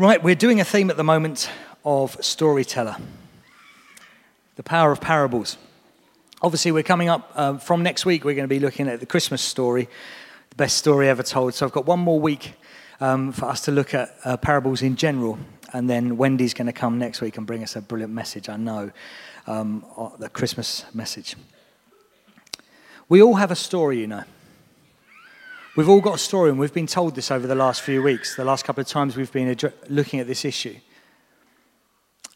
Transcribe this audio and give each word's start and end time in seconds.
Right, 0.00 0.22
we're 0.22 0.36
doing 0.36 0.60
a 0.60 0.64
theme 0.64 0.90
at 0.90 0.96
the 0.96 1.02
moment 1.02 1.50
of 1.84 2.16
storyteller, 2.24 2.94
the 4.54 4.62
power 4.62 4.92
of 4.92 5.00
parables. 5.00 5.58
Obviously, 6.40 6.70
we're 6.70 6.84
coming 6.84 7.08
up 7.08 7.32
um, 7.34 7.58
from 7.58 7.82
next 7.82 8.06
week, 8.06 8.24
we're 8.24 8.36
going 8.36 8.44
to 8.44 8.48
be 8.48 8.60
looking 8.60 8.86
at 8.86 9.00
the 9.00 9.06
Christmas 9.06 9.42
story, 9.42 9.88
the 10.50 10.54
best 10.54 10.76
story 10.76 11.08
ever 11.08 11.24
told. 11.24 11.54
So 11.54 11.66
I've 11.66 11.72
got 11.72 11.86
one 11.86 11.98
more 11.98 12.20
week 12.20 12.52
um, 13.00 13.32
for 13.32 13.46
us 13.46 13.62
to 13.62 13.72
look 13.72 13.92
at 13.92 14.14
uh, 14.24 14.36
parables 14.36 14.82
in 14.82 14.94
general. 14.94 15.36
And 15.72 15.90
then 15.90 16.16
Wendy's 16.16 16.54
going 16.54 16.68
to 16.68 16.72
come 16.72 17.00
next 17.00 17.20
week 17.20 17.36
and 17.36 17.44
bring 17.44 17.64
us 17.64 17.74
a 17.74 17.80
brilliant 17.80 18.12
message, 18.12 18.48
I 18.48 18.56
know, 18.56 18.92
um, 19.48 19.84
the 20.20 20.28
Christmas 20.28 20.84
message. 20.94 21.34
We 23.08 23.20
all 23.20 23.34
have 23.34 23.50
a 23.50 23.56
story, 23.56 23.98
you 23.98 24.06
know. 24.06 24.22
We've 25.78 25.88
all 25.88 26.00
got 26.00 26.16
a 26.16 26.18
story, 26.18 26.50
and 26.50 26.58
we've 26.58 26.74
been 26.74 26.88
told 26.88 27.14
this 27.14 27.30
over 27.30 27.46
the 27.46 27.54
last 27.54 27.82
few 27.82 28.02
weeks, 28.02 28.34
the 28.34 28.44
last 28.44 28.64
couple 28.64 28.80
of 28.80 28.88
times 28.88 29.16
we've 29.16 29.30
been 29.30 29.56
looking 29.88 30.18
at 30.18 30.26
this 30.26 30.44
issue. 30.44 30.74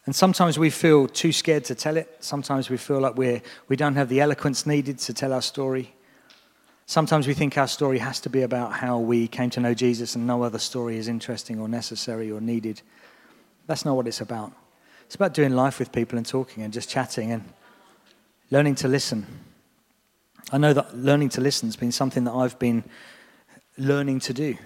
And 0.07 0.15
sometimes 0.15 0.61
we 0.61 0.71
feel 0.71 1.09
too 1.09 1.33
scared 1.33 1.65
to 1.65 1.75
tell 1.75 1.97
it. 1.97 2.19
Sometimes 2.21 2.71
we 2.71 2.77
feel 2.77 3.01
like 3.01 3.17
we're, 3.17 3.43
we 3.67 3.75
don't 3.75 3.97
have 3.97 4.09
the 4.09 4.21
eloquence 4.21 4.65
needed 4.65 4.99
to 5.01 5.13
tell 5.13 5.33
our 5.33 5.43
story. 5.43 5.93
Sometimes 6.87 7.27
we 7.27 7.35
think 7.35 7.59
our 7.59 7.67
story 7.67 7.99
has 7.99 8.21
to 8.21 8.31
be 8.31 8.43
about 8.43 8.75
how 8.75 9.01
we 9.01 9.27
came 9.27 9.51
to 9.51 9.59
know 9.59 9.75
Jesus 9.75 10.15
and 10.15 10.25
no 10.25 10.45
other 10.45 10.61
story 10.61 10.97
is 10.97 11.09
interesting 11.09 11.59
or 11.59 11.67
necessary 11.67 12.31
or 12.31 12.41
needed. 12.41 12.81
That's 13.67 13.85
not 13.85 13.97
what 13.97 14.07
it's 14.07 14.21
about. 14.21 14.53
It's 15.07 15.17
about 15.17 15.35
doing 15.35 15.51
life 15.51 15.81
with 15.81 15.91
people 15.91 16.17
and 16.17 16.25
talking 16.25 16.63
and 16.63 16.73
just 16.73 16.89
chatting 16.89 17.33
and 17.33 17.43
learning 18.53 18.77
to 18.77 18.87
listen. 18.87 19.27
I 20.53 20.59
know 20.59 20.73
that 20.75 20.97
learning 20.97 21.31
to 21.31 21.41
listen 21.41 21.67
has 21.67 21.75
been 21.75 21.91
something 21.91 22.23
that 22.23 22.35
I've 22.35 22.57
been 22.61 22.85
learning 23.83 24.21
to 24.21 24.33
do 24.33 24.57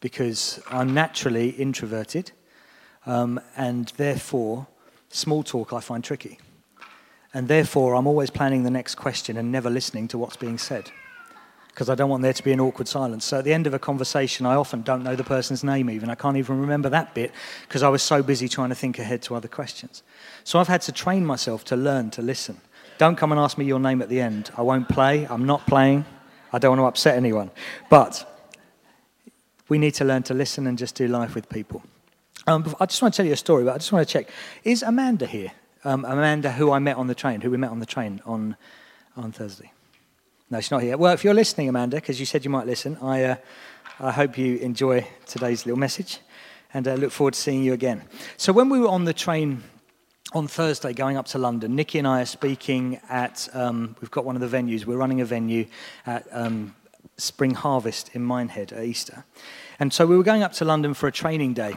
because 0.00 0.62
I'm 0.68 0.94
naturally 0.94 1.50
introverted 1.50 2.32
um, 3.06 3.40
and 3.56 3.92
therefore 3.96 4.66
small 5.08 5.42
talk 5.42 5.72
I 5.72 5.80
find 5.80 6.02
tricky. 6.02 6.38
And 7.32 7.46
therefore, 7.46 7.94
I'm 7.94 8.08
always 8.08 8.30
planning 8.30 8.64
the 8.64 8.70
next 8.70 8.96
question 8.96 9.36
and 9.36 9.52
never 9.52 9.70
listening 9.70 10.08
to 10.08 10.18
what's 10.18 10.36
being 10.36 10.58
said 10.58 10.90
because 11.68 11.88
I 11.88 11.94
don't 11.94 12.10
want 12.10 12.22
there 12.22 12.32
to 12.32 12.42
be 12.42 12.52
an 12.52 12.60
awkward 12.60 12.88
silence. 12.88 13.24
So 13.24 13.38
at 13.38 13.44
the 13.44 13.52
end 13.52 13.66
of 13.66 13.74
a 13.74 13.78
conversation, 13.78 14.44
I 14.44 14.56
often 14.56 14.82
don't 14.82 15.04
know 15.04 15.14
the 15.14 15.24
person's 15.24 15.62
name 15.62 15.88
even. 15.88 16.10
I 16.10 16.16
can't 16.16 16.36
even 16.36 16.60
remember 16.60 16.88
that 16.90 17.14
bit 17.14 17.32
because 17.62 17.82
I 17.82 17.88
was 17.88 18.02
so 18.02 18.22
busy 18.22 18.48
trying 18.48 18.70
to 18.70 18.74
think 18.74 18.98
ahead 18.98 19.22
to 19.22 19.36
other 19.36 19.48
questions. 19.48 20.02
So 20.42 20.58
I've 20.58 20.68
had 20.68 20.82
to 20.82 20.92
train 20.92 21.24
myself 21.24 21.64
to 21.66 21.76
learn 21.76 22.10
to 22.10 22.22
listen. 22.22 22.60
Don't 22.98 23.16
come 23.16 23.32
and 23.32 23.40
ask 23.40 23.56
me 23.56 23.64
your 23.64 23.80
name 23.80 24.02
at 24.02 24.08
the 24.08 24.20
end. 24.20 24.50
I 24.56 24.62
won't 24.62 24.88
play. 24.88 25.26
I'm 25.26 25.46
not 25.46 25.64
playing. 25.66 26.04
I 26.52 26.58
don't 26.58 26.76
want 26.76 26.80
to 26.80 26.86
upset 26.86 27.16
anyone. 27.16 27.50
But 27.88 28.29
we 29.70 29.78
need 29.78 29.94
to 29.94 30.04
learn 30.04 30.22
to 30.24 30.34
listen 30.34 30.66
and 30.66 30.76
just 30.76 30.94
do 30.94 31.08
life 31.08 31.34
with 31.34 31.48
people. 31.48 31.82
Um, 32.46 32.74
I 32.80 32.86
just 32.86 33.00
want 33.00 33.14
to 33.14 33.16
tell 33.16 33.26
you 33.26 33.32
a 33.32 33.36
story, 33.36 33.64
but 33.64 33.74
I 33.74 33.78
just 33.78 33.92
want 33.92 34.06
to 34.06 34.12
check. 34.12 34.28
Is 34.64 34.82
Amanda 34.82 35.24
here? 35.24 35.52
Um, 35.84 36.04
Amanda, 36.04 36.52
who 36.52 36.72
I 36.72 36.78
met 36.78 36.96
on 36.96 37.06
the 37.06 37.14
train, 37.14 37.40
who 37.40 37.50
we 37.50 37.56
met 37.56 37.70
on 37.70 37.78
the 37.78 37.86
train 37.86 38.20
on, 38.26 38.56
on 39.16 39.32
Thursday. 39.32 39.72
No, 40.50 40.60
she's 40.60 40.72
not 40.72 40.82
here. 40.82 40.98
Well, 40.98 41.14
if 41.14 41.22
you're 41.22 41.34
listening, 41.34 41.68
Amanda, 41.68 41.96
because 41.96 42.18
you 42.18 42.26
said 42.26 42.44
you 42.44 42.50
might 42.50 42.66
listen, 42.66 42.98
I, 43.00 43.24
uh, 43.24 43.36
I 44.00 44.10
hope 44.10 44.36
you 44.36 44.56
enjoy 44.56 45.06
today's 45.26 45.64
little 45.64 45.78
message 45.78 46.18
and 46.74 46.88
uh, 46.88 46.94
look 46.94 47.12
forward 47.12 47.34
to 47.34 47.40
seeing 47.40 47.62
you 47.62 47.72
again. 47.72 48.02
So, 48.36 48.52
when 48.52 48.68
we 48.68 48.80
were 48.80 48.88
on 48.88 49.04
the 49.04 49.14
train 49.14 49.62
on 50.32 50.48
Thursday 50.48 50.92
going 50.92 51.16
up 51.16 51.26
to 51.28 51.38
London, 51.38 51.76
Nikki 51.76 51.98
and 51.98 52.08
I 52.08 52.22
are 52.22 52.26
speaking 52.26 53.00
at, 53.08 53.48
um, 53.54 53.94
we've 54.00 54.10
got 54.10 54.24
one 54.24 54.36
of 54.36 54.50
the 54.50 54.56
venues, 54.56 54.84
we're 54.84 54.96
running 54.96 55.20
a 55.20 55.24
venue 55.24 55.66
at 56.04 56.26
um, 56.32 56.74
Spring 57.16 57.54
Harvest 57.54 58.10
in 58.14 58.22
Minehead 58.22 58.72
at 58.72 58.84
Easter. 58.84 59.24
And 59.78 59.92
so 59.92 60.06
we 60.06 60.16
were 60.16 60.22
going 60.22 60.42
up 60.42 60.52
to 60.54 60.64
London 60.64 60.94
for 60.94 61.06
a 61.06 61.12
training 61.12 61.54
day. 61.54 61.74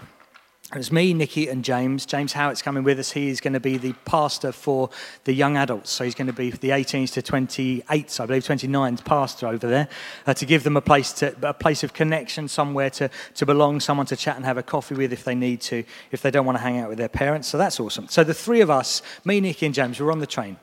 It 0.73 0.77
was 0.77 0.91
me, 0.91 1.13
Nikki, 1.13 1.49
and 1.49 1.63
James. 1.63 2.03
James 2.03 2.33
Howitt's 2.33 2.63
coming 2.63 2.83
with 2.83 2.97
us. 2.97 3.11
He 3.11 3.29
is 3.29 3.39
going 3.41 3.53
to 3.53 3.59
be 3.59 3.77
the 3.77 3.93
pastor 4.05 4.51
for 4.51 4.89
the 5.23 5.33
young 5.33 5.55
adults. 5.55 5.91
So 5.91 6.03
he's 6.03 6.15
going 6.15 6.27
to 6.27 6.33
be 6.33 6.49
the 6.49 6.69
18s 6.69 7.13
to 7.13 7.21
28s, 7.21 8.19
I 8.19 8.25
believe, 8.25 8.43
29s 8.43 9.05
pastor 9.05 9.47
over 9.47 9.67
there, 9.67 9.87
uh, 10.25 10.33
to 10.33 10.45
give 10.47 10.63
them 10.63 10.75
a 10.75 10.81
place, 10.81 11.13
to, 11.13 11.35
a 11.43 11.53
place 11.53 11.83
of 11.83 11.93
connection, 11.93 12.47
somewhere 12.47 12.89
to, 12.91 13.11
to 13.35 13.45
belong, 13.45 13.81
someone 13.81 14.07
to 14.07 14.15
chat 14.15 14.35
and 14.35 14.45
have 14.45 14.57
a 14.57 14.63
coffee 14.63 14.95
with 14.95 15.13
if 15.13 15.23
they 15.23 15.35
need 15.35 15.61
to, 15.61 15.83
if 16.11 16.23
they 16.23 16.31
don't 16.31 16.45
want 16.45 16.57
to 16.57 16.63
hang 16.63 16.79
out 16.79 16.89
with 16.89 16.97
their 16.97 17.09
parents. 17.09 17.49
So 17.49 17.59
that's 17.59 17.79
awesome. 17.79 18.07
So 18.07 18.23
the 18.23 18.33
three 18.33 18.61
of 18.61 18.71
us, 18.71 19.03
me, 19.23 19.41
Nikki, 19.41 19.67
and 19.67 19.75
James, 19.75 19.99
were 19.99 20.11
on 20.11 20.19
the 20.19 20.27
train 20.27 20.57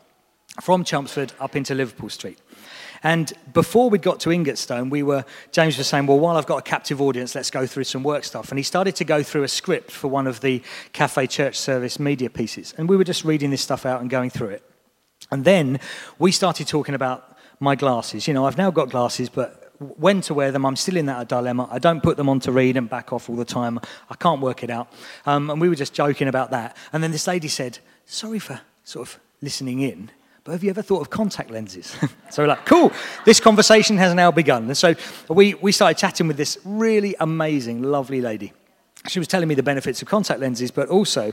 from 0.60 0.82
Chelmsford 0.82 1.32
up 1.38 1.54
into 1.54 1.74
Liverpool 1.74 2.08
Street. 2.08 2.38
And 3.02 3.32
before 3.54 3.88
we 3.88 3.98
got 3.98 4.20
to 4.20 4.32
Ingatestone, 4.32 4.90
we 4.90 5.02
were, 5.02 5.24
James 5.52 5.78
was 5.78 5.86
saying, 5.86 6.06
well, 6.06 6.18
while 6.18 6.36
I've 6.36 6.46
got 6.46 6.58
a 6.58 6.62
captive 6.62 7.00
audience, 7.00 7.34
let's 7.34 7.50
go 7.50 7.66
through 7.66 7.84
some 7.84 8.02
work 8.02 8.24
stuff. 8.24 8.50
And 8.50 8.58
he 8.58 8.62
started 8.62 8.94
to 8.96 9.04
go 9.04 9.22
through 9.22 9.42
a 9.42 9.48
script 9.48 9.90
for 9.90 10.08
one 10.08 10.26
of 10.26 10.40
the 10.40 10.62
Cafe 10.92 11.26
Church 11.28 11.58
Service 11.58 11.98
media 11.98 12.28
pieces. 12.28 12.74
And 12.76 12.88
we 12.88 12.96
were 12.96 13.04
just 13.04 13.24
reading 13.24 13.50
this 13.50 13.62
stuff 13.62 13.86
out 13.86 14.00
and 14.00 14.10
going 14.10 14.30
through 14.30 14.48
it. 14.48 14.64
And 15.30 15.44
then 15.44 15.80
we 16.18 16.32
started 16.32 16.66
talking 16.66 16.94
about 16.94 17.38
my 17.58 17.74
glasses. 17.74 18.28
You 18.28 18.34
know, 18.34 18.46
I've 18.46 18.58
now 18.58 18.70
got 18.70 18.90
glasses, 18.90 19.28
but 19.28 19.72
when 19.78 20.20
to 20.22 20.34
wear 20.34 20.52
them, 20.52 20.66
I'm 20.66 20.76
still 20.76 20.96
in 20.96 21.06
that 21.06 21.28
dilemma. 21.28 21.68
I 21.70 21.78
don't 21.78 22.02
put 22.02 22.18
them 22.18 22.28
on 22.28 22.40
to 22.40 22.52
read 22.52 22.76
and 22.76 22.88
back 22.88 23.14
off 23.14 23.30
all 23.30 23.36
the 23.36 23.46
time. 23.46 23.80
I 24.10 24.14
can't 24.16 24.42
work 24.42 24.62
it 24.62 24.68
out. 24.68 24.92
Um, 25.24 25.48
and 25.48 25.58
we 25.60 25.70
were 25.70 25.74
just 25.74 25.94
joking 25.94 26.28
about 26.28 26.50
that. 26.50 26.76
And 26.92 27.02
then 27.02 27.12
this 27.12 27.26
lady 27.26 27.48
said, 27.48 27.78
sorry 28.04 28.38
for 28.38 28.60
sort 28.84 29.08
of 29.08 29.20
listening 29.40 29.80
in. 29.80 30.10
Have 30.50 30.64
you 30.64 30.70
ever 30.70 30.82
thought 30.82 31.00
of 31.00 31.10
contact 31.10 31.50
lenses? 31.50 31.96
so 32.30 32.42
we're 32.42 32.48
like, 32.48 32.66
cool, 32.66 32.92
this 33.24 33.40
conversation 33.40 33.96
has 33.98 34.14
now 34.14 34.30
begun. 34.30 34.64
And 34.64 34.76
so 34.76 34.94
we, 35.28 35.54
we 35.54 35.72
started 35.72 35.98
chatting 35.98 36.26
with 36.26 36.36
this 36.36 36.58
really 36.64 37.14
amazing, 37.20 37.82
lovely 37.82 38.20
lady. 38.20 38.52
She 39.08 39.18
was 39.18 39.28
telling 39.28 39.48
me 39.48 39.54
the 39.54 39.62
benefits 39.62 40.02
of 40.02 40.08
contact 40.08 40.40
lenses, 40.40 40.70
but 40.70 40.88
also 40.88 41.32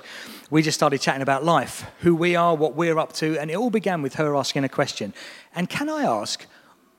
we 0.50 0.61
just 0.61 0.78
started 0.78 1.01
chatting 1.01 1.22
about 1.22 1.44
life, 1.44 1.85
who 2.00 2.16
we 2.16 2.35
are, 2.35 2.55
what 2.55 2.75
we're 2.75 2.97
up 2.97 3.11
to, 3.13 3.38
and 3.38 3.51
it 3.51 3.55
all 3.55 3.69
began 3.69 4.01
with 4.01 4.16
her 4.16 4.35
asking 4.35 4.63
a 4.63 4.69
question. 4.69 5.13
And 5.53 5.69
can 5.69 5.89
I 5.89 6.03
ask, 6.03 6.45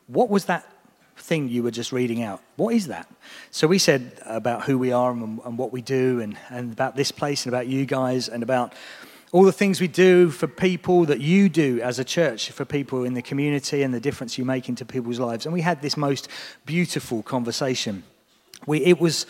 what 0.09 0.29
was 0.29 0.45
that 0.47 0.67
thing 1.17 1.49
you 1.49 1.63
were 1.63 1.71
just 1.71 1.91
reading 1.91 2.23
out? 2.23 2.43
What 2.57 2.75
is 2.75 2.89
that? 2.89 3.09
So 3.51 3.67
we 3.67 3.79
said 3.79 4.21
about 4.27 4.65
who 4.65 4.77
we 4.77 4.93
are 4.93 5.11
and, 5.11 5.41
and 5.45 5.57
what 5.57 5.73
we 5.73 5.81
do, 5.81 6.21
and, 6.21 6.37
and 6.51 6.73
about 6.73 6.97
this 6.97 7.13
place, 7.13 7.47
and 7.47 7.55
about 7.55 7.67
you 7.67 7.87
guys, 7.87 8.29
and 8.29 8.43
about 8.43 8.75
all 9.31 9.43
the 9.43 9.53
things 9.53 9.81
we 9.81 9.89
do 9.89 10.31
for 10.31 10.47
people 10.47 11.05
that 11.05 11.21
you 11.21 11.49
do 11.49 11.81
as 11.83 11.99
a 11.99 12.05
church 12.05 12.51
for 12.51 12.65
people 12.65 13.05
in 13.05 13.15
the 13.15 13.23
community 13.23 13.83
and 13.83 13.93
the 13.93 14.01
difference 14.01 14.39
you 14.39 14.45
make 14.45 14.69
into 14.69 14.85
people's 14.85 15.19
lives. 15.19 15.45
And 15.45 15.53
we 15.53 15.61
had 15.61 15.83
this 15.83 15.97
most 15.97 16.29
beautiful 16.65 17.23
conversation. 17.23 18.05
We, 18.67 18.85
it 18.85 18.99
was, 18.99 19.27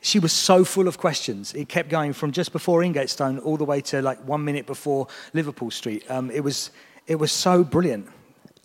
she 0.00 0.18
was 0.18 0.32
so 0.32 0.64
full 0.64 0.88
of 0.88 0.98
questions. 0.98 1.54
It 1.54 1.68
kept 1.68 1.90
going 1.90 2.12
from 2.12 2.32
just 2.32 2.52
before 2.52 2.82
Ingatestone 2.82 3.38
all 3.38 3.56
the 3.56 3.64
way 3.64 3.80
to 3.82 4.02
like 4.02 4.18
one 4.26 4.44
minute 4.44 4.66
before 4.66 5.06
Liverpool 5.32 5.70
Street. 5.70 6.04
Um, 6.10 6.30
it, 6.32 6.40
was, 6.40 6.70
it 7.06 7.16
was 7.16 7.30
so 7.30 7.62
brilliant. 7.62 8.08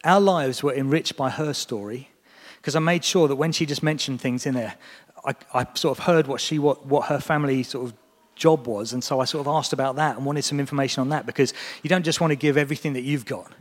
Our 0.03 0.19
lives 0.19 0.63
were 0.63 0.73
enriched 0.73 1.15
by 1.15 1.29
her 1.29 1.53
story 1.53 2.09
because 2.57 2.75
I 2.75 2.79
made 2.79 3.03
sure 3.03 3.27
that 3.27 3.35
when 3.35 3.51
she 3.51 3.67
just 3.67 3.83
mentioned 3.83 4.19
things 4.19 4.47
in 4.47 4.55
there, 4.55 4.75
I, 5.23 5.35
I, 5.53 5.67
sort 5.75 5.99
of 5.99 6.05
heard 6.05 6.25
what 6.25 6.41
she 6.41 6.57
what, 6.57 6.87
what 6.87 7.05
her 7.07 7.19
family 7.19 7.61
sort 7.61 7.85
of 7.85 7.93
job 8.35 8.67
was. 8.67 8.93
And 8.93 9.03
so 9.03 9.19
I 9.19 9.25
sort 9.25 9.41
of 9.41 9.47
asked 9.47 9.73
about 9.73 9.95
that 9.97 10.17
and 10.17 10.25
wanted 10.25 10.43
some 10.43 10.59
information 10.59 11.01
on 11.01 11.09
that 11.09 11.25
because 11.25 11.53
you 11.83 11.89
don't 11.89 12.03
just 12.03 12.21
want 12.21 12.31
to 12.31 12.35
give 12.35 12.57
everything 12.57 12.93
that 12.93 13.01
you've 13.01 13.25
got 13.25 13.51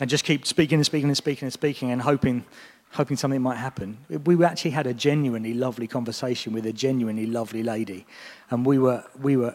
and 0.00 0.10
just 0.10 0.24
keep 0.24 0.46
speaking 0.46 0.76
and 0.76 0.86
speaking 0.86 1.08
and 1.08 1.16
speaking 1.16 1.46
and 1.46 1.52
speaking 1.52 1.90
and 1.90 2.02
hoping, 2.02 2.44
hoping 2.92 3.16
something 3.16 3.40
might 3.40 3.56
happen. 3.56 3.98
We 4.24 4.42
actually 4.44 4.72
had 4.72 4.86
a 4.86 4.94
genuinely 4.94 5.54
lovely 5.54 5.86
conversation 5.86 6.52
with 6.52 6.66
a 6.66 6.72
genuinely 6.72 7.26
lovely 7.26 7.62
lady. 7.62 8.06
And 8.50 8.66
we 8.66 8.78
were, 8.78 9.04
we 9.20 9.36
were 9.36 9.54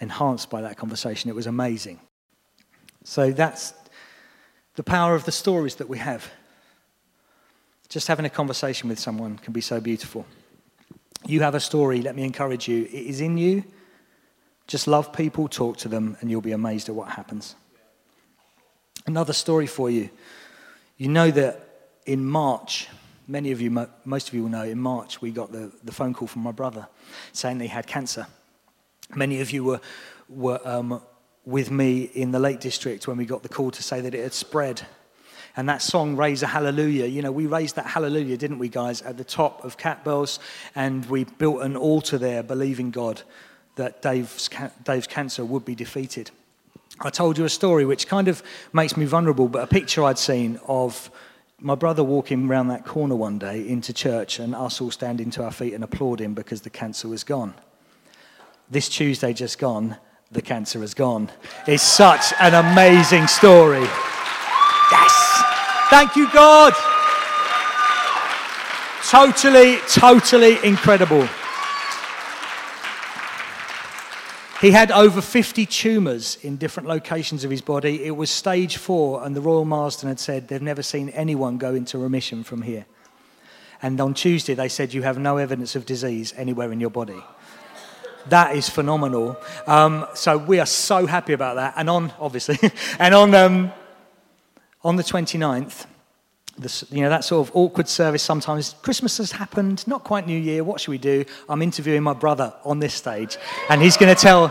enhanced 0.00 0.50
by 0.50 0.62
that 0.62 0.76
conversation. 0.76 1.30
It 1.30 1.34
was 1.34 1.46
amazing. 1.46 2.00
So 3.04 3.32
that's 3.32 3.74
the 4.76 4.82
power 4.82 5.14
of 5.14 5.24
the 5.24 5.32
stories 5.32 5.76
that 5.76 5.88
we 5.88 5.98
have. 5.98 6.30
Just 7.88 8.08
having 8.08 8.24
a 8.24 8.30
conversation 8.30 8.88
with 8.88 8.98
someone 8.98 9.38
can 9.38 9.52
be 9.52 9.60
so 9.60 9.80
beautiful. 9.80 10.26
You 11.26 11.40
have 11.40 11.54
a 11.54 11.60
story, 11.60 12.00
let 12.00 12.16
me 12.16 12.24
encourage 12.24 12.66
you. 12.68 12.84
It 12.84 13.06
is 13.06 13.20
in 13.20 13.36
you, 13.36 13.64
just 14.66 14.86
love 14.86 15.12
people, 15.12 15.48
talk 15.48 15.76
to 15.78 15.88
them, 15.88 16.16
and 16.20 16.30
you'll 16.30 16.40
be 16.40 16.52
amazed 16.52 16.88
at 16.88 16.94
what 16.94 17.10
happens. 17.10 17.54
Another 19.06 19.32
story 19.32 19.66
for 19.66 19.90
you. 19.90 20.10
You 20.96 21.08
know 21.08 21.30
that 21.30 21.68
in 22.06 22.24
March, 22.24 22.88
many 23.26 23.50
of 23.50 23.60
you, 23.60 23.70
most 24.04 24.28
of 24.28 24.34
you 24.34 24.42
will 24.42 24.50
know, 24.50 24.62
in 24.62 24.78
March 24.78 25.20
we 25.20 25.30
got 25.30 25.52
the, 25.52 25.72
the 25.82 25.92
phone 25.92 26.14
call 26.14 26.28
from 26.28 26.42
my 26.42 26.52
brother 26.52 26.86
saying 27.32 27.60
he 27.60 27.66
had 27.66 27.86
cancer. 27.86 28.26
Many 29.14 29.40
of 29.40 29.50
you 29.50 29.64
were, 29.64 29.80
were 30.28 30.60
um, 30.64 31.02
with 31.44 31.70
me 31.70 32.02
in 32.02 32.30
the 32.30 32.38
Lake 32.38 32.60
District 32.60 33.06
when 33.08 33.16
we 33.16 33.26
got 33.26 33.42
the 33.42 33.48
call 33.48 33.70
to 33.72 33.82
say 33.82 34.00
that 34.00 34.14
it 34.14 34.22
had 34.22 34.32
spread. 34.32 34.82
And 35.56 35.68
that 35.68 35.82
song, 35.82 36.16
Raise 36.16 36.42
a 36.42 36.46
Hallelujah, 36.46 37.06
you 37.06 37.20
know, 37.20 37.32
we 37.32 37.46
raised 37.46 37.76
that 37.76 37.84
hallelujah, 37.84 38.38
didn't 38.38 38.58
we, 38.58 38.70
guys, 38.70 39.02
at 39.02 39.18
the 39.18 39.24
top 39.24 39.64
of 39.64 39.76
Catbells, 39.76 40.38
and 40.74 41.04
we 41.06 41.24
built 41.24 41.60
an 41.60 41.76
altar 41.76 42.16
there, 42.16 42.42
believing 42.42 42.90
God 42.90 43.20
that 43.76 44.02
Dave's, 44.02 44.50
Dave's 44.84 45.06
cancer 45.06 45.44
would 45.44 45.64
be 45.64 45.74
defeated. 45.74 46.30
I 47.00 47.10
told 47.10 47.38
you 47.38 47.44
a 47.44 47.48
story 47.48 47.84
which 47.84 48.06
kind 48.06 48.28
of 48.28 48.42
makes 48.72 48.96
me 48.96 49.04
vulnerable, 49.06 49.48
but 49.48 49.64
a 49.64 49.66
picture 49.66 50.04
I'd 50.04 50.18
seen 50.18 50.60
of 50.66 51.10
my 51.58 51.74
brother 51.74 52.02
walking 52.02 52.48
around 52.48 52.68
that 52.68 52.84
corner 52.84 53.14
one 53.14 53.38
day 53.38 53.66
into 53.66 53.92
church 53.92 54.38
and 54.38 54.54
us 54.54 54.80
all 54.80 54.90
standing 54.90 55.30
to 55.30 55.44
our 55.44 55.52
feet 55.52 55.74
and 55.74 55.84
applauding 55.84 56.34
because 56.34 56.62
the 56.62 56.70
cancer 56.70 57.08
was 57.08 57.24
gone. 57.24 57.54
this 58.70 58.88
Tuesday 58.88 59.32
just 59.32 59.58
gone, 59.58 59.96
the 60.30 60.40
cancer 60.42 60.80
has 60.80 60.94
gone. 60.94 61.30
It's 61.66 61.82
such 61.82 62.32
an 62.40 62.54
amazing 62.54 63.26
story. 63.26 63.82
Yes! 64.90 65.42
Thank 65.90 66.16
you, 66.16 66.30
God! 66.32 66.72
Totally, 69.10 69.76
totally 69.88 70.56
incredible. 70.64 71.28
He 74.62 74.70
had 74.70 74.92
over 74.92 75.20
50 75.20 75.66
tumours 75.66 76.38
in 76.40 76.56
different 76.56 76.88
locations 76.88 77.42
of 77.42 77.50
his 77.50 77.60
body. 77.60 78.04
It 78.04 78.12
was 78.12 78.30
stage 78.30 78.76
four, 78.76 79.24
and 79.24 79.34
the 79.34 79.40
Royal 79.40 79.64
Marsden 79.64 80.08
had 80.08 80.20
said 80.20 80.46
they've 80.46 80.62
never 80.62 80.84
seen 80.84 81.08
anyone 81.08 81.58
go 81.58 81.74
into 81.74 81.98
remission 81.98 82.44
from 82.44 82.62
here. 82.62 82.86
And 83.82 84.00
on 84.00 84.14
Tuesday, 84.14 84.54
they 84.54 84.68
said 84.68 84.94
you 84.94 85.02
have 85.02 85.18
no 85.18 85.38
evidence 85.38 85.74
of 85.74 85.84
disease 85.84 86.32
anywhere 86.36 86.70
in 86.70 86.78
your 86.78 86.90
body. 86.90 87.20
That 88.28 88.54
is 88.54 88.68
phenomenal. 88.68 89.36
Um, 89.66 90.06
so 90.14 90.38
we 90.38 90.60
are 90.60 90.66
so 90.66 91.06
happy 91.06 91.32
about 91.32 91.56
that. 91.56 91.74
And 91.76 91.90
on, 91.90 92.12
obviously, 92.20 92.56
and 93.00 93.16
on, 93.16 93.34
um, 93.34 93.72
on 94.84 94.94
the 94.94 95.02
29th, 95.02 95.86
this, 96.58 96.84
you 96.90 97.00
know, 97.00 97.08
that 97.08 97.24
sort 97.24 97.46
of 97.46 97.56
awkward 97.56 97.88
service 97.88 98.22
sometimes. 98.22 98.74
Christmas 98.82 99.18
has 99.18 99.32
happened, 99.32 99.86
not 99.86 100.04
quite 100.04 100.26
New 100.26 100.38
Year. 100.38 100.62
What 100.62 100.80
should 100.80 100.90
we 100.90 100.98
do? 100.98 101.24
I'm 101.48 101.62
interviewing 101.62 102.02
my 102.02 102.12
brother 102.12 102.52
on 102.64 102.78
this 102.78 102.94
stage, 102.94 103.38
and 103.70 103.80
he's 103.80 103.96
going 103.96 104.14
to 104.14 104.20
tell, 104.20 104.48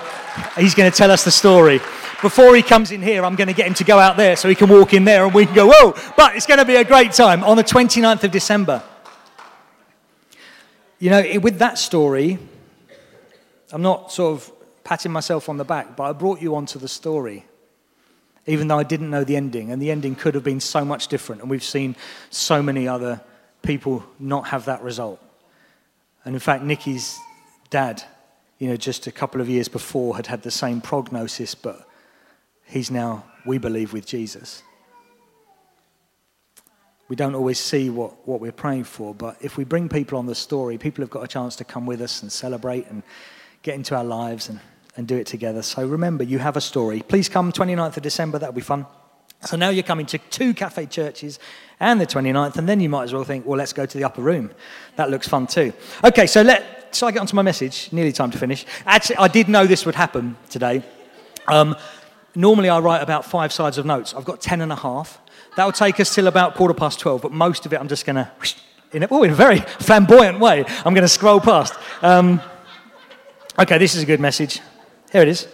he's 0.57 0.73
going 0.75 0.91
to 0.91 0.97
tell 0.97 1.11
us 1.11 1.23
the 1.23 1.31
story. 1.31 1.79
Before 2.21 2.55
he 2.55 2.61
comes 2.61 2.91
in 2.91 3.01
here, 3.01 3.23
I'm 3.23 3.35
going 3.35 3.47
to 3.47 3.53
get 3.53 3.67
him 3.67 3.73
to 3.75 3.83
go 3.83 3.99
out 3.99 4.17
there 4.17 4.35
so 4.35 4.49
he 4.49 4.55
can 4.55 4.69
walk 4.69 4.93
in 4.93 5.05
there 5.05 5.25
and 5.25 5.33
we 5.33 5.45
can 5.45 5.55
go, 5.55 5.67
whoa! 5.67 5.95
But 6.15 6.35
it's 6.35 6.45
going 6.45 6.59
to 6.59 6.65
be 6.65 6.75
a 6.75 6.83
great 6.83 7.13
time 7.13 7.43
on 7.43 7.57
the 7.57 7.63
29th 7.63 8.23
of 8.23 8.31
December. 8.31 8.83
You 10.99 11.09
know, 11.09 11.39
with 11.39 11.57
that 11.59 11.79
story, 11.79 12.37
I'm 13.71 13.81
not 13.81 14.11
sort 14.11 14.33
of 14.33 14.51
patting 14.83 15.11
myself 15.11 15.49
on 15.49 15.57
the 15.57 15.65
back, 15.65 15.95
but 15.95 16.03
I 16.03 16.11
brought 16.13 16.41
you 16.41 16.55
onto 16.55 16.77
the 16.77 16.87
story 16.87 17.45
even 18.45 18.67
though 18.67 18.79
I 18.79 18.83
didn't 18.83 19.09
know 19.09 19.23
the 19.23 19.35
ending. 19.35 19.71
And 19.71 19.81
the 19.81 19.91
ending 19.91 20.15
could 20.15 20.35
have 20.35 20.43
been 20.43 20.59
so 20.59 20.83
much 20.83 21.07
different. 21.07 21.41
And 21.41 21.49
we've 21.49 21.63
seen 21.63 21.95
so 22.29 22.61
many 22.61 22.87
other 22.87 23.21
people 23.61 24.03
not 24.19 24.47
have 24.47 24.65
that 24.65 24.81
result. 24.81 25.21
And 26.25 26.35
in 26.35 26.39
fact, 26.39 26.63
Nikki's 26.63 27.17
dad, 27.69 28.03
you 28.57 28.67
know, 28.67 28.75
just 28.75 29.07
a 29.07 29.11
couple 29.11 29.41
of 29.41 29.49
years 29.49 29.67
before 29.67 30.15
had 30.15 30.27
had 30.27 30.43
the 30.43 30.51
same 30.51 30.81
prognosis, 30.81 31.55
but 31.55 31.87
he's 32.65 32.91
now, 32.91 33.25
we 33.45 33.57
believe, 33.57 33.93
with 33.93 34.05
Jesus. 34.05 34.63
We 37.07 37.15
don't 37.15 37.35
always 37.35 37.59
see 37.59 37.89
what, 37.89 38.27
what 38.27 38.39
we're 38.39 38.51
praying 38.51 38.85
for, 38.85 39.13
but 39.13 39.35
if 39.41 39.57
we 39.57 39.65
bring 39.65 39.89
people 39.89 40.17
on 40.17 40.27
the 40.27 40.35
story, 40.35 40.77
people 40.77 41.01
have 41.01 41.09
got 41.09 41.23
a 41.23 41.27
chance 41.27 41.55
to 41.57 41.65
come 41.65 41.85
with 41.85 42.01
us 42.01 42.21
and 42.21 42.31
celebrate 42.31 42.87
and 42.87 43.03
get 43.63 43.75
into 43.75 43.95
our 43.95 44.03
lives 44.03 44.47
and 44.47 44.59
and 44.95 45.07
do 45.07 45.17
it 45.17 45.27
together. 45.27 45.61
So 45.61 45.87
remember, 45.87 46.23
you 46.23 46.39
have 46.39 46.57
a 46.57 46.61
story. 46.61 47.01
Please 47.01 47.29
come 47.29 47.51
29th 47.51 47.97
of 47.97 48.03
December, 48.03 48.39
that'll 48.39 48.53
be 48.53 48.61
fun. 48.61 48.85
So 49.45 49.57
now 49.57 49.69
you're 49.69 49.83
coming 49.83 50.05
to 50.07 50.17
two 50.17 50.53
cafe 50.53 50.85
churches 50.85 51.39
and 51.79 51.99
the 51.99 52.05
29th, 52.05 52.57
and 52.57 52.69
then 52.69 52.79
you 52.79 52.89
might 52.89 53.03
as 53.03 53.13
well 53.13 53.23
think, 53.23 53.45
well, 53.45 53.57
let's 53.57 53.73
go 53.73 53.85
to 53.85 53.97
the 53.97 54.03
upper 54.03 54.21
room. 54.21 54.51
That 54.97 55.09
looks 55.09 55.27
fun 55.27 55.47
too. 55.47 55.73
Okay, 56.03 56.27
so 56.27 56.41
let 56.41 56.95
so 56.95 57.07
I 57.07 57.11
get 57.11 57.19
onto 57.19 57.35
my 57.35 57.41
message. 57.41 57.89
Nearly 57.91 58.11
time 58.11 58.31
to 58.31 58.37
finish. 58.37 58.65
Actually, 58.85 59.15
I 59.17 59.27
did 59.29 59.47
know 59.47 59.65
this 59.65 59.85
would 59.85 59.95
happen 59.95 60.35
today. 60.49 60.83
Um, 61.47 61.75
normally, 62.35 62.69
I 62.69 62.79
write 62.79 63.01
about 63.01 63.25
five 63.25 63.53
sides 63.53 63.77
of 63.77 63.85
notes. 63.85 64.13
I've 64.13 64.25
got 64.25 64.41
ten 64.41 64.61
and 64.61 64.71
a 64.71 64.75
half. 64.75 65.19
That 65.55 65.65
will 65.65 65.71
take 65.73 65.99
us 65.99 66.13
till 66.13 66.27
about 66.27 66.55
quarter 66.55 66.73
past 66.73 66.99
12, 66.99 67.21
but 67.21 67.31
most 67.31 67.65
of 67.65 67.73
it 67.73 67.79
I'm 67.79 67.89
just 67.89 68.05
going 68.05 68.15
to, 68.15 68.31
in, 68.93 69.05
oh, 69.11 69.23
in 69.23 69.31
a 69.31 69.35
very 69.35 69.59
flamboyant 69.59 70.39
way, 70.39 70.63
I'm 70.85 70.93
going 70.93 71.01
to 71.01 71.09
scroll 71.09 71.41
past. 71.41 71.73
Um, 72.01 72.41
okay, 73.59 73.77
this 73.77 73.95
is 73.95 74.03
a 74.03 74.05
good 74.05 74.21
message. 74.21 74.61
Here 75.11 75.21
it 75.21 75.27
is. 75.27 75.47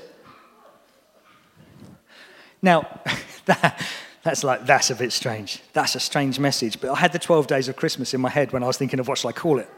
Now, 2.62 3.02
that, 3.46 3.82
that's 4.24 4.44
like, 4.44 4.66
that's 4.66 4.90
a 4.90 4.96
bit 4.96 5.12
strange. 5.12 5.62
That's 5.74 5.96
a 5.96 6.00
strange 6.00 6.40
message. 6.40 6.80
But 6.80 6.92
I 6.92 6.96
had 6.96 7.12
the 7.12 7.20
12 7.20 7.48
days 7.48 7.68
of 7.68 7.76
Christmas 7.76 8.14
in 8.14 8.22
my 8.22 8.30
head 8.30 8.52
when 8.52 8.64
I 8.64 8.68
was 8.68 8.78
thinking 8.78 9.00
of 9.00 9.08
what 9.08 9.18
shall 9.18 9.30
I 9.30 9.34
call 9.34 9.60
it. 9.60 9.70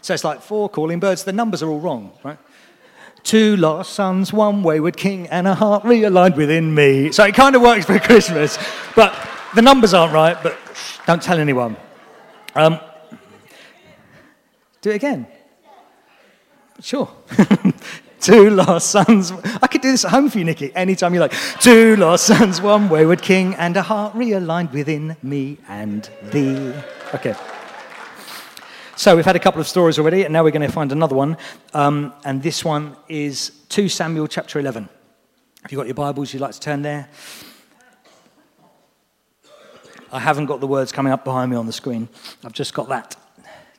So 0.00 0.12
it's 0.12 0.24
like 0.24 0.42
four 0.42 0.68
calling 0.68 0.98
birds. 0.98 1.24
The 1.24 1.32
numbers 1.32 1.62
are 1.62 1.68
all 1.70 1.78
wrong, 1.78 2.12
right? 2.24 2.38
Two 3.22 3.56
lost 3.56 3.92
sons, 3.92 4.32
one 4.32 4.64
wayward 4.64 4.96
king, 4.96 5.28
and 5.28 5.46
a 5.46 5.54
heart 5.54 5.84
realigned 5.84 6.36
within 6.36 6.74
me. 6.74 7.12
So 7.12 7.24
it 7.24 7.34
kind 7.34 7.54
of 7.54 7.62
works 7.62 7.86
for 7.86 7.98
Christmas. 8.00 8.58
But 8.96 9.14
the 9.54 9.62
numbers 9.62 9.94
aren't 9.94 10.12
right, 10.12 10.36
but 10.42 10.58
don't 11.06 11.22
tell 11.22 11.38
anyone. 11.38 11.76
Um, 12.54 12.80
do 14.80 14.90
it 14.90 14.96
again. 14.96 15.26
Sure. 16.80 17.08
Two 18.22 18.50
lost 18.50 18.92
sons. 18.92 19.32
I 19.60 19.66
could 19.66 19.80
do 19.80 19.90
this 19.90 20.04
at 20.04 20.12
home 20.12 20.30
for 20.30 20.38
you, 20.38 20.44
Nikki, 20.44 20.74
anytime 20.76 21.12
you 21.12 21.18
like. 21.18 21.32
Two 21.60 21.96
lost 21.96 22.24
sons, 22.26 22.62
one 22.62 22.88
wayward 22.88 23.20
king, 23.20 23.56
and 23.56 23.76
a 23.76 23.82
heart 23.82 24.14
realigned 24.14 24.70
within 24.72 25.16
me 25.24 25.58
and 25.68 26.08
thee. 26.30 26.72
Okay. 27.12 27.34
So 28.94 29.16
we've 29.16 29.24
had 29.24 29.34
a 29.34 29.40
couple 29.40 29.60
of 29.60 29.66
stories 29.66 29.98
already, 29.98 30.22
and 30.22 30.32
now 30.32 30.44
we're 30.44 30.52
going 30.52 30.64
to 30.64 30.72
find 30.72 30.92
another 30.92 31.16
one. 31.16 31.36
Um, 31.74 32.12
and 32.24 32.40
this 32.40 32.64
one 32.64 32.96
is 33.08 33.50
2 33.70 33.88
Samuel 33.88 34.28
chapter 34.28 34.60
11. 34.60 34.88
If 35.64 35.72
you've 35.72 35.80
got 35.80 35.88
your 35.88 35.94
Bibles, 35.94 36.32
you'd 36.32 36.40
like 36.42 36.52
to 36.52 36.60
turn 36.60 36.82
there. 36.82 37.08
I 40.12 40.20
haven't 40.20 40.46
got 40.46 40.60
the 40.60 40.68
words 40.68 40.92
coming 40.92 41.12
up 41.12 41.24
behind 41.24 41.50
me 41.50 41.56
on 41.56 41.66
the 41.66 41.72
screen. 41.72 42.08
I've 42.44 42.52
just 42.52 42.72
got 42.72 42.88
that. 42.90 43.16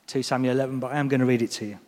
2 0.08 0.22
Samuel 0.22 0.56
11, 0.56 0.82
but 0.82 0.92
I 0.92 0.98
am 0.98 1.08
going 1.08 1.22
to 1.22 1.26
read 1.26 1.42
it 1.42 1.52
to 1.52 1.66
you. 1.66 1.80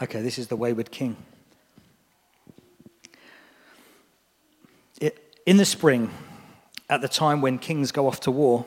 Okay, 0.00 0.22
this 0.22 0.38
is 0.38 0.46
the 0.46 0.56
wayward 0.56 0.90
king. 0.90 1.16
In 5.48 5.56
the 5.56 5.64
spring, 5.64 6.10
at 6.90 7.00
the 7.00 7.08
time 7.08 7.40
when 7.40 7.58
kings 7.58 7.90
go 7.90 8.06
off 8.06 8.20
to 8.20 8.30
war, 8.30 8.66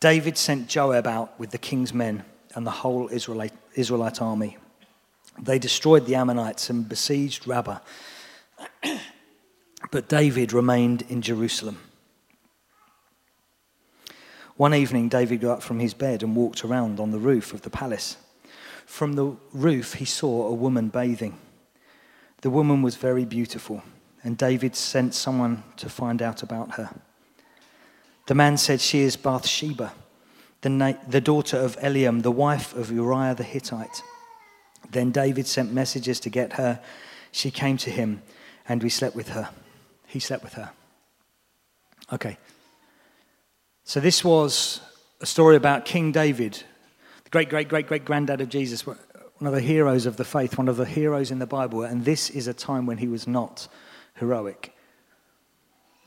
David 0.00 0.36
sent 0.36 0.68
Joab 0.68 1.06
out 1.06 1.40
with 1.40 1.50
the 1.50 1.56
king's 1.56 1.94
men 1.94 2.24
and 2.54 2.66
the 2.66 2.70
whole 2.70 3.08
Israelite, 3.08 3.54
Israelite 3.74 4.20
army. 4.20 4.58
They 5.40 5.58
destroyed 5.58 6.04
the 6.04 6.14
Ammonites 6.14 6.68
and 6.68 6.86
besieged 6.86 7.48
Rabbah. 7.48 7.78
but 9.90 10.08
David 10.08 10.52
remained 10.52 11.04
in 11.08 11.22
Jerusalem. 11.22 11.78
One 14.58 14.74
evening, 14.74 15.08
David 15.08 15.40
got 15.40 15.52
up 15.52 15.62
from 15.62 15.80
his 15.80 15.94
bed 15.94 16.22
and 16.22 16.36
walked 16.36 16.66
around 16.66 17.00
on 17.00 17.12
the 17.12 17.18
roof 17.18 17.54
of 17.54 17.62
the 17.62 17.70
palace. 17.70 18.18
From 18.88 19.12
the 19.12 19.36
roof, 19.52 19.94
he 19.94 20.06
saw 20.06 20.48
a 20.48 20.54
woman 20.54 20.88
bathing. 20.88 21.38
The 22.40 22.48
woman 22.48 22.80
was 22.80 22.96
very 22.96 23.26
beautiful, 23.26 23.82
and 24.24 24.36
David 24.36 24.74
sent 24.74 25.14
someone 25.14 25.62
to 25.76 25.90
find 25.90 26.22
out 26.22 26.42
about 26.42 26.72
her. 26.72 26.88
The 28.26 28.34
man 28.34 28.56
said, 28.56 28.80
She 28.80 29.00
is 29.00 29.14
Bathsheba, 29.14 29.92
the, 30.62 30.70
na- 30.70 30.94
the 31.06 31.20
daughter 31.20 31.58
of 31.58 31.76
Eliam, 31.80 32.22
the 32.22 32.32
wife 32.32 32.74
of 32.74 32.90
Uriah 32.90 33.34
the 33.34 33.44
Hittite. 33.44 34.02
Then 34.90 35.12
David 35.12 35.46
sent 35.46 35.70
messages 35.70 36.18
to 36.20 36.30
get 36.30 36.54
her. 36.54 36.80
She 37.30 37.50
came 37.50 37.76
to 37.76 37.90
him, 37.90 38.22
and 38.68 38.82
we 38.82 38.88
slept 38.88 39.14
with 39.14 39.28
her. 39.28 39.50
He 40.06 40.18
slept 40.18 40.42
with 40.42 40.54
her. 40.54 40.70
Okay. 42.10 42.38
So, 43.84 44.00
this 44.00 44.24
was 44.24 44.80
a 45.20 45.26
story 45.26 45.56
about 45.56 45.84
King 45.84 46.10
David 46.10 46.64
great, 47.30 47.48
great, 47.48 47.68
great, 47.68 47.86
great 47.86 48.04
granddad 48.04 48.40
of 48.40 48.48
Jesus, 48.48 48.86
one 48.86 48.96
of 49.40 49.52
the 49.52 49.60
heroes 49.60 50.06
of 50.06 50.16
the 50.16 50.24
faith, 50.24 50.58
one 50.58 50.68
of 50.68 50.76
the 50.76 50.84
heroes 50.84 51.30
in 51.30 51.38
the 51.38 51.46
Bible. 51.46 51.82
And 51.82 52.04
this 52.04 52.30
is 52.30 52.48
a 52.48 52.54
time 52.54 52.86
when 52.86 52.98
he 52.98 53.08
was 53.08 53.26
not 53.26 53.68
heroic, 54.14 54.74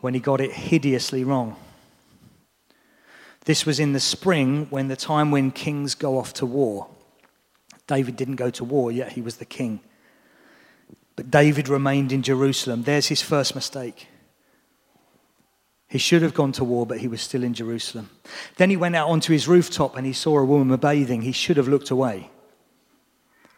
when 0.01 0.13
he 0.13 0.19
got 0.19 0.41
it 0.41 0.51
hideously 0.51 1.23
wrong. 1.23 1.55
This 3.45 3.65
was 3.65 3.79
in 3.79 3.93
the 3.93 3.99
spring 3.99 4.67
when 4.69 4.87
the 4.87 4.95
time 4.95 5.31
when 5.31 5.51
kings 5.51 5.95
go 5.95 6.17
off 6.17 6.33
to 6.35 6.45
war. 6.45 6.87
David 7.87 8.15
didn't 8.15 8.35
go 8.35 8.49
to 8.51 8.63
war, 8.63 8.91
yet 8.91 9.13
he 9.13 9.21
was 9.21 9.37
the 9.37 9.45
king. 9.45 9.79
But 11.15 11.31
David 11.31 11.67
remained 11.67 12.11
in 12.11 12.21
Jerusalem. 12.21 12.83
There's 12.83 13.07
his 13.07 13.21
first 13.21 13.55
mistake. 13.55 14.07
He 15.91 15.97
should 15.97 16.21
have 16.21 16.33
gone 16.33 16.53
to 16.53 16.63
war, 16.63 16.85
but 16.85 16.99
he 16.99 17.09
was 17.09 17.21
still 17.21 17.43
in 17.43 17.53
Jerusalem. 17.53 18.09
Then 18.55 18.69
he 18.69 18.77
went 18.77 18.95
out 18.95 19.09
onto 19.09 19.33
his 19.33 19.49
rooftop 19.49 19.97
and 19.97 20.07
he 20.07 20.13
saw 20.13 20.39
a 20.39 20.45
woman 20.45 20.79
bathing. 20.79 21.21
He 21.21 21.33
should 21.33 21.57
have 21.57 21.67
looked 21.67 21.89
away, 21.89 22.29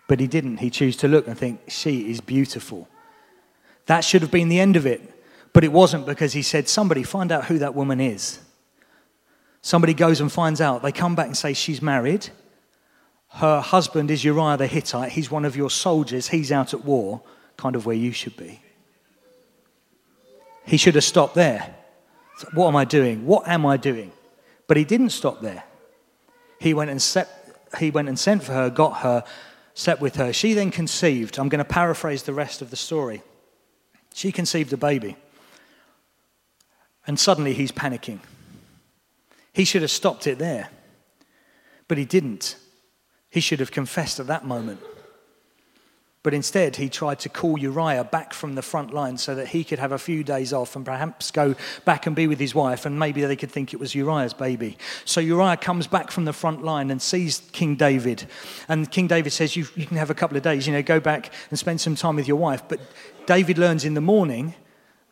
but 0.08 0.20
he 0.20 0.26
didn't. 0.26 0.58
He 0.58 0.72
chose 0.72 0.96
to 0.98 1.08
look 1.08 1.28
and 1.28 1.38
think, 1.38 1.62
She 1.68 2.10
is 2.10 2.22
beautiful. 2.22 2.90
That 3.86 4.04
should 4.04 4.24
have 4.24 4.32
been 4.32 4.50
the 4.50 4.60
end 4.60 4.76
of 4.76 4.88
it, 4.88 5.24
but 5.54 5.64
it 5.64 5.72
wasn't 5.72 6.08
because 6.08 6.34
he 6.34 6.42
said, 6.42 6.68
Somebody 6.68 7.04
find 7.04 7.32
out 7.32 7.46
who 7.46 7.60
that 7.60 7.76
woman 7.76 8.02
is. 8.02 8.40
Somebody 9.62 9.94
goes 9.94 10.20
and 10.20 10.32
finds 10.32 10.60
out. 10.60 10.82
They 10.82 10.92
come 10.92 11.14
back 11.14 11.28
and 11.28 11.38
say 11.38 11.54
she's 11.54 11.84
married. 11.84 12.30
Her 13.28 13.62
husband 13.62 14.10
is 14.10 14.24
Uriah 14.24 14.58
the 14.58 14.66
Hittite. 14.66 15.12
He's 15.12 15.30
one 15.30 15.46
of 15.46 15.56
your 15.56 15.70
soldiers. 15.70 16.30
He's 16.30 16.52
out 16.52 16.74
at 16.74 16.84
war, 16.84 17.22
kind 17.58 17.76
of 17.76 17.86
where 17.86 17.96
you 17.96 18.12
should 18.12 18.36
be. 18.36 18.60
He 20.66 20.78
should 20.78 20.96
have 20.96 21.04
stopped 21.04 21.36
there. 21.36 21.76
So 22.38 22.48
what 22.54 22.68
am 22.68 22.76
I 22.76 22.86
doing? 22.86 23.26
What 23.26 23.48
am 23.48 23.66
I 23.66 23.78
doing? 23.78 24.12
But 24.68 24.78
he 24.78 24.84
didn't 24.84 25.10
stop 25.10 25.42
there. 25.42 25.64
He 26.60 26.74
went 26.74 26.90
and 26.90 27.02
set, 27.02 27.70
he 27.80 27.92
went 27.92 28.08
and 28.08 28.18
sent 28.18 28.44
for 28.44 28.54
her, 28.54 28.70
got 28.70 29.02
her, 29.02 29.24
slept 29.74 30.02
with 30.02 30.16
her. 30.16 30.34
She 30.34 30.54
then 30.54 30.72
conceived. 30.72 31.38
I'm 31.38 31.50
going 31.50 31.60
to 31.60 31.66
paraphrase 31.66 32.24
the 32.24 32.34
rest 32.34 32.62
of 32.62 32.70
the 32.70 32.76
story. 32.76 33.22
She 34.14 34.32
conceived 34.32 34.72
a 34.74 34.78
baby. 34.78 35.16
And 37.06 37.20
suddenly 37.20 37.54
he's 37.54 37.72
panicking. 37.72 38.20
He 39.52 39.66
should 39.66 39.82
have 39.82 39.92
stopped 39.92 40.26
it 40.26 40.40
there. 40.40 40.70
But 41.88 41.98
he 41.98 42.06
didn't. 42.06 42.56
He 43.30 43.42
should 43.42 43.60
have 43.60 43.72
confessed 43.72 44.20
at 44.20 44.28
that 44.28 44.46
moment. 44.46 44.80
But 46.24 46.34
instead, 46.34 46.78
he 46.78 46.88
tried 46.88 47.20
to 47.20 47.30
call 47.30 47.60
Uriah 47.60 48.06
back 48.06 48.34
from 48.34 48.56
the 48.56 48.62
front 48.62 48.94
line 48.94 49.18
so 49.18 49.36
that 49.36 49.50
he 49.50 49.66
could 49.66 49.78
have 49.80 49.92
a 49.92 49.98
few 49.98 50.24
days 50.24 50.54
off 50.54 50.74
and 50.78 50.86
perhaps 50.86 51.32
go 51.32 51.54
back 51.84 52.08
and 52.08 52.16
be 52.16 52.28
with 52.28 52.40
his 52.40 52.56
wife, 52.56 52.86
and 52.86 52.98
maybe 52.98 53.26
they 53.26 53.36
could 53.36 53.52
think 53.52 53.74
it 53.74 53.80
was 53.80 53.94
Uriah's 53.94 54.34
baby. 54.34 54.78
So 55.04 55.20
Uriah 55.20 55.58
comes 55.58 55.86
back 55.86 56.12
from 56.12 56.24
the 56.24 56.32
front 56.32 56.64
line 56.64 56.92
and 56.92 57.02
sees 57.02 57.42
King 57.52 57.76
David. 57.76 58.26
And 58.70 58.90
King 58.90 59.08
David 59.08 59.34
says, 59.34 59.58
You, 59.58 59.68
you 59.76 59.86
can 59.86 59.98
have 59.98 60.10
a 60.10 60.16
couple 60.16 60.38
of 60.38 60.44
days, 60.44 60.66
you 60.66 60.72
know, 60.72 60.82
go 60.82 61.02
back 61.02 61.30
and 61.50 61.60
spend 61.60 61.82
some 61.82 61.96
time 61.96 62.16
with 62.16 62.28
your 62.28 62.38
wife. 62.38 62.64
But 62.70 62.80
David 63.26 63.58
learns 63.58 63.84
in 63.84 63.94
the 63.94 64.02
morning 64.02 64.56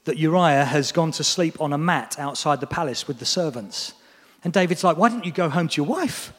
that 0.05 0.17
Uriah 0.17 0.63
has 0.63 0.93
gone 0.93 1.11
to 1.11 1.25
sleep 1.25 1.59
on 1.59 1.73
a 1.73 1.77
mat 1.77 2.15
outside 2.19 2.61
the 2.61 2.67
palace 2.67 3.05
with 3.05 3.19
the 3.19 3.25
servants. 3.25 3.93
And 4.45 4.53
David's 4.53 4.83
like, 4.85 4.95
Why 4.95 5.09
didn't 5.09 5.25
you 5.25 5.33
go 5.33 5.49
home 5.49 5.67
to 5.67 5.81
your 5.81 5.87
wife? 5.87 6.31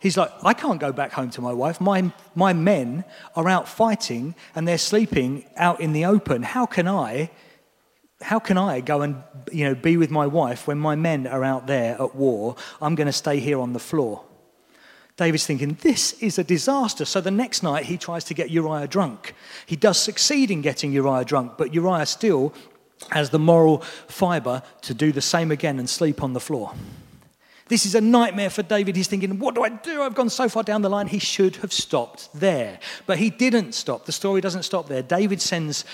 He's 0.00 0.16
like, 0.16 0.32
I 0.42 0.54
can't 0.54 0.80
go 0.80 0.92
back 0.92 1.12
home 1.12 1.30
to 1.32 1.42
my 1.42 1.52
wife. 1.52 1.78
My, 1.78 2.10
my 2.34 2.54
men 2.54 3.04
are 3.36 3.48
out 3.48 3.68
fighting 3.68 4.34
and 4.54 4.66
they're 4.66 4.78
sleeping 4.78 5.44
out 5.56 5.80
in 5.80 5.92
the 5.92 6.06
open. 6.06 6.42
How 6.42 6.64
can 6.64 6.88
I? 6.88 7.30
How 8.22 8.38
can 8.38 8.56
I 8.56 8.80
go 8.80 9.02
and 9.02 9.22
you 9.52 9.64
know, 9.64 9.74
be 9.74 9.98
with 9.98 10.10
my 10.10 10.26
wife 10.26 10.66
when 10.66 10.78
my 10.78 10.94
men 10.96 11.26
are 11.26 11.44
out 11.44 11.66
there 11.66 12.00
at 12.00 12.14
war? 12.14 12.56
I'm 12.80 12.94
going 12.94 13.06
to 13.08 13.12
stay 13.12 13.40
here 13.40 13.60
on 13.60 13.74
the 13.74 13.78
floor. 13.78 14.24
David's 15.18 15.44
thinking, 15.44 15.76
this 15.82 16.14
is 16.14 16.38
a 16.38 16.44
disaster. 16.44 17.04
So 17.04 17.20
the 17.20 17.30
next 17.30 17.62
night, 17.62 17.84
he 17.84 17.98
tries 17.98 18.24
to 18.24 18.34
get 18.34 18.48
Uriah 18.48 18.88
drunk. 18.88 19.34
He 19.66 19.76
does 19.76 19.98
succeed 20.00 20.50
in 20.50 20.62
getting 20.62 20.92
Uriah 20.92 21.26
drunk, 21.26 21.58
but 21.58 21.74
Uriah 21.74 22.06
still 22.06 22.54
has 23.10 23.28
the 23.28 23.38
moral 23.38 23.78
fiber 24.08 24.62
to 24.82 24.94
do 24.94 25.12
the 25.12 25.20
same 25.20 25.50
again 25.50 25.78
and 25.78 25.90
sleep 25.90 26.22
on 26.22 26.32
the 26.32 26.40
floor. 26.40 26.72
This 27.70 27.86
is 27.86 27.94
a 27.94 28.00
nightmare 28.00 28.50
for 28.50 28.64
David. 28.64 28.96
He's 28.96 29.06
thinking, 29.06 29.38
What 29.38 29.54
do 29.54 29.62
I 29.62 29.68
do? 29.68 30.02
I've 30.02 30.16
gone 30.16 30.28
so 30.28 30.48
far 30.48 30.64
down 30.64 30.82
the 30.82 30.90
line. 30.90 31.06
He 31.06 31.20
should 31.20 31.54
have 31.56 31.72
stopped 31.72 32.28
there. 32.34 32.80
But 33.06 33.18
he 33.18 33.30
didn't 33.30 33.76
stop. 33.76 34.06
The 34.06 34.12
story 34.12 34.40
doesn't 34.40 34.64
stop 34.64 34.88
there. 34.88 35.02
David 35.02 35.40
sends 35.40 35.84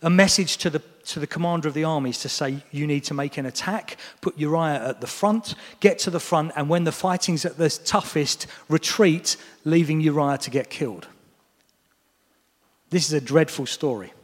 a 0.00 0.08
message 0.08 0.56
to 0.58 0.70
the, 0.70 0.78
to 1.04 1.20
the 1.20 1.26
commander 1.26 1.68
of 1.68 1.74
the 1.74 1.84
armies 1.84 2.20
to 2.20 2.30
say, 2.30 2.64
You 2.72 2.86
need 2.86 3.04
to 3.04 3.14
make 3.14 3.36
an 3.36 3.44
attack, 3.44 3.98
put 4.22 4.38
Uriah 4.38 4.88
at 4.88 5.02
the 5.02 5.06
front, 5.06 5.54
get 5.80 5.98
to 6.00 6.10
the 6.10 6.20
front, 6.20 6.52
and 6.56 6.70
when 6.70 6.84
the 6.84 6.92
fighting's 6.92 7.44
at 7.44 7.58
the 7.58 7.68
toughest, 7.68 8.46
retreat, 8.70 9.36
leaving 9.66 10.00
Uriah 10.00 10.38
to 10.38 10.50
get 10.50 10.70
killed. 10.70 11.06
This 12.88 13.04
is 13.04 13.12
a 13.12 13.20
dreadful 13.20 13.66
story. 13.66 14.14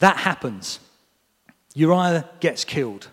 That 0.00 0.16
happens. 0.16 0.80
Uriah 1.76 2.28
gets 2.40 2.64
killed. 2.64 3.06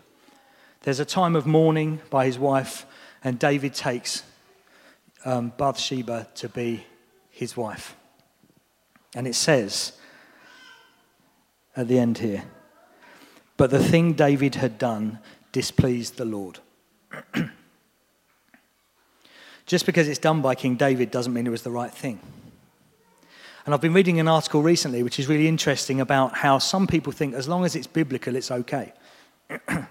There's 0.82 1.00
a 1.00 1.05
time 1.05 1.36
of 1.36 1.46
mourning 1.46 2.01
by 2.10 2.25
his 2.25 2.39
wife 2.39 2.88
and 3.24 3.39
David 3.39 3.74
takes 3.74 4.24
um, 5.25 5.53
Bathsheba 5.58 6.27
to 6.36 6.50
be 6.50 6.86
his 7.30 7.56
wife. 7.56 7.96
And 9.15 9.27
it 9.27 9.36
says 9.36 9.94
at 11.75 11.88
the 11.88 12.00
end 12.00 12.18
here, 12.20 12.44
but 13.56 13.70
the 13.70 13.84
thing 13.84 14.13
David 14.13 14.56
had 14.56 14.77
done 14.77 15.20
displeased 15.51 16.18
the 16.18 16.25
Lord. 16.25 16.60
Just 19.65 19.86
because 19.86 20.08
it's 20.10 20.20
done 20.20 20.42
by 20.42 20.56
King 20.56 20.75
David 20.75 21.10
doesn't 21.12 21.34
mean 21.34 21.48
it 21.48 21.51
was 21.51 21.62
the 21.63 21.72
right 21.72 21.92
thing. 21.92 22.20
And 23.65 23.74
I've 23.74 23.80
been 23.80 23.94
reading 23.94 24.20
an 24.20 24.27
article 24.27 24.62
recently 24.62 25.03
which 25.03 25.20
is 25.20 25.27
really 25.30 25.48
interesting 25.48 26.01
about 26.01 26.36
how 26.36 26.58
some 26.58 26.86
people 26.86 27.13
think 27.13 27.34
as 27.34 27.48
long 27.48 27.63
as 27.63 27.75
it's 27.77 27.88
biblical, 27.88 28.36
it's 28.36 28.51
okay. 28.51 28.92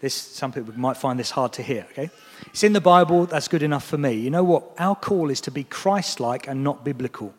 This, 0.00 0.14
some 0.14 0.52
people 0.52 0.72
might 0.78 0.96
find 0.96 1.18
this 1.18 1.30
hard 1.30 1.52
to 1.54 1.62
hear, 1.62 1.86
okay? 1.90 2.10
It's 2.46 2.62
in 2.62 2.72
the 2.72 2.80
Bible, 2.80 3.26
that's 3.26 3.48
good 3.48 3.62
enough 3.62 3.84
for 3.84 3.98
me. 3.98 4.12
You 4.12 4.30
know 4.30 4.44
what? 4.44 4.64
Our 4.78 4.96
call 4.96 5.30
is 5.30 5.40
to 5.42 5.50
be 5.50 5.64
Christ 5.64 6.20
like 6.20 6.48
and 6.48 6.64
not 6.64 6.84
biblical. 6.84 7.34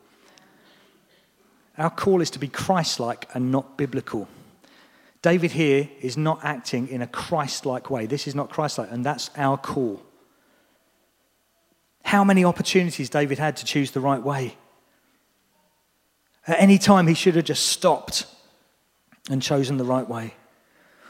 Our 1.77 1.89
call 1.89 2.21
is 2.21 2.29
to 2.31 2.39
be 2.39 2.47
Christ 2.47 2.99
like 2.99 3.27
and 3.33 3.51
not 3.51 3.77
biblical. 3.77 4.27
David 5.21 5.51
here 5.51 5.89
is 6.01 6.17
not 6.17 6.39
acting 6.43 6.87
in 6.87 7.01
a 7.01 7.07
Christ 7.07 7.65
like 7.65 7.89
way. 7.89 8.05
This 8.05 8.27
is 8.27 8.35
not 8.35 8.49
Christ 8.49 8.77
like, 8.77 8.91
and 8.91 9.05
that's 9.05 9.29
our 9.35 9.57
call. 9.57 10.01
How 12.03 12.23
many 12.23 12.43
opportunities 12.43 13.09
David 13.09 13.37
had 13.37 13.57
to 13.57 13.65
choose 13.65 13.91
the 13.91 13.99
right 13.99 14.21
way? 14.21 14.55
At 16.47 16.59
any 16.59 16.77
time, 16.77 17.07
he 17.07 17.13
should 17.13 17.35
have 17.35 17.45
just 17.45 17.67
stopped 17.67 18.25
and 19.29 19.41
chosen 19.41 19.77
the 19.77 19.83
right 19.83 20.07
way 20.07 20.33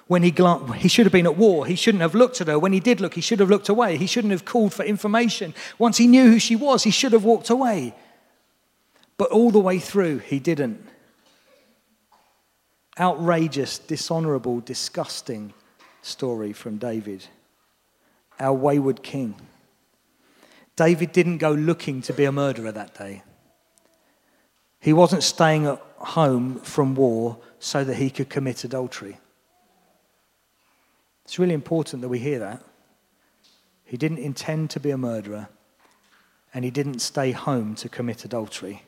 when 0.09 0.23
he, 0.23 0.31
glanced, 0.31 0.73
he 0.73 0.87
should 0.87 1.05
have 1.05 1.13
been 1.13 1.27
at 1.27 1.37
war. 1.37 1.67
He 1.67 1.75
shouldn't 1.75 2.01
have 2.01 2.15
looked 2.15 2.41
at 2.41 2.47
her. 2.47 2.57
When 2.57 2.73
he 2.73 2.79
did 2.79 2.99
look, 2.99 3.13
he 3.13 3.21
should 3.21 3.39
have 3.39 3.49
looked 3.51 3.69
away. 3.69 3.95
He 3.95 4.07
shouldn't 4.07 4.31
have 4.31 4.43
called 4.43 4.73
for 4.73 4.83
information. 4.83 5.53
Once 5.77 5.97
he 5.97 6.07
knew 6.07 6.31
who 6.31 6.39
she 6.39 6.55
was, 6.55 6.83
he 6.83 6.89
should 6.89 7.13
have 7.13 7.23
walked 7.23 7.51
away. 7.51 7.93
But 9.17 9.29
all 9.29 9.51
the 9.51 9.59
way 9.59 9.77
through, 9.77 10.17
he 10.17 10.39
didn't. 10.39 10.83
Outrageous, 12.99 13.77
dishonorable, 13.77 14.61
disgusting 14.61 15.53
story 16.01 16.53
from 16.53 16.79
David, 16.79 17.27
our 18.39 18.53
wayward 18.53 19.03
king. 19.03 19.35
David 20.75 21.11
didn't 21.11 21.37
go 21.37 21.51
looking 21.51 22.01
to 22.01 22.13
be 22.13 22.25
a 22.25 22.31
murderer 22.31 22.71
that 22.71 22.97
day. 22.97 23.21
He 24.79 24.91
wasn't 24.91 25.21
staying 25.21 25.67
at 25.67 25.79
home 25.97 26.55
from 26.61 26.95
war 26.95 27.37
so 27.59 27.83
that 27.83 27.97
he 27.97 28.09
could 28.09 28.29
commit 28.29 28.63
adultery. 28.63 29.19
It's 31.29 31.37
really 31.37 31.53
important 31.53 32.01
that 32.01 32.09
we 32.09 32.17
hear 32.17 32.39
that. 32.39 32.63
He 33.85 33.97
didn't 33.97 34.17
intend 34.17 34.71
to 34.71 34.79
be 34.79 34.89
a 34.89 34.97
murderer, 34.97 35.47
and 36.55 36.65
he 36.65 36.71
didn't 36.71 37.01
stay 37.01 37.33
home 37.33 37.75
to 37.75 37.87
commit 37.87 38.25
adultery. 38.25 38.81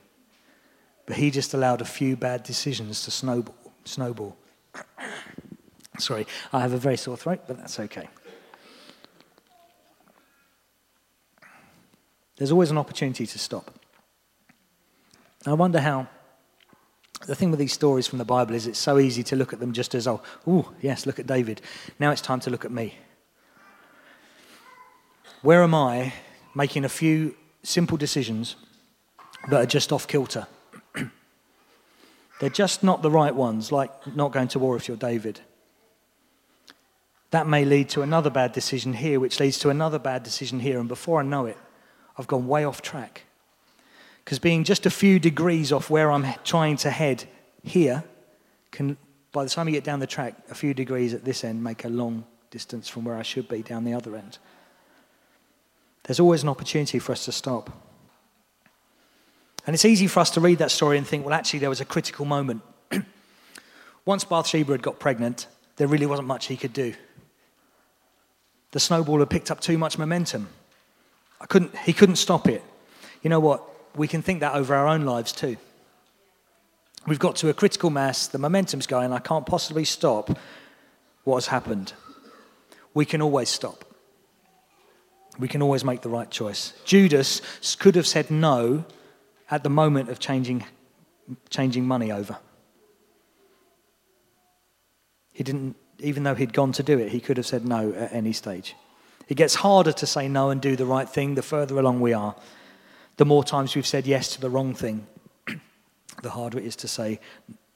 But 1.05 1.17
he 1.17 1.29
just 1.29 1.53
allowed 1.53 1.81
a 1.81 1.85
few 1.85 2.15
bad 2.15 2.41
decisions 2.41 3.03
to 3.05 3.11
snowball. 3.11 3.53
snowball. 3.85 4.35
Sorry, 5.99 6.25
I 6.51 6.61
have 6.61 6.73
a 6.73 6.77
very 6.77 6.97
sore 6.97 7.15
throat, 7.15 7.41
but 7.45 7.57
that's 7.57 7.79
okay. 7.79 8.09
There's 12.37 12.51
always 12.51 12.71
an 12.71 12.79
opportunity 12.79 13.27
to 13.27 13.37
stop. 13.37 13.69
I 15.45 15.53
wonder 15.53 15.79
how 15.79 16.07
the 17.27 17.35
thing 17.35 17.51
with 17.51 17.59
these 17.59 17.73
stories 17.73 18.07
from 18.07 18.19
the 18.19 18.25
Bible 18.25 18.55
is 18.55 18.67
it's 18.67 18.79
so 18.79 18.97
easy 18.97 19.23
to 19.23 19.35
look 19.35 19.53
at 19.53 19.59
them 19.59 19.73
just 19.73 19.95
as, 19.95 20.07
oh, 20.07 20.21
yes, 20.81 21.05
look 21.05 21.19
at 21.19 21.27
David. 21.27 21.61
Now 21.99 22.11
it's 22.11 22.21
time 22.21 22.39
to 22.41 22.49
look 22.49 22.65
at 22.65 22.71
me. 22.71 22.95
Where 25.41 25.63
am 25.63 25.73
I 25.73 26.13
making 26.55 26.85
a 26.85 26.89
few 26.89 27.35
simple 27.63 27.97
decisions 27.97 28.55
that 29.49 29.61
are 29.61 29.65
just 29.65 29.91
off 29.91 30.07
kilter? 30.07 30.47
They're 32.39 32.49
just 32.49 32.83
not 32.83 33.01
the 33.01 33.11
right 33.11 33.33
ones, 33.33 33.71
like 33.71 33.91
not 34.15 34.31
going 34.31 34.49
to 34.49 34.59
war 34.59 34.75
if 34.75 34.87
you're 34.87 34.97
David. 34.97 35.39
That 37.31 37.47
may 37.47 37.65
lead 37.65 37.89
to 37.89 38.01
another 38.01 38.29
bad 38.29 38.51
decision 38.51 38.93
here, 38.93 39.19
which 39.19 39.39
leads 39.39 39.57
to 39.59 39.69
another 39.69 39.99
bad 39.99 40.23
decision 40.23 40.59
here, 40.59 40.79
and 40.79 40.87
before 40.87 41.21
I 41.21 41.23
know 41.23 41.45
it, 41.45 41.57
I've 42.17 42.27
gone 42.27 42.47
way 42.47 42.65
off 42.65 42.81
track. 42.81 43.23
Because 44.23 44.39
being 44.39 44.63
just 44.63 44.85
a 44.85 44.89
few 44.89 45.19
degrees 45.19 45.71
off 45.71 45.89
where 45.89 46.11
I'm 46.11 46.25
trying 46.43 46.77
to 46.77 46.89
head 46.89 47.25
here 47.63 48.03
can, 48.71 48.97
by 49.31 49.43
the 49.43 49.49
time 49.49 49.67
you 49.67 49.73
get 49.73 49.83
down 49.83 49.99
the 49.99 50.07
track, 50.07 50.35
a 50.49 50.55
few 50.55 50.73
degrees 50.73 51.13
at 51.13 51.25
this 51.25 51.43
end 51.43 51.63
make 51.63 51.85
a 51.85 51.89
long 51.89 52.25
distance 52.49 52.87
from 52.87 53.05
where 53.05 53.15
I 53.15 53.23
should 53.23 53.47
be 53.47 53.61
down 53.61 53.83
the 53.83 53.93
other 53.93 54.15
end. 54.15 54.37
There's 56.03 56.19
always 56.19 56.43
an 56.43 56.49
opportunity 56.49 56.99
for 56.99 57.11
us 57.11 57.25
to 57.25 57.31
stop. 57.31 57.69
And 59.65 59.73
it's 59.73 59.85
easy 59.85 60.07
for 60.07 60.19
us 60.19 60.31
to 60.31 60.41
read 60.41 60.57
that 60.57 60.71
story 60.71 60.97
and 60.97 61.05
think, 61.05 61.23
well, 61.23 61.33
actually, 61.33 61.59
there 61.59 61.69
was 61.69 61.81
a 61.81 61.85
critical 61.85 62.25
moment. 62.25 62.61
Once 64.05 64.23
Bathsheba 64.23 64.71
had 64.71 64.81
got 64.81 64.99
pregnant, 64.99 65.47
there 65.77 65.87
really 65.87 66.07
wasn't 66.07 66.27
much 66.27 66.47
he 66.47 66.57
could 66.57 66.73
do. 66.73 66.93
The 68.71 68.79
snowball 68.79 69.19
had 69.19 69.29
picked 69.29 69.51
up 69.51 69.59
too 69.59 69.77
much 69.77 69.97
momentum. 69.97 70.49
I 71.39 71.45
couldn't, 71.45 71.77
he 71.79 71.93
couldn't 71.93 72.15
stop 72.15 72.47
it. 72.47 72.63
You 73.21 73.29
know 73.29 73.39
what? 73.39 73.63
We 73.95 74.07
can 74.07 74.21
think 74.21 74.39
that 74.39 74.55
over 74.55 74.73
our 74.75 74.87
own 74.87 75.05
lives 75.05 75.31
too. 75.31 75.57
We've 77.07 77.19
got 77.19 77.35
to 77.37 77.49
a 77.49 77.53
critical 77.53 77.89
mass, 77.89 78.27
the 78.27 78.37
momentum's 78.37 78.87
going, 78.87 79.11
I 79.11 79.19
can't 79.19 79.45
possibly 79.45 79.85
stop 79.85 80.37
what 81.23 81.35
has 81.35 81.47
happened. 81.47 81.93
We 82.93 83.05
can 83.05 83.21
always 83.21 83.49
stop. 83.49 83.85
We 85.39 85.47
can 85.47 85.61
always 85.61 85.83
make 85.83 86.01
the 86.01 86.09
right 86.09 86.29
choice. 86.29 86.73
Judas 86.85 87.41
could 87.79 87.95
have 87.95 88.05
said 88.05 88.29
no 88.29 88.85
at 89.49 89.63
the 89.63 89.69
moment 89.69 90.09
of 90.09 90.19
changing, 90.19 90.65
changing 91.49 91.85
money 91.85 92.11
over. 92.11 92.37
He 95.31 95.43
didn't, 95.43 95.75
even 95.99 96.23
though 96.23 96.35
he'd 96.35 96.53
gone 96.53 96.71
to 96.73 96.83
do 96.83 96.99
it, 96.99 97.09
he 97.11 97.19
could 97.19 97.37
have 97.37 97.45
said 97.45 97.65
no 97.65 97.93
at 97.93 98.13
any 98.13 98.33
stage. 98.33 98.75
It 99.27 99.35
gets 99.35 99.55
harder 99.55 99.93
to 99.93 100.05
say 100.05 100.27
no 100.27 100.49
and 100.49 100.61
do 100.61 100.75
the 100.75 100.85
right 100.85 101.09
thing 101.09 101.35
the 101.35 101.41
further 101.41 101.79
along 101.79 102.01
we 102.01 102.13
are. 102.13 102.35
The 103.17 103.25
more 103.25 103.43
times 103.43 103.75
we've 103.75 103.85
said 103.85 104.07
yes 104.07 104.33
to 104.35 104.41
the 104.41 104.49
wrong 104.49 104.73
thing, 104.73 105.05
the 106.21 106.29
harder 106.29 106.57
it 106.59 106.65
is 106.65 106.75
to 106.77 106.87
say, 106.87 107.19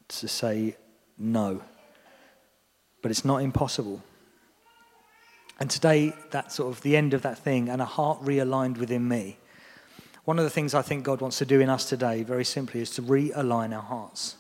to 0.07 0.27
say 0.27 0.75
no. 1.17 1.61
But 3.01 3.11
it's 3.11 3.25
not 3.25 3.37
impossible. 3.41 4.01
And 5.59 5.69
today, 5.69 6.13
that's 6.31 6.55
sort 6.55 6.75
of 6.75 6.81
the 6.81 6.97
end 6.97 7.13
of 7.13 7.21
that 7.21 7.37
thing, 7.37 7.69
and 7.69 7.81
a 7.81 7.85
heart 7.85 8.21
realigned 8.21 8.77
within 8.77 9.07
me. 9.07 9.37
One 10.25 10.39
of 10.39 10.43
the 10.43 10.49
things 10.49 10.73
I 10.73 10.81
think 10.81 11.03
God 11.03 11.21
wants 11.21 11.37
to 11.37 11.45
do 11.45 11.61
in 11.61 11.69
us 11.69 11.87
today, 11.87 12.23
very 12.23 12.43
simply, 12.43 12.81
is 12.81 12.89
to 12.91 13.01
realign 13.01 13.75
our 13.75 13.83
hearts. 13.83 14.35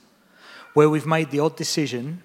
Where 0.73 0.89
we've 0.89 1.05
made 1.05 1.31
the 1.31 1.39
odd 1.39 1.55
decision 1.55 2.23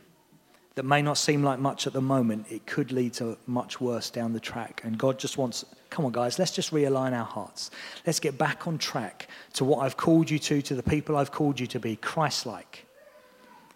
that 0.75 0.85
may 0.85 1.03
not 1.03 1.19
seem 1.19 1.43
like 1.43 1.59
much 1.59 1.87
at 1.87 1.93
the 1.93 2.00
moment, 2.00 2.47
it 2.50 2.67
could 2.67 2.91
lead 2.91 3.12
to 3.15 3.37
much 3.47 3.81
worse 3.81 4.11
down 4.11 4.33
the 4.33 4.41
track. 4.41 4.81
And 4.83 4.97
God 4.99 5.19
just 5.19 5.37
wants, 5.37 5.65
come 5.90 6.04
on, 6.04 6.12
guys, 6.12 6.38
let's 6.38 6.52
just 6.52 6.73
realign 6.73 7.12
our 7.12 7.25
hearts. 7.25 7.70
Let's 8.06 8.20
get 8.20 8.38
back 8.38 8.66
on 8.66 8.78
track 8.78 9.28
to 9.54 9.64
what 9.64 9.80
I've 9.80 9.97
called 9.97 10.30
you 10.30 10.38
to, 10.38 10.62
to 10.62 10.75
the 10.75 10.82
people 10.82 11.16
I've 11.16 11.32
called 11.32 11.59
you 11.61 11.66
to 11.68 11.80
be 11.80 11.97
Christ 11.97 12.47
like. 12.47 12.87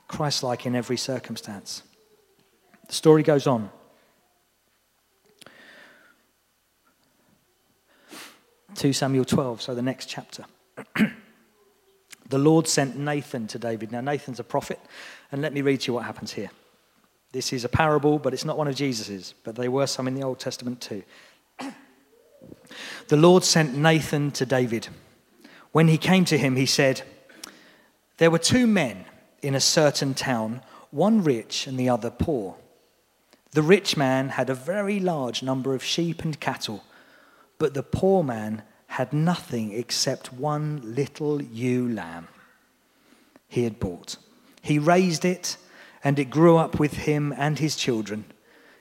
Christ 0.06 0.42
like 0.42 0.64
in 0.64 0.76
every 0.76 0.96
circumstance. 0.96 1.82
The 2.86 2.94
story 2.94 3.22
goes 3.22 3.46
on. 3.46 3.70
2 8.76 8.92
Samuel 8.92 9.24
12, 9.24 9.62
so 9.62 9.74
the 9.74 9.82
next 9.82 10.06
chapter. 10.06 10.44
the 12.28 12.38
Lord 12.38 12.66
sent 12.66 12.96
Nathan 12.96 13.46
to 13.48 13.58
David. 13.58 13.92
Now, 13.92 14.00
Nathan's 14.00 14.40
a 14.40 14.44
prophet, 14.44 14.80
and 15.32 15.42
let 15.42 15.52
me 15.52 15.62
read 15.62 15.80
to 15.82 15.88
you 15.88 15.94
what 15.94 16.04
happens 16.04 16.32
here. 16.32 16.50
This 17.32 17.52
is 17.52 17.64
a 17.64 17.68
parable, 17.68 18.18
but 18.18 18.32
it's 18.32 18.44
not 18.44 18.58
one 18.58 18.68
of 18.68 18.76
Jesus's, 18.76 19.34
but 19.44 19.56
there 19.56 19.70
were 19.70 19.86
some 19.86 20.06
in 20.06 20.14
the 20.14 20.22
Old 20.22 20.38
Testament 20.38 20.80
too. 20.80 21.02
the 23.08 23.16
Lord 23.16 23.44
sent 23.44 23.76
Nathan 23.76 24.30
to 24.32 24.46
David. 24.46 24.88
When 25.72 25.88
he 25.88 25.98
came 25.98 26.24
to 26.26 26.38
him, 26.38 26.56
he 26.56 26.66
said, 26.66 27.02
There 28.18 28.30
were 28.30 28.38
two 28.38 28.66
men 28.66 29.04
in 29.42 29.54
a 29.54 29.60
certain 29.60 30.14
town, 30.14 30.62
one 30.90 31.22
rich 31.22 31.66
and 31.66 31.78
the 31.78 31.88
other 31.88 32.10
poor. 32.10 32.56
The 33.52 33.62
rich 33.62 33.96
man 33.96 34.30
had 34.30 34.50
a 34.50 34.54
very 34.54 35.00
large 35.00 35.42
number 35.42 35.74
of 35.74 35.84
sheep 35.84 36.22
and 36.22 36.38
cattle 36.38 36.84
but 37.58 37.74
the 37.74 37.82
poor 37.82 38.22
man 38.22 38.62
had 38.88 39.12
nothing 39.12 39.72
except 39.72 40.32
one 40.32 40.80
little 40.84 41.42
ewe 41.42 41.88
lamb 41.88 42.28
he 43.48 43.64
had 43.64 43.80
bought. 43.80 44.16
He 44.62 44.78
raised 44.78 45.24
it, 45.24 45.56
and 46.02 46.18
it 46.18 46.30
grew 46.30 46.56
up 46.56 46.78
with 46.78 46.94
him 46.94 47.32
and 47.36 47.58
his 47.58 47.76
children. 47.76 48.24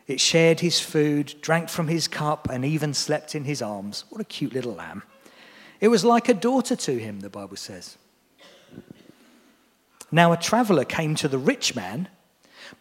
It 0.07 0.19
shared 0.19 0.59
his 0.59 0.79
food, 0.79 1.35
drank 1.41 1.69
from 1.69 1.87
his 1.87 2.07
cup, 2.07 2.49
and 2.49 2.65
even 2.65 2.93
slept 2.93 3.35
in 3.35 3.45
his 3.45 3.61
arms. 3.61 4.05
What 4.09 4.21
a 4.21 4.25
cute 4.25 4.53
little 4.53 4.73
lamb. 4.73 5.03
It 5.79 5.87
was 5.87 6.03
like 6.03 6.29
a 6.29 6.33
daughter 6.33 6.75
to 6.75 6.99
him, 6.99 7.21
the 7.21 7.29
Bible 7.29 7.57
says. 7.57 7.97
Now, 10.11 10.31
a 10.31 10.37
traveler 10.37 10.85
came 10.85 11.15
to 11.15 11.27
the 11.27 11.37
rich 11.37 11.75
man 11.75 12.09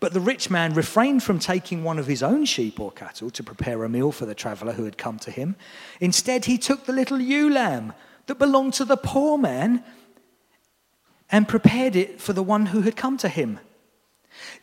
but 0.00 0.12
the 0.12 0.21
rich 0.21 0.50
man 0.50 0.75
refrained 0.75 1.23
from 1.23 1.38
taking 1.38 1.85
one 1.85 1.99
of 1.99 2.07
his 2.07 2.23
own 2.23 2.45
sheep 2.45 2.81
or 2.81 2.91
cattle 2.91 3.31
to 3.31 3.43
prepare 3.43 3.85
a 3.85 3.88
meal 3.88 4.12
for 4.12 4.26
the 4.26 4.35
traveler 4.35 4.73
who 4.73 4.85
had 4.85 4.99
come 4.99 5.19
to 5.21 5.31
him. 5.31 5.57
Instead, 6.00 6.45
he 6.45 6.59
took 6.59 6.85
the 6.85 6.93
little 6.93 7.21
ewe 7.21 7.50
lamb 7.50 7.93
that 8.26 8.38
belonged 8.38 8.75
to 8.75 8.85
the 8.85 8.97
poor 8.97 9.38
man 9.38 9.85
and 11.31 11.49
prepared 11.49 11.96
it 11.96 12.20
for 12.20 12.33
the 12.33 12.42
one 12.42 12.66
who 12.66 12.83
had 12.83 12.96
come 12.96 13.16
to 13.18 13.29
him. 13.29 13.59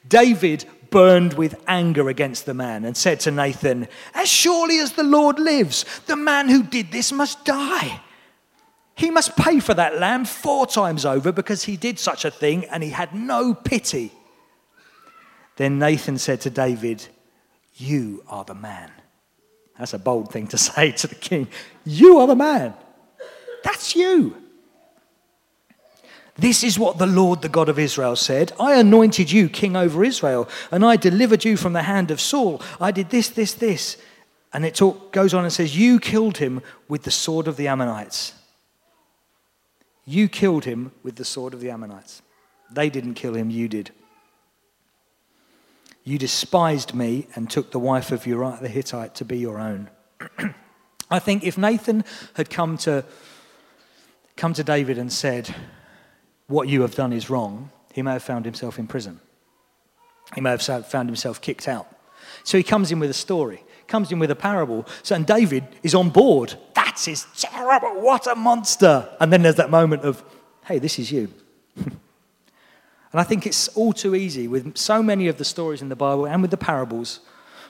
David 0.07 0.65
burned 0.91 1.33
with 1.33 1.61
anger 1.67 2.09
against 2.09 2.45
the 2.45 2.53
man 2.53 2.85
and 2.85 2.95
said 2.95 3.19
to 3.21 3.31
Nathan, 3.31 3.87
As 4.13 4.27
surely 4.27 4.79
as 4.79 4.93
the 4.93 5.03
Lord 5.03 5.39
lives, 5.39 5.85
the 6.07 6.15
man 6.15 6.49
who 6.49 6.63
did 6.63 6.91
this 6.91 7.11
must 7.11 7.45
die. 7.45 8.01
He 8.95 9.11
must 9.11 9.37
pay 9.37 9.59
for 9.59 9.73
that 9.73 9.97
lamb 9.99 10.25
four 10.25 10.67
times 10.67 11.05
over 11.05 11.31
because 11.31 11.63
he 11.63 11.77
did 11.77 11.99
such 11.99 12.25
a 12.25 12.31
thing 12.31 12.65
and 12.65 12.83
he 12.83 12.89
had 12.89 13.15
no 13.15 13.53
pity. 13.53 14.11
Then 15.55 15.79
Nathan 15.79 16.17
said 16.17 16.41
to 16.41 16.49
David, 16.49 17.07
You 17.75 18.23
are 18.27 18.43
the 18.43 18.55
man. 18.55 18.91
That's 19.77 19.93
a 19.93 19.99
bold 19.99 20.31
thing 20.31 20.47
to 20.47 20.57
say 20.69 20.91
to 20.91 21.07
the 21.07 21.15
king. 21.15 21.47
You 21.85 22.19
are 22.19 22.27
the 22.27 22.35
man. 22.35 22.73
That's 23.63 23.95
you. 23.95 24.35
This 26.39 26.63
is 26.63 26.79
what 26.79 26.97
the 26.97 27.05
Lord, 27.05 27.41
the 27.41 27.49
God 27.49 27.67
of 27.67 27.77
Israel, 27.77 28.15
said 28.15 28.53
I 28.59 28.79
anointed 28.79 29.31
you 29.31 29.49
king 29.49 29.75
over 29.75 30.03
Israel, 30.03 30.47
and 30.71 30.85
I 30.85 30.95
delivered 30.95 31.43
you 31.43 31.57
from 31.57 31.73
the 31.73 31.83
hand 31.83 32.11
of 32.11 32.21
Saul. 32.21 32.61
I 32.79 32.91
did 32.91 33.09
this, 33.09 33.29
this, 33.29 33.53
this. 33.53 33.97
And 34.53 34.65
it 34.65 34.75
talk, 34.75 35.11
goes 35.11 35.33
on 35.33 35.43
and 35.43 35.53
says, 35.53 35.77
You 35.77 35.99
killed 35.99 36.37
him 36.37 36.61
with 36.87 37.03
the 37.03 37.11
sword 37.11 37.47
of 37.47 37.57
the 37.57 37.67
Ammonites. 37.67 38.33
You 40.05 40.27
killed 40.27 40.65
him 40.65 40.91
with 41.03 41.17
the 41.17 41.25
sword 41.25 41.53
of 41.53 41.59
the 41.59 41.69
Ammonites. 41.69 42.21
They 42.71 42.89
didn't 42.89 43.13
kill 43.15 43.35
him, 43.35 43.49
you 43.49 43.67
did. 43.67 43.91
You 46.03 46.17
despised 46.17 46.95
me 46.95 47.27
and 47.35 47.49
took 47.49 47.71
the 47.71 47.79
wife 47.79 48.11
of 48.11 48.25
Uriah 48.25 48.57
the 48.61 48.69
Hittite 48.69 49.13
to 49.15 49.25
be 49.25 49.37
your 49.37 49.59
own. 49.59 49.89
I 51.11 51.19
think 51.19 51.43
if 51.43 51.57
Nathan 51.57 52.03
had 52.35 52.49
come 52.49 52.77
to, 52.79 53.03
come 54.35 54.53
to 54.53 54.63
David 54.63 54.97
and 54.97 55.11
said, 55.11 55.53
What 56.49 56.67
you 56.67 56.81
have 56.81 56.95
done 56.95 57.13
is 57.13 57.29
wrong, 57.29 57.69
he 57.93 58.01
may 58.01 58.11
have 58.13 58.23
found 58.23 58.43
himself 58.43 58.77
in 58.77 58.87
prison. 58.87 59.21
He 60.35 60.41
may 60.41 60.49
have 60.49 60.61
found 60.61 61.07
himself 61.07 61.39
kicked 61.39 61.67
out. 61.67 61.87
So 62.43 62.57
he 62.57 62.63
comes 62.63 62.91
in 62.91 62.99
with 62.99 63.09
a 63.09 63.13
story, 63.13 63.63
comes 63.87 64.11
in 64.11 64.19
with 64.19 64.31
a 64.31 64.35
parable. 64.35 64.85
So, 65.03 65.15
and 65.15 65.25
David 65.25 65.63
is 65.83 65.95
on 65.95 66.09
board. 66.09 66.55
That 66.73 67.07
is 67.07 67.25
terrible. 67.37 68.01
What 68.01 68.27
a 68.27 68.35
monster. 68.35 69.09
And 69.19 69.31
then 69.31 69.43
there's 69.43 69.55
that 69.55 69.69
moment 69.69 70.03
of, 70.03 70.23
Hey, 70.65 70.79
this 70.79 70.99
is 70.99 71.11
you. 71.11 71.31
And 73.11 73.19
I 73.19 73.23
think 73.23 73.47
it's 73.47 73.69
all 73.69 73.91
too 73.91 74.13
easy 74.13 74.47
with 74.47 74.77
so 74.77 75.01
many 75.01 75.27
of 75.27 75.37
the 75.37 75.45
stories 75.45 75.81
in 75.81 75.89
the 75.89 75.95
Bible 75.95 76.27
and 76.27 76.41
with 76.41 76.51
the 76.51 76.57
parables 76.57 77.21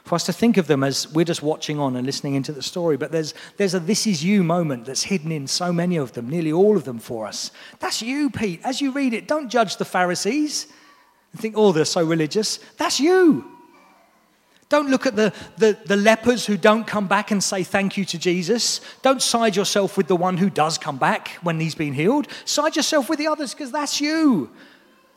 for 0.04 0.16
us 0.16 0.26
to 0.26 0.34
think 0.34 0.58
of 0.58 0.68
them 0.68 0.84
as 0.84 1.12
we're 1.14 1.26
just 1.26 1.44
watching 1.44 1.80
on 1.80 1.96
and 1.96 2.06
listening 2.06 2.36
into 2.36 2.52
the 2.52 2.62
story. 2.62 2.98
But 2.98 3.12
there's, 3.12 3.34
there's 3.58 3.74
a 3.74 3.80
this 3.80 4.08
is 4.08 4.24
you 4.24 4.44
moment 4.44 4.86
that's 4.86 5.04
hidden 5.04 5.32
in 5.32 5.48
so 5.48 5.72
many 5.72 5.98
of 5.98 6.14
them, 6.14 6.30
nearly 6.30 6.52
all 6.52 6.78
of 6.78 6.84
them 6.84 7.00
for 7.00 7.28
us. 7.28 7.52
That's 7.80 8.02
you, 8.02 8.30
Pete. 8.30 8.62
As 8.64 8.82
you 8.82 8.92
read 8.92 9.14
it, 9.14 9.28
don't 9.28 9.50
judge 9.50 9.78
the 9.78 9.86
Pharisees 9.86 10.68
and 11.32 11.42
think, 11.42 11.56
oh, 11.58 11.72
they're 11.72 11.86
so 11.86 12.04
religious. 12.04 12.58
That's 12.78 13.00
you. 13.00 13.46
Don't 14.70 14.90
look 14.90 15.08
at 15.08 15.16
the, 15.16 15.34
the, 15.58 15.78
the, 15.86 15.98
lepers 15.98 16.46
who 16.46 16.56
don't 16.56 16.86
come 16.86 17.08
back 17.08 17.32
and 17.32 17.44
say 17.44 17.64
thank 17.64 17.98
you 17.98 18.06
to 18.06 18.20
Jesus. 18.20 18.82
Don't 19.02 19.20
side 19.20 19.56
yourself 19.56 19.98
with 19.98 20.08
the 20.08 20.16
one 20.16 20.38
who 20.38 20.48
does 20.52 20.78
come 20.78 21.00
back 21.00 21.30
when 21.42 21.60
he's 21.60 21.74
been 21.74 21.94
healed. 21.94 22.28
Side 22.46 22.76
yourself 22.76 23.10
with 23.10 23.18
the 23.18 23.28
others 23.28 23.52
because 23.56 23.72
that's 23.72 24.00
you. 24.00 24.52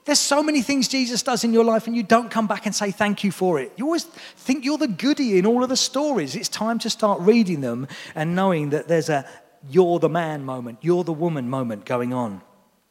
There's 0.04 0.18
so 0.18 0.42
many 0.42 0.62
things 0.62 0.88
Jesus 0.88 1.22
does 1.22 1.44
in 1.44 1.52
your 1.52 1.64
life, 1.64 1.86
and 1.86 1.94
you 1.94 2.02
don't 2.02 2.30
come 2.30 2.48
back 2.48 2.66
and 2.66 2.74
say 2.74 2.90
thank 2.90 3.22
you 3.22 3.30
for 3.30 3.60
it. 3.60 3.72
You 3.76 3.84
always 3.84 4.04
think 4.04 4.64
you're 4.64 4.78
the 4.78 4.88
goody 4.88 5.38
in 5.38 5.46
all 5.46 5.62
of 5.62 5.68
the 5.68 5.76
stories. 5.76 6.34
It's 6.34 6.48
time 6.48 6.80
to 6.80 6.90
start 6.90 7.20
reading 7.20 7.60
them 7.60 7.86
and 8.14 8.34
knowing 8.34 8.70
that 8.70 8.88
there's 8.88 9.08
a 9.08 9.24
you're 9.70 10.00
the 10.00 10.08
man 10.08 10.44
moment, 10.44 10.78
you're 10.82 11.04
the 11.04 11.12
woman 11.12 11.48
moment 11.48 11.84
going 11.84 12.12
on 12.12 12.42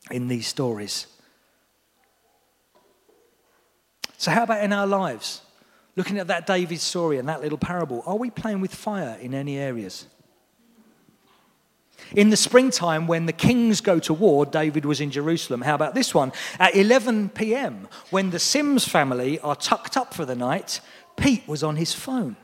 in 0.10 0.30
these 0.30 0.48
stories. 0.48 1.08
So, 4.18 4.32
how 4.32 4.44
about 4.44 4.64
in 4.64 4.72
our 4.72 4.88
lives? 4.88 5.42
Looking 5.98 6.20
at 6.20 6.28
that 6.28 6.48
David 6.48 6.80
story 6.80 7.18
and 7.18 7.28
that 7.28 7.42
little 7.42 7.58
parable, 7.58 8.02
are 8.06 8.16
we 8.16 8.30
playing 8.30 8.62
with 8.62 8.74
fire 8.74 9.18
in 9.20 9.34
any 9.34 9.58
areas? 9.58 10.06
In 12.16 12.30
the 12.30 12.38
springtime, 12.38 13.08
when 13.08 13.26
the 13.26 13.34
kings 13.34 13.80
go 13.80 14.00
to 14.00 14.14
war, 14.14 14.46
David 14.46 14.86
was 14.86 15.00
in 15.00 15.12
Jerusalem. 15.12 15.62
How 15.62 15.76
about 15.76 15.96
this 15.96 16.14
one? 16.14 16.34
At 16.60 16.76
11 16.76 17.30
p.m., 17.30 17.88
when 18.10 18.32
the 18.32 18.40
Sims 18.40 18.88
family 18.88 19.40
are 19.40 19.56
tucked 19.56 19.96
up 19.96 20.14
for 20.14 20.26
the 20.26 20.36
night, 20.36 20.82
Pete 21.16 21.48
was 21.48 21.64
on 21.64 21.78
his 21.78 21.94
phone, 21.94 22.36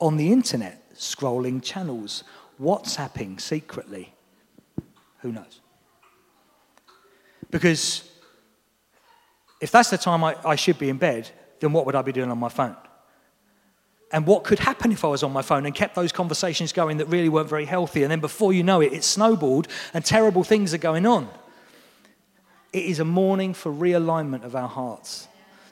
on 0.00 0.16
the 0.16 0.32
internet, 0.32 0.94
scrolling 0.94 1.62
channels, 1.62 2.24
WhatsApping 2.60 3.40
secretly. 3.40 4.14
Who 5.20 5.32
knows? 5.32 5.60
Because 7.50 8.10
if 9.60 9.70
that's 9.70 9.90
the 9.90 9.98
time 9.98 10.24
I, 10.24 10.36
I 10.44 10.56
should 10.56 10.78
be 10.78 10.90
in 10.90 10.98
bed, 10.98 11.30
then 11.60 11.72
what 11.72 11.86
would 11.86 11.94
I 11.94 12.02
be 12.02 12.12
doing 12.12 12.30
on 12.30 12.38
my 12.38 12.48
phone? 12.48 12.76
And 14.12 14.26
what 14.26 14.44
could 14.44 14.60
happen 14.60 14.92
if 14.92 15.04
I 15.04 15.08
was 15.08 15.22
on 15.22 15.32
my 15.32 15.42
phone 15.42 15.66
and 15.66 15.74
kept 15.74 15.94
those 15.94 16.12
conversations 16.12 16.72
going 16.72 16.98
that 16.98 17.06
really 17.06 17.28
weren't 17.28 17.48
very 17.48 17.64
healthy. 17.64 18.02
And 18.02 18.10
then 18.10 18.20
before 18.20 18.52
you 18.52 18.62
know 18.62 18.80
it, 18.80 18.92
it 18.92 19.04
snowballed 19.04 19.68
and 19.92 20.04
terrible 20.04 20.44
things 20.44 20.72
are 20.72 20.78
going 20.78 21.06
on. 21.06 21.28
It 22.72 22.84
is 22.84 23.00
a 23.00 23.04
morning 23.04 23.52
for 23.52 23.72
realignment 23.72 24.44
of 24.44 24.54
our 24.54 24.68
hearts 24.68 25.26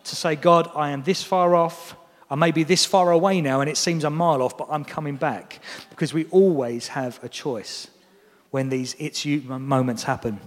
to 0.04 0.16
say, 0.16 0.34
God, 0.34 0.70
I 0.74 0.90
am 0.90 1.04
this 1.04 1.22
far 1.22 1.54
off. 1.54 1.96
I 2.28 2.34
may 2.34 2.50
be 2.50 2.64
this 2.64 2.84
far 2.84 3.12
away 3.12 3.40
now 3.40 3.60
and 3.60 3.70
it 3.70 3.76
seems 3.76 4.02
a 4.02 4.10
mile 4.10 4.42
off, 4.42 4.58
but 4.58 4.68
I'm 4.70 4.84
coming 4.84 5.16
back. 5.16 5.60
Because 5.90 6.12
we 6.12 6.24
always 6.26 6.88
have 6.88 7.22
a 7.22 7.28
choice 7.28 7.88
when 8.50 8.68
these 8.68 8.96
it's 8.98 9.24
you 9.24 9.42
moments 9.42 10.02
happen. 10.02 10.40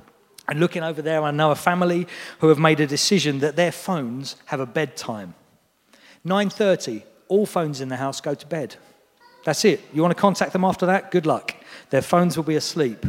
And 0.49 0.59
looking 0.59 0.83
over 0.83 1.01
there, 1.01 1.21
I 1.23 1.31
know 1.31 1.51
a 1.51 1.55
family 1.55 2.07
who 2.39 2.49
have 2.49 2.59
made 2.59 2.79
a 2.79 2.87
decision 2.87 3.39
that 3.39 3.55
their 3.55 3.71
phones 3.71 4.35
have 4.45 4.59
a 4.59 4.65
bedtime. 4.65 5.35
9:30, 6.25 7.03
all 7.27 7.45
phones 7.45 7.81
in 7.81 7.89
the 7.89 7.97
house 7.97 8.21
go 8.21 8.33
to 8.33 8.47
bed. 8.47 8.75
That's 9.43 9.63
it. 9.63 9.81
You 9.93 10.01
want 10.01 10.15
to 10.15 10.21
contact 10.21 10.51
them 10.51 10.65
after 10.65 10.85
that? 10.87 11.09
Good 11.09 11.25
luck. 11.25 11.55
Their 11.89 12.01
phones 12.01 12.35
will 12.35 12.43
be 12.43 12.55
asleep. 12.55 13.05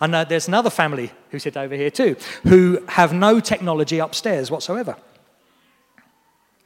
And 0.00 0.14
uh, 0.14 0.24
there's 0.24 0.46
another 0.46 0.70
family 0.70 1.12
who 1.30 1.38
sit 1.38 1.56
over 1.56 1.74
here 1.74 1.90
too, 1.90 2.16
who 2.42 2.84
have 2.88 3.14
no 3.14 3.40
technology 3.40 3.98
upstairs 3.98 4.50
whatsoever. 4.50 4.96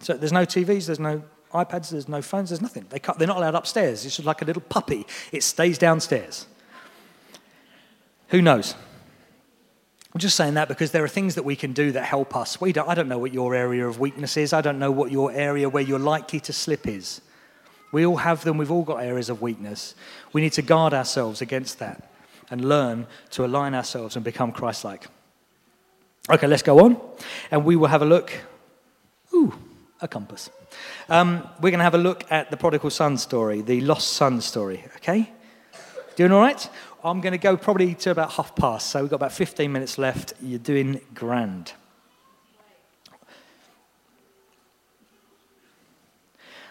So 0.01 0.15
there's 0.15 0.33
no 0.33 0.45
TVs, 0.45 0.87
there's 0.87 0.99
no 0.99 1.23
iPads, 1.55 1.91
there's 1.91 2.09
no 2.09 2.21
phones, 2.21 2.51
there's 2.51 2.61
nothing. 2.61 2.87
They 2.91 2.99
cut, 2.99 3.19
they're 3.19 3.29
not 3.29 3.37
allowed 3.37 3.55
upstairs. 3.55 4.05
It's 4.05 4.17
just 4.17 4.27
like 4.27 4.43
a 4.43 4.45
little 4.45 4.62
puppy. 4.62 5.07
It 5.31 5.45
stays 5.45 5.79
downstairs. 5.79 6.47
Who 8.29 8.43
knows? 8.43 8.75
I'm 10.14 10.20
just 10.20 10.37
saying 10.37 10.55
that 10.55 10.68
because 10.68 10.90
there 10.90 11.03
are 11.03 11.09
things 11.09 11.37
that 11.37 11.44
we 11.44 11.57
can 11.57 11.72
do 11.72 11.92
that 11.92 12.05
help 12.05 12.37
us. 12.37 12.61
We 12.61 12.72
don't, 12.72 12.87
I 12.88 12.94
don't 12.94 13.09
know 13.09 13.18
what 13.18 13.33
your 13.33 13.55
area 13.55 13.87
of 13.88 13.98
weakness 13.98 14.37
is. 14.37 14.53
I 14.53 14.61
don't 14.61 14.79
know 14.79 14.90
what 14.90 15.11
your 15.11 15.33
area 15.33 15.68
where 15.70 15.83
you're 15.83 15.98
likely 15.98 16.38
to 16.40 16.53
slip 16.53 16.87
is. 16.87 17.22
We 17.92 18.05
all 18.05 18.16
have 18.16 18.44
them. 18.44 18.59
We've 18.59 18.70
all 18.70 18.83
got 18.83 18.96
areas 18.96 19.31
of 19.31 19.40
weakness. 19.40 19.94
We 20.33 20.42
need 20.42 20.53
to 20.55 20.62
guard 20.62 20.92
ourselves 20.92 21.40
against 21.40 21.79
that 21.79 22.11
and 22.51 22.66
learn 22.66 23.07
to 23.31 23.44
align 23.46 23.75
ourselves 23.75 24.16
and 24.16 24.25
become 24.25 24.53
Christ 24.53 24.85
like. 24.85 25.07
Okay, 26.31 26.46
let's 26.46 26.62
go 26.62 26.81
on. 26.81 27.01
And 27.51 27.64
we 27.64 27.77
will 27.77 27.88
have 27.88 28.03
a 28.03 28.07
look. 28.07 28.33
Ooh, 29.35 29.55
a 30.01 30.09
compass. 30.09 30.51
Um, 31.09 31.48
we're 31.61 31.70
going 31.70 31.79
to 31.79 31.85
have 31.85 31.94
a 31.94 31.98
look 31.98 32.25
at 32.31 32.51
the 32.51 32.57
prodigal 32.57 32.90
son 32.90 33.16
story, 33.16 33.62
the 33.62 33.81
lost 33.81 34.12
son 34.12 34.40
story, 34.42 34.85
okay? 34.96 35.31
Doing 36.16 36.33
all 36.33 36.40
right? 36.40 36.68
I'm 37.05 37.21
going 37.21 37.33
to 37.33 37.38
go 37.38 37.57
probably 37.57 37.95
to 37.95 38.12
about 38.12 38.33
half 38.33 38.55
past, 38.55 38.91
so 38.91 39.01
we've 39.01 39.11
got 39.11 39.17
about 39.17 39.33
15 39.33 39.73
minutes 39.73 39.99
left. 39.99 40.35
You're 40.41 40.61
doing 40.61 41.01
grand. 41.15 41.73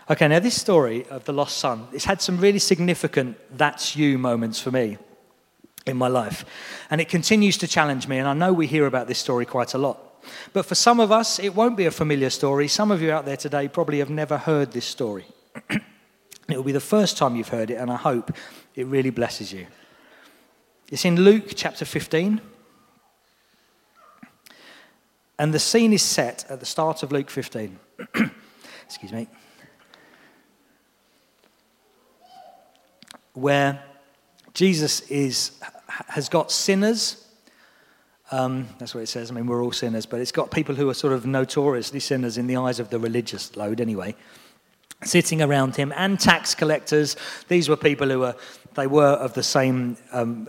Okay, 0.10 0.28
now 0.30 0.40
this 0.40 0.60
story 0.60 1.06
of 1.08 1.26
the 1.26 1.34
lost 1.34 1.58
son, 1.58 1.88
it's 1.92 2.06
had 2.06 2.22
some 2.22 2.38
really 2.38 2.60
significant 2.60 3.38
that's 3.58 3.96
you 3.96 4.18
moments 4.18 4.60
for 4.60 4.72
me 4.72 4.98
in 5.86 5.98
my 5.98 6.08
life. 6.08 6.46
And 6.90 7.02
it 7.02 7.10
continues 7.10 7.58
to 7.58 7.68
challenge 7.68 8.08
me, 8.08 8.18
and 8.18 8.28
I 8.28 8.34
know 8.34 8.54
we 8.54 8.68
hear 8.68 8.86
about 8.86 9.08
this 9.08 9.20
story 9.20 9.46
quite 9.46 9.74
a 9.74 9.78
lot. 9.78 10.24
But 10.54 10.66
for 10.66 10.76
some 10.76 11.02
of 11.02 11.12
us, 11.12 11.40
it 11.40 11.56
won't 11.56 11.76
be 11.76 11.88
a 11.88 11.92
familiar 11.92 12.30
story. 12.30 12.70
Some 12.70 12.92
of 12.92 13.02
you 13.02 13.12
out 13.12 13.26
there 13.26 13.38
today 13.38 13.68
probably 13.68 14.00
have 14.00 14.10
never 14.10 14.38
heard 14.38 14.72
this 14.72 14.86
story. 14.86 15.26
it 15.70 15.82
will 16.56 16.64
be 16.64 16.72
the 16.72 16.80
first 16.80 17.18
time 17.18 17.36
you've 17.36 17.50
heard 17.50 17.70
it, 17.70 17.76
and 17.76 17.92
I 17.92 17.98
hope 17.98 18.32
it 18.76 18.86
really 18.88 19.10
blesses 19.10 19.52
you. 19.52 19.68
It's 20.92 21.06
in 21.06 21.16
Luke 21.16 21.54
chapter 21.56 21.86
15. 21.86 22.42
And 25.40 25.54
the 25.54 25.60
scene 25.60 25.94
is 25.94 26.04
set 26.04 26.46
at 26.50 26.60
the 26.60 26.66
start 26.66 27.02
of 27.02 27.12
Luke 27.12 27.30
15. 27.30 27.80
Excuse 28.86 29.12
me. 29.12 29.28
Where 33.34 33.82
Jesus 34.54 35.00
is, 35.10 35.52
has 35.88 36.30
got 36.30 36.52
sinners 36.52 37.26
um, 38.34 38.70
that's 38.80 38.96
what 38.96 39.02
it 39.02 39.08
says. 39.08 39.30
I 39.30 39.34
mean, 39.34 39.46
we're 39.46 39.62
all 39.62 39.74
sinners, 39.74 40.06
but 40.06 40.22
it's 40.22 40.32
got 40.32 40.52
people 40.52 40.74
who 40.74 40.90
are 40.90 40.94
sort 40.94 41.12
of 41.12 41.26
notoriously 41.26 42.00
sinners 42.00 42.38
in 42.38 42.48
the 42.48 42.56
eyes 42.56 42.80
of 42.80 42.90
the 42.90 42.98
religious 42.98 43.58
load, 43.58 43.82
anyway, 43.82 44.16
sitting 45.04 45.42
around 45.42 45.76
him, 45.76 45.92
and 45.98 46.18
tax 46.18 46.56
collectors. 46.56 47.18
These 47.50 47.68
were 47.68 47.76
people 47.76 48.08
who 48.08 48.20
were, 48.20 48.36
they 48.76 48.88
were 48.88 49.04
of 49.04 49.34
the 49.34 49.44
same 49.44 49.98
um, 50.14 50.48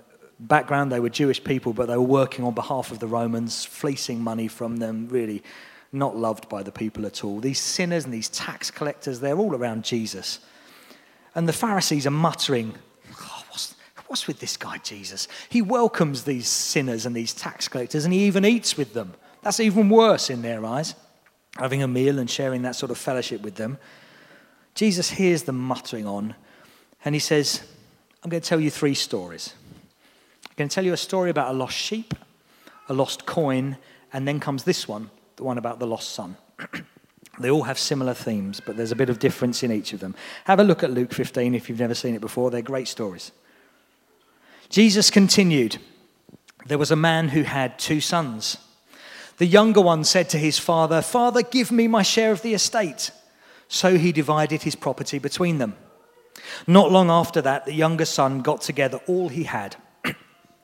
background. 0.49 0.93
They 0.93 1.01
were 1.01 1.09
Jewish 1.09 1.43
people, 1.43 1.73
but 1.73 1.87
they 1.87 1.97
were 1.97 2.03
working 2.03 2.45
on 2.45 2.55
behalf 2.55 2.91
of 2.91 2.99
the 2.99 3.07
Romans, 3.07 3.65
fleecing 3.65 4.23
money 4.23 4.49
from 4.49 4.77
them, 4.79 5.09
really 5.09 5.43
not 5.93 6.17
loved 6.17 6.49
by 6.49 6.63
the 6.63 6.73
people 6.73 7.07
at 7.07 7.23
all. 7.25 7.41
These 7.41 7.61
sinners 7.61 8.05
and 8.05 8.13
these 8.13 8.29
tax 8.29 8.71
collectors, 8.71 9.21
they're 9.21 9.37
all 9.39 9.55
around 9.55 9.85
Jesus. 9.85 10.41
And 11.35 11.49
the 11.49 11.53
Pharisees 11.53 12.07
are 12.07 12.11
muttering 12.11 12.75
oh, 13.21 13.45
What's 14.07 14.27
with 14.27 14.41
this 14.41 14.59
guy, 14.59 14.77
Jesus? 14.79 15.27
He 15.49 15.63
welcomes 15.63 16.25
these 16.25 16.47
sinners 16.47 17.07
and 17.07 17.17
these 17.17 17.33
tax 17.33 17.67
collectors, 17.67 18.05
and 18.05 18.13
he 18.13 18.27
even 18.27 18.45
eats 18.45 18.77
with 18.77 18.93
them. 18.93 19.15
That's 19.43 19.59
even 19.59 19.89
worse 19.89 20.29
in 20.29 20.43
their 20.43 20.65
eyes, 20.67 20.95
having 21.57 21.83
a 21.83 21.89
meal 21.89 22.19
and 22.19 22.29
sharing 22.29 22.61
that 22.63 22.77
sort 22.77 22.91
of 22.91 22.99
fellowship 22.99 23.41
with 23.41 23.55
them. 23.55 23.79
Jesus 24.75 25.11
hears 25.11 25.45
them 25.45 25.59
muttering 25.59 26.07
on, 26.07 26.35
and 27.05 27.15
he 27.15 27.19
says, 27.19 27.63
I'm 28.23 28.29
going 28.29 28.43
to 28.43 28.49
tell 28.49 28.61
you 28.61 28.71
three 28.71 28.95
stories. 28.95 29.55
Going 30.63 30.69
to 30.69 30.75
tell 30.77 30.85
you 30.85 30.93
a 30.93 30.97
story 30.97 31.29
about 31.29 31.53
a 31.53 31.59
lost 31.59 31.77
sheep, 31.77 32.15
a 32.89 32.95
lost 32.95 33.27
coin, 33.27 33.79
and 34.13 34.29
then 34.29 34.39
comes 34.39 34.63
this 34.63 34.87
one, 34.87 35.11
the 35.35 35.43
one 35.43 35.59
about 35.59 35.81
the 35.81 35.89
lost 35.89 36.11
son. 36.11 36.37
They 37.41 37.51
all 37.51 37.65
have 37.65 37.81
similar 37.81 38.15
themes, 38.15 38.61
but 38.65 38.77
there's 38.77 38.93
a 38.93 38.97
bit 38.97 39.11
of 39.11 39.19
difference 39.19 39.65
in 39.65 39.73
each 39.73 39.93
of 39.93 39.99
them. 39.99 40.15
Have 40.45 40.61
a 40.61 40.65
look 40.65 40.85
at 40.85 40.93
Luke 40.93 41.13
15 41.13 41.57
if 41.57 41.69
you've 41.69 41.81
never 41.81 41.97
seen 41.97 42.15
it 42.15 42.21
before. 42.21 42.51
They're 42.51 42.63
great 42.63 42.87
stories. 42.87 43.33
Jesus 44.69 45.11
continued 45.11 45.79
There 46.67 46.79
was 46.79 46.93
a 46.93 46.97
man 46.97 47.31
who 47.31 47.43
had 47.43 47.77
two 47.77 48.01
sons. 48.01 48.59
The 49.39 49.47
younger 49.47 49.81
one 49.81 50.05
said 50.05 50.29
to 50.31 50.39
his 50.39 50.61
father, 50.61 51.03
Father, 51.03 51.43
give 51.43 51.73
me 51.73 51.89
my 51.89 52.03
share 52.03 52.31
of 52.31 52.43
the 52.43 52.55
estate. 52.55 53.11
So 53.67 53.99
he 53.99 54.13
divided 54.13 54.63
his 54.63 54.77
property 54.77 55.19
between 55.19 55.59
them. 55.59 55.75
Not 56.69 56.93
long 56.93 57.11
after 57.11 57.43
that, 57.43 57.65
the 57.65 57.75
younger 57.75 58.05
son 58.05 58.43
got 58.43 58.61
together 58.61 59.01
all 59.09 59.29
he 59.29 59.43
had, 59.45 59.75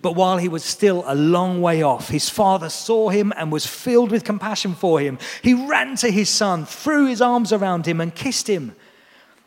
But 0.00 0.16
while 0.16 0.38
he 0.38 0.48
was 0.48 0.64
still 0.64 1.04
a 1.06 1.14
long 1.14 1.60
way 1.60 1.82
off, 1.82 2.08
his 2.08 2.28
father 2.28 2.68
saw 2.68 3.08
him 3.08 3.32
and 3.36 3.50
was 3.50 3.66
filled 3.66 4.10
with 4.10 4.24
compassion 4.24 4.74
for 4.74 5.00
him. 5.00 5.18
He 5.42 5.54
ran 5.54 5.96
to 5.96 6.10
his 6.10 6.28
son, 6.28 6.66
threw 6.66 7.06
his 7.06 7.20
arms 7.20 7.52
around 7.52 7.86
him, 7.86 8.00
and 8.00 8.14
kissed 8.14 8.48
him. 8.48 8.74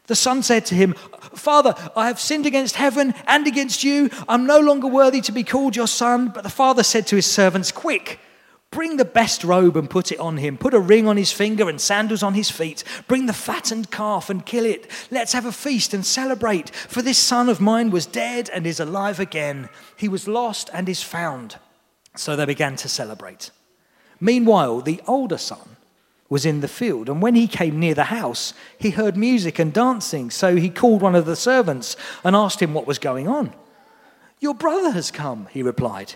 The 0.07 0.15
son 0.15 0.43
said 0.43 0.65
to 0.67 0.75
him, 0.75 0.93
Father, 1.33 1.73
I 1.95 2.07
have 2.07 2.19
sinned 2.19 2.45
against 2.45 2.75
heaven 2.75 3.15
and 3.25 3.47
against 3.47 3.83
you. 3.83 4.09
I'm 4.27 4.45
no 4.45 4.59
longer 4.59 4.87
worthy 4.87 5.21
to 5.21 5.31
be 5.31 5.43
called 5.43 5.75
your 5.75 5.87
son. 5.87 6.29
But 6.29 6.43
the 6.43 6.49
father 6.49 6.83
said 6.83 7.07
to 7.07 7.15
his 7.15 7.25
servants, 7.25 7.71
Quick, 7.71 8.19
bring 8.75 8.97
the 8.97 9.05
best 9.05 9.43
robe 9.43 9.77
and 9.77 9.89
put 9.89 10.11
it 10.11 10.19
on 10.19 10.35
him. 10.37 10.57
Put 10.57 10.73
a 10.73 10.79
ring 10.79 11.07
on 11.07 11.15
his 11.15 11.31
finger 11.31 11.69
and 11.69 11.79
sandals 11.79 12.21
on 12.21 12.33
his 12.33 12.51
feet. 12.51 12.83
Bring 13.07 13.25
the 13.25 13.33
fattened 13.33 13.89
calf 13.89 14.29
and 14.29 14.45
kill 14.45 14.65
it. 14.65 14.91
Let's 15.09 15.31
have 15.31 15.45
a 15.45 15.51
feast 15.51 15.93
and 15.93 16.05
celebrate. 16.05 16.69
For 16.69 17.01
this 17.01 17.17
son 17.17 17.47
of 17.47 17.61
mine 17.61 17.89
was 17.89 18.05
dead 18.05 18.49
and 18.53 18.67
is 18.67 18.81
alive 18.81 19.19
again. 19.19 19.69
He 19.95 20.09
was 20.09 20.27
lost 20.27 20.69
and 20.73 20.89
is 20.89 21.01
found. 21.01 21.55
So 22.15 22.35
they 22.35 22.45
began 22.45 22.75
to 22.77 22.89
celebrate. 22.89 23.49
Meanwhile, 24.19 24.81
the 24.81 25.01
older 25.07 25.37
son, 25.37 25.75
was 26.29 26.45
in 26.45 26.61
the 26.61 26.67
field. 26.67 27.07
And 27.07 27.21
when 27.21 27.35
he 27.35 27.47
came 27.47 27.79
near 27.79 27.93
the 27.93 28.05
house, 28.05 28.53
he 28.79 28.89
heard 28.89 29.15
music 29.15 29.59
and 29.59 29.71
dancing. 29.71 30.31
So 30.31 30.55
he 30.55 30.69
called 30.69 31.01
one 31.01 31.15
of 31.15 31.25
the 31.25 31.35
servants 31.35 31.95
and 32.23 32.35
asked 32.35 32.61
him 32.61 32.73
what 32.73 32.87
was 32.87 32.99
going 32.99 33.27
on. 33.27 33.53
Your 34.39 34.55
brother 34.55 34.91
has 34.91 35.11
come, 35.11 35.47
he 35.51 35.63
replied, 35.63 36.15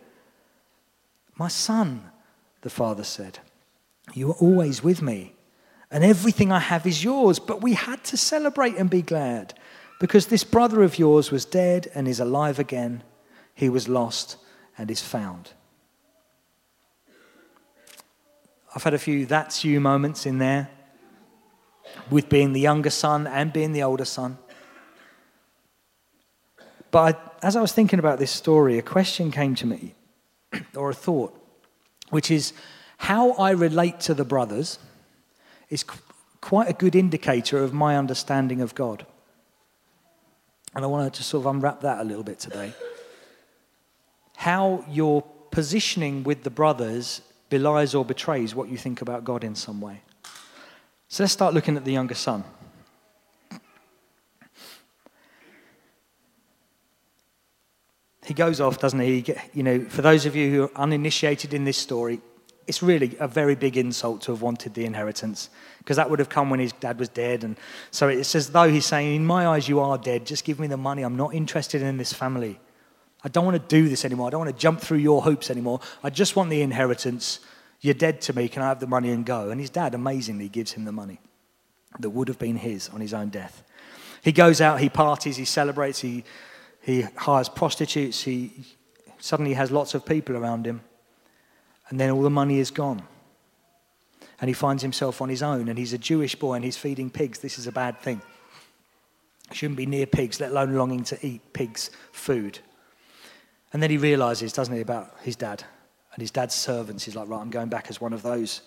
My 1.41 1.47
son, 1.47 2.03
the 2.61 2.69
father 2.69 3.03
said, 3.03 3.39
You 4.13 4.29
are 4.29 4.35
always 4.35 4.83
with 4.83 5.01
me 5.01 5.33
and 5.89 6.03
everything 6.03 6.51
I 6.51 6.59
have 6.59 6.85
is 6.85 7.03
yours. 7.03 7.39
But 7.39 7.63
we 7.63 7.73
had 7.73 8.03
to 8.03 8.15
celebrate 8.15 8.75
and 8.77 8.91
be 8.91 9.01
glad 9.01 9.55
because 9.99 10.27
this 10.27 10.43
brother 10.43 10.83
of 10.83 10.99
yours 10.99 11.31
was 11.31 11.43
dead 11.43 11.89
and 11.95 12.07
is 12.07 12.19
alive 12.19 12.59
again. 12.59 13.01
He 13.55 13.69
was 13.69 13.89
lost 13.89 14.37
and 14.77 14.91
is 14.91 15.01
found. 15.01 15.53
I've 18.75 18.83
had 18.83 18.93
a 18.93 18.99
few 18.99 19.25
that's 19.25 19.63
you 19.63 19.79
moments 19.79 20.27
in 20.27 20.37
there 20.37 20.69
with 22.11 22.29
being 22.29 22.53
the 22.53 22.61
younger 22.61 22.91
son 22.91 23.25
and 23.25 23.51
being 23.51 23.73
the 23.73 23.81
older 23.81 24.05
son. 24.05 24.37
But 26.91 27.15
I, 27.15 27.47
as 27.47 27.55
I 27.55 27.61
was 27.61 27.71
thinking 27.71 27.97
about 27.97 28.19
this 28.19 28.29
story, 28.29 28.77
a 28.77 28.83
question 28.83 29.31
came 29.31 29.55
to 29.55 29.65
me, 29.65 29.95
or 30.75 30.89
a 30.89 30.93
thought, 30.93 31.37
which 32.09 32.31
is 32.31 32.53
how 32.97 33.31
I 33.33 33.51
relate 33.51 33.99
to 34.01 34.13
the 34.13 34.25
brothers 34.25 34.79
is 35.69 35.85
quite 36.41 36.69
a 36.69 36.73
good 36.73 36.95
indicator 36.95 37.63
of 37.63 37.73
my 37.73 37.97
understanding 37.97 38.61
of 38.61 38.75
God. 38.75 39.05
And 40.75 40.85
I 40.85 40.87
want 40.87 41.11
to 41.11 41.17
just 41.17 41.29
sort 41.29 41.45
of 41.45 41.55
unwrap 41.55 41.81
that 41.81 41.99
a 41.99 42.03
little 42.03 42.23
bit 42.23 42.39
today. 42.39 42.73
How 44.37 44.85
your 44.89 45.23
positioning 45.51 46.23
with 46.23 46.43
the 46.43 46.49
brothers 46.49 47.21
belies 47.49 47.93
or 47.93 48.05
betrays 48.05 48.55
what 48.55 48.69
you 48.69 48.77
think 48.77 49.01
about 49.01 49.23
God 49.23 49.43
in 49.43 49.55
some 49.55 49.81
way. 49.81 50.01
So 51.09 51.23
let's 51.23 51.33
start 51.33 51.53
looking 51.53 51.75
at 51.75 51.85
the 51.85 51.91
younger 51.91 52.15
son. 52.15 52.43
He 58.31 58.35
goes 58.35 58.61
off, 58.61 58.79
doesn't 58.79 59.01
he? 59.01 59.25
You 59.53 59.61
know, 59.61 59.83
for 59.89 60.01
those 60.01 60.25
of 60.25 60.37
you 60.37 60.49
who 60.51 60.63
are 60.63 60.71
uninitiated 60.77 61.53
in 61.53 61.65
this 61.65 61.75
story, 61.75 62.21
it's 62.65 62.81
really 62.81 63.17
a 63.19 63.27
very 63.27 63.55
big 63.55 63.75
insult 63.75 64.21
to 64.21 64.31
have 64.31 64.41
wanted 64.41 64.73
the 64.73 64.85
inheritance 64.85 65.49
because 65.79 65.97
that 65.97 66.09
would 66.09 66.19
have 66.19 66.29
come 66.29 66.49
when 66.49 66.61
his 66.61 66.71
dad 66.71 66.97
was 66.97 67.09
dead. 67.09 67.43
And 67.43 67.57
so 67.91 68.07
it's 68.07 68.33
as 68.33 68.51
though 68.51 68.69
he's 68.69 68.85
saying, 68.85 69.17
In 69.17 69.25
my 69.25 69.47
eyes, 69.47 69.67
you 69.67 69.81
are 69.81 69.97
dead. 69.97 70.25
Just 70.25 70.45
give 70.45 70.61
me 70.61 70.67
the 70.67 70.77
money. 70.77 71.03
I'm 71.03 71.17
not 71.17 71.33
interested 71.33 71.81
in 71.81 71.97
this 71.97 72.13
family. 72.13 72.57
I 73.21 73.27
don't 73.27 73.43
want 73.43 73.61
to 73.61 73.67
do 73.67 73.89
this 73.89 74.05
anymore. 74.05 74.27
I 74.27 74.29
don't 74.29 74.45
want 74.45 74.55
to 74.55 74.61
jump 74.61 74.79
through 74.79 74.99
your 74.99 75.21
hoops 75.23 75.49
anymore. 75.49 75.81
I 76.01 76.09
just 76.09 76.37
want 76.37 76.49
the 76.49 76.61
inheritance. 76.61 77.41
You're 77.81 77.95
dead 77.95 78.21
to 78.21 78.33
me. 78.33 78.47
Can 78.47 78.61
I 78.61 78.69
have 78.69 78.79
the 78.79 78.87
money 78.87 79.09
and 79.09 79.25
go? 79.25 79.49
And 79.49 79.59
his 79.59 79.69
dad 79.69 79.93
amazingly 79.93 80.47
gives 80.47 80.71
him 80.71 80.85
the 80.85 80.93
money 80.93 81.19
that 81.99 82.11
would 82.11 82.29
have 82.29 82.39
been 82.39 82.55
his 82.55 82.87
on 82.87 83.01
his 83.01 83.13
own 83.13 83.27
death. 83.27 83.61
He 84.23 84.31
goes 84.31 84.61
out, 84.61 84.79
he 84.79 84.87
parties, 84.87 85.35
he 85.35 85.43
celebrates, 85.43 85.99
he, 85.99 86.23
he 86.81 87.01
hires 87.15 87.49
prostitutes, 87.49 88.23
he 88.23 88.51
suddenly 89.19 89.53
has 89.53 89.71
lots 89.71 89.93
of 89.93 90.05
people 90.05 90.35
around 90.35 90.65
him 90.65 90.81
and 91.91 91.99
then 91.99 92.09
all 92.09 92.21
the 92.21 92.29
money 92.29 92.59
is 92.59 92.71
gone. 92.71 93.03
And 94.39 94.47
he 94.47 94.53
finds 94.53 94.81
himself 94.81 95.21
on 95.21 95.29
his 95.29 95.43
own, 95.43 95.67
and 95.67 95.77
he's 95.77 95.93
a 95.93 95.99
Jewish 95.99 96.35
boy 96.35 96.55
and 96.55 96.65
he's 96.65 96.77
feeding 96.77 97.11
pigs. 97.11 97.39
This 97.39 97.59
is 97.59 97.67
a 97.67 97.71
bad 97.71 97.99
thing. 97.99 98.21
Shouldn't 99.51 99.77
be 99.77 99.85
near 99.85 100.07
pigs, 100.07 100.39
let 100.39 100.51
alone 100.51 100.73
longing 100.73 101.03
to 101.03 101.27
eat 101.27 101.53
pigs' 101.53 101.91
food. 102.11 102.57
And 103.71 103.83
then 103.83 103.91
he 103.91 103.97
realizes, 103.97 104.53
doesn't 104.53 104.73
he, 104.73 104.81
about 104.81 105.15
his 105.21 105.35
dad 105.35 105.63
and 106.13 106.21
his 106.21 106.31
dad's 106.31 106.55
servants. 106.55 107.03
He's 107.03 107.15
like, 107.15 107.29
right, 107.29 107.39
I'm 107.39 107.51
going 107.51 107.69
back 107.69 107.87
as 107.89 108.01
one 108.01 108.13
of 108.13 108.23
those. 108.23 108.61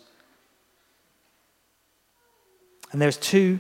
And 2.93 3.01
there's 3.01 3.17
two 3.17 3.59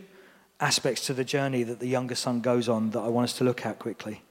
aspects 0.61 1.07
to 1.07 1.15
the 1.15 1.25
journey 1.25 1.65
that 1.65 1.81
the 1.81 1.89
younger 1.89 2.15
son 2.15 2.41
goes 2.41 2.69
on 2.69 2.91
that 2.91 3.01
I 3.01 3.09
want 3.09 3.25
us 3.25 3.37
to 3.39 3.45
look 3.45 3.67
at 3.67 3.79
quickly. 3.79 4.23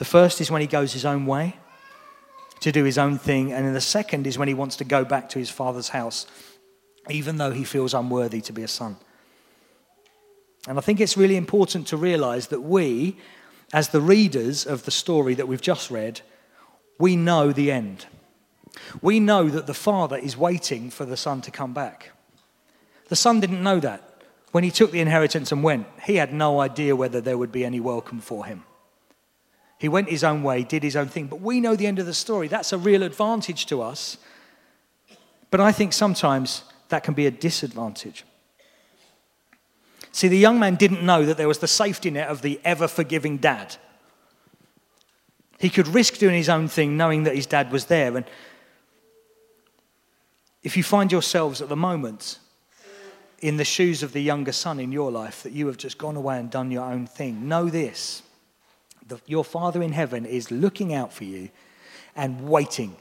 The 0.00 0.06
first 0.06 0.40
is 0.40 0.50
when 0.50 0.62
he 0.62 0.66
goes 0.66 0.94
his 0.94 1.04
own 1.04 1.26
way 1.26 1.56
to 2.60 2.72
do 2.72 2.84
his 2.84 2.96
own 2.96 3.18
thing. 3.18 3.52
And 3.52 3.66
then 3.66 3.74
the 3.74 3.82
second 3.82 4.26
is 4.26 4.38
when 4.38 4.48
he 4.48 4.54
wants 4.54 4.76
to 4.76 4.84
go 4.84 5.04
back 5.04 5.28
to 5.28 5.38
his 5.38 5.50
father's 5.50 5.90
house, 5.90 6.26
even 7.10 7.36
though 7.36 7.50
he 7.50 7.64
feels 7.64 7.92
unworthy 7.92 8.40
to 8.40 8.52
be 8.54 8.62
a 8.62 8.68
son. 8.68 8.96
And 10.66 10.78
I 10.78 10.80
think 10.80 11.00
it's 11.00 11.18
really 11.18 11.36
important 11.36 11.86
to 11.88 11.98
realize 11.98 12.46
that 12.46 12.62
we, 12.62 13.18
as 13.74 13.90
the 13.90 14.00
readers 14.00 14.64
of 14.64 14.86
the 14.86 14.90
story 14.90 15.34
that 15.34 15.46
we've 15.46 15.60
just 15.60 15.90
read, 15.90 16.22
we 16.98 17.14
know 17.14 17.52
the 17.52 17.70
end. 17.70 18.06
We 19.02 19.20
know 19.20 19.50
that 19.50 19.66
the 19.66 19.74
father 19.74 20.16
is 20.16 20.34
waiting 20.34 20.88
for 20.88 21.04
the 21.04 21.16
son 21.18 21.42
to 21.42 21.50
come 21.50 21.74
back. 21.74 22.12
The 23.08 23.16
son 23.16 23.38
didn't 23.38 23.62
know 23.62 23.80
that. 23.80 24.22
When 24.52 24.64
he 24.64 24.70
took 24.70 24.92
the 24.92 25.00
inheritance 25.00 25.52
and 25.52 25.62
went, 25.62 25.86
he 26.04 26.16
had 26.16 26.32
no 26.32 26.58
idea 26.60 26.96
whether 26.96 27.20
there 27.20 27.36
would 27.36 27.52
be 27.52 27.66
any 27.66 27.80
welcome 27.80 28.22
for 28.22 28.46
him. 28.46 28.64
He 29.80 29.88
went 29.88 30.10
his 30.10 30.22
own 30.22 30.42
way, 30.42 30.62
did 30.62 30.82
his 30.82 30.94
own 30.94 31.08
thing. 31.08 31.26
But 31.26 31.40
we 31.40 31.58
know 31.58 31.74
the 31.74 31.86
end 31.86 31.98
of 31.98 32.04
the 32.04 32.12
story. 32.12 32.48
That's 32.48 32.74
a 32.74 32.76
real 32.76 33.02
advantage 33.02 33.64
to 33.66 33.80
us. 33.80 34.18
But 35.50 35.58
I 35.58 35.72
think 35.72 35.94
sometimes 35.94 36.64
that 36.90 37.02
can 37.02 37.14
be 37.14 37.26
a 37.26 37.30
disadvantage. 37.30 38.26
See, 40.12 40.28
the 40.28 40.36
young 40.36 40.60
man 40.60 40.74
didn't 40.74 41.02
know 41.02 41.24
that 41.24 41.38
there 41.38 41.48
was 41.48 41.60
the 41.60 41.66
safety 41.66 42.10
net 42.10 42.28
of 42.28 42.42
the 42.42 42.60
ever 42.62 42.86
forgiving 42.88 43.38
dad. 43.38 43.76
He 45.58 45.70
could 45.70 45.88
risk 45.88 46.18
doing 46.18 46.34
his 46.36 46.50
own 46.50 46.68
thing 46.68 46.98
knowing 46.98 47.22
that 47.22 47.34
his 47.34 47.46
dad 47.46 47.72
was 47.72 47.86
there. 47.86 48.14
And 48.18 48.26
if 50.62 50.76
you 50.76 50.82
find 50.82 51.10
yourselves 51.10 51.62
at 51.62 51.70
the 51.70 51.76
moment 51.76 52.38
in 53.38 53.56
the 53.56 53.64
shoes 53.64 54.02
of 54.02 54.12
the 54.12 54.20
younger 54.20 54.52
son 54.52 54.78
in 54.78 54.92
your 54.92 55.10
life, 55.10 55.42
that 55.42 55.52
you 55.52 55.68
have 55.68 55.78
just 55.78 55.96
gone 55.96 56.16
away 56.16 56.38
and 56.38 56.50
done 56.50 56.70
your 56.70 56.84
own 56.84 57.06
thing, 57.06 57.48
know 57.48 57.70
this 57.70 58.22
the, 59.10 59.20
your 59.26 59.44
Father 59.44 59.82
in 59.82 59.92
heaven 59.92 60.24
is 60.24 60.50
looking 60.50 60.94
out 60.94 61.12
for 61.12 61.24
you 61.24 61.50
and 62.16 62.48
waiting 62.48 62.96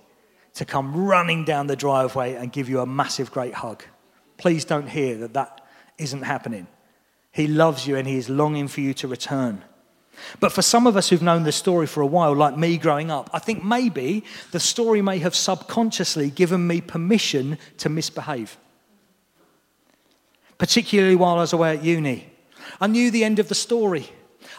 to 0.55 0.65
come 0.65 1.05
running 1.05 1.45
down 1.45 1.67
the 1.67 1.75
driveway 1.75 2.35
and 2.35 2.51
give 2.51 2.67
you 2.67 2.81
a 2.81 2.85
massive, 2.85 3.31
great 3.31 3.53
hug. 3.53 3.83
Please 4.37 4.65
don't 4.65 4.89
hear 4.89 5.17
that 5.19 5.33
that 5.33 5.61
isn't 5.97 6.23
happening. 6.23 6.67
He 7.31 7.47
loves 7.47 7.87
you 7.87 7.95
and 7.95 8.07
he 8.07 8.17
is 8.17 8.29
longing 8.29 8.67
for 8.67 8.81
you 8.81 8.93
to 8.95 9.07
return. 9.07 9.63
But 10.39 10.51
for 10.51 10.61
some 10.61 10.85
of 10.85 10.97
us 10.97 11.09
who've 11.09 11.21
known 11.21 11.43
the 11.43 11.51
story 11.51 11.87
for 11.87 12.01
a 12.01 12.05
while, 12.05 12.35
like 12.35 12.57
me 12.57 12.77
growing 12.77 13.09
up, 13.09 13.29
I 13.31 13.39
think 13.39 13.63
maybe 13.63 14.25
the 14.51 14.59
story 14.59 15.01
may 15.01 15.19
have 15.19 15.35
subconsciously 15.35 16.29
given 16.29 16.67
me 16.67 16.81
permission 16.81 17.57
to 17.77 17.87
misbehave. 17.89 18.57
Particularly 20.57 21.15
while 21.15 21.37
I 21.37 21.41
was 21.41 21.53
away 21.53 21.77
at 21.77 21.83
uni. 21.83 22.29
I 22.81 22.87
knew 22.87 23.11
the 23.11 23.23
end 23.23 23.39
of 23.39 23.47
the 23.47 23.55
story. 23.55 24.09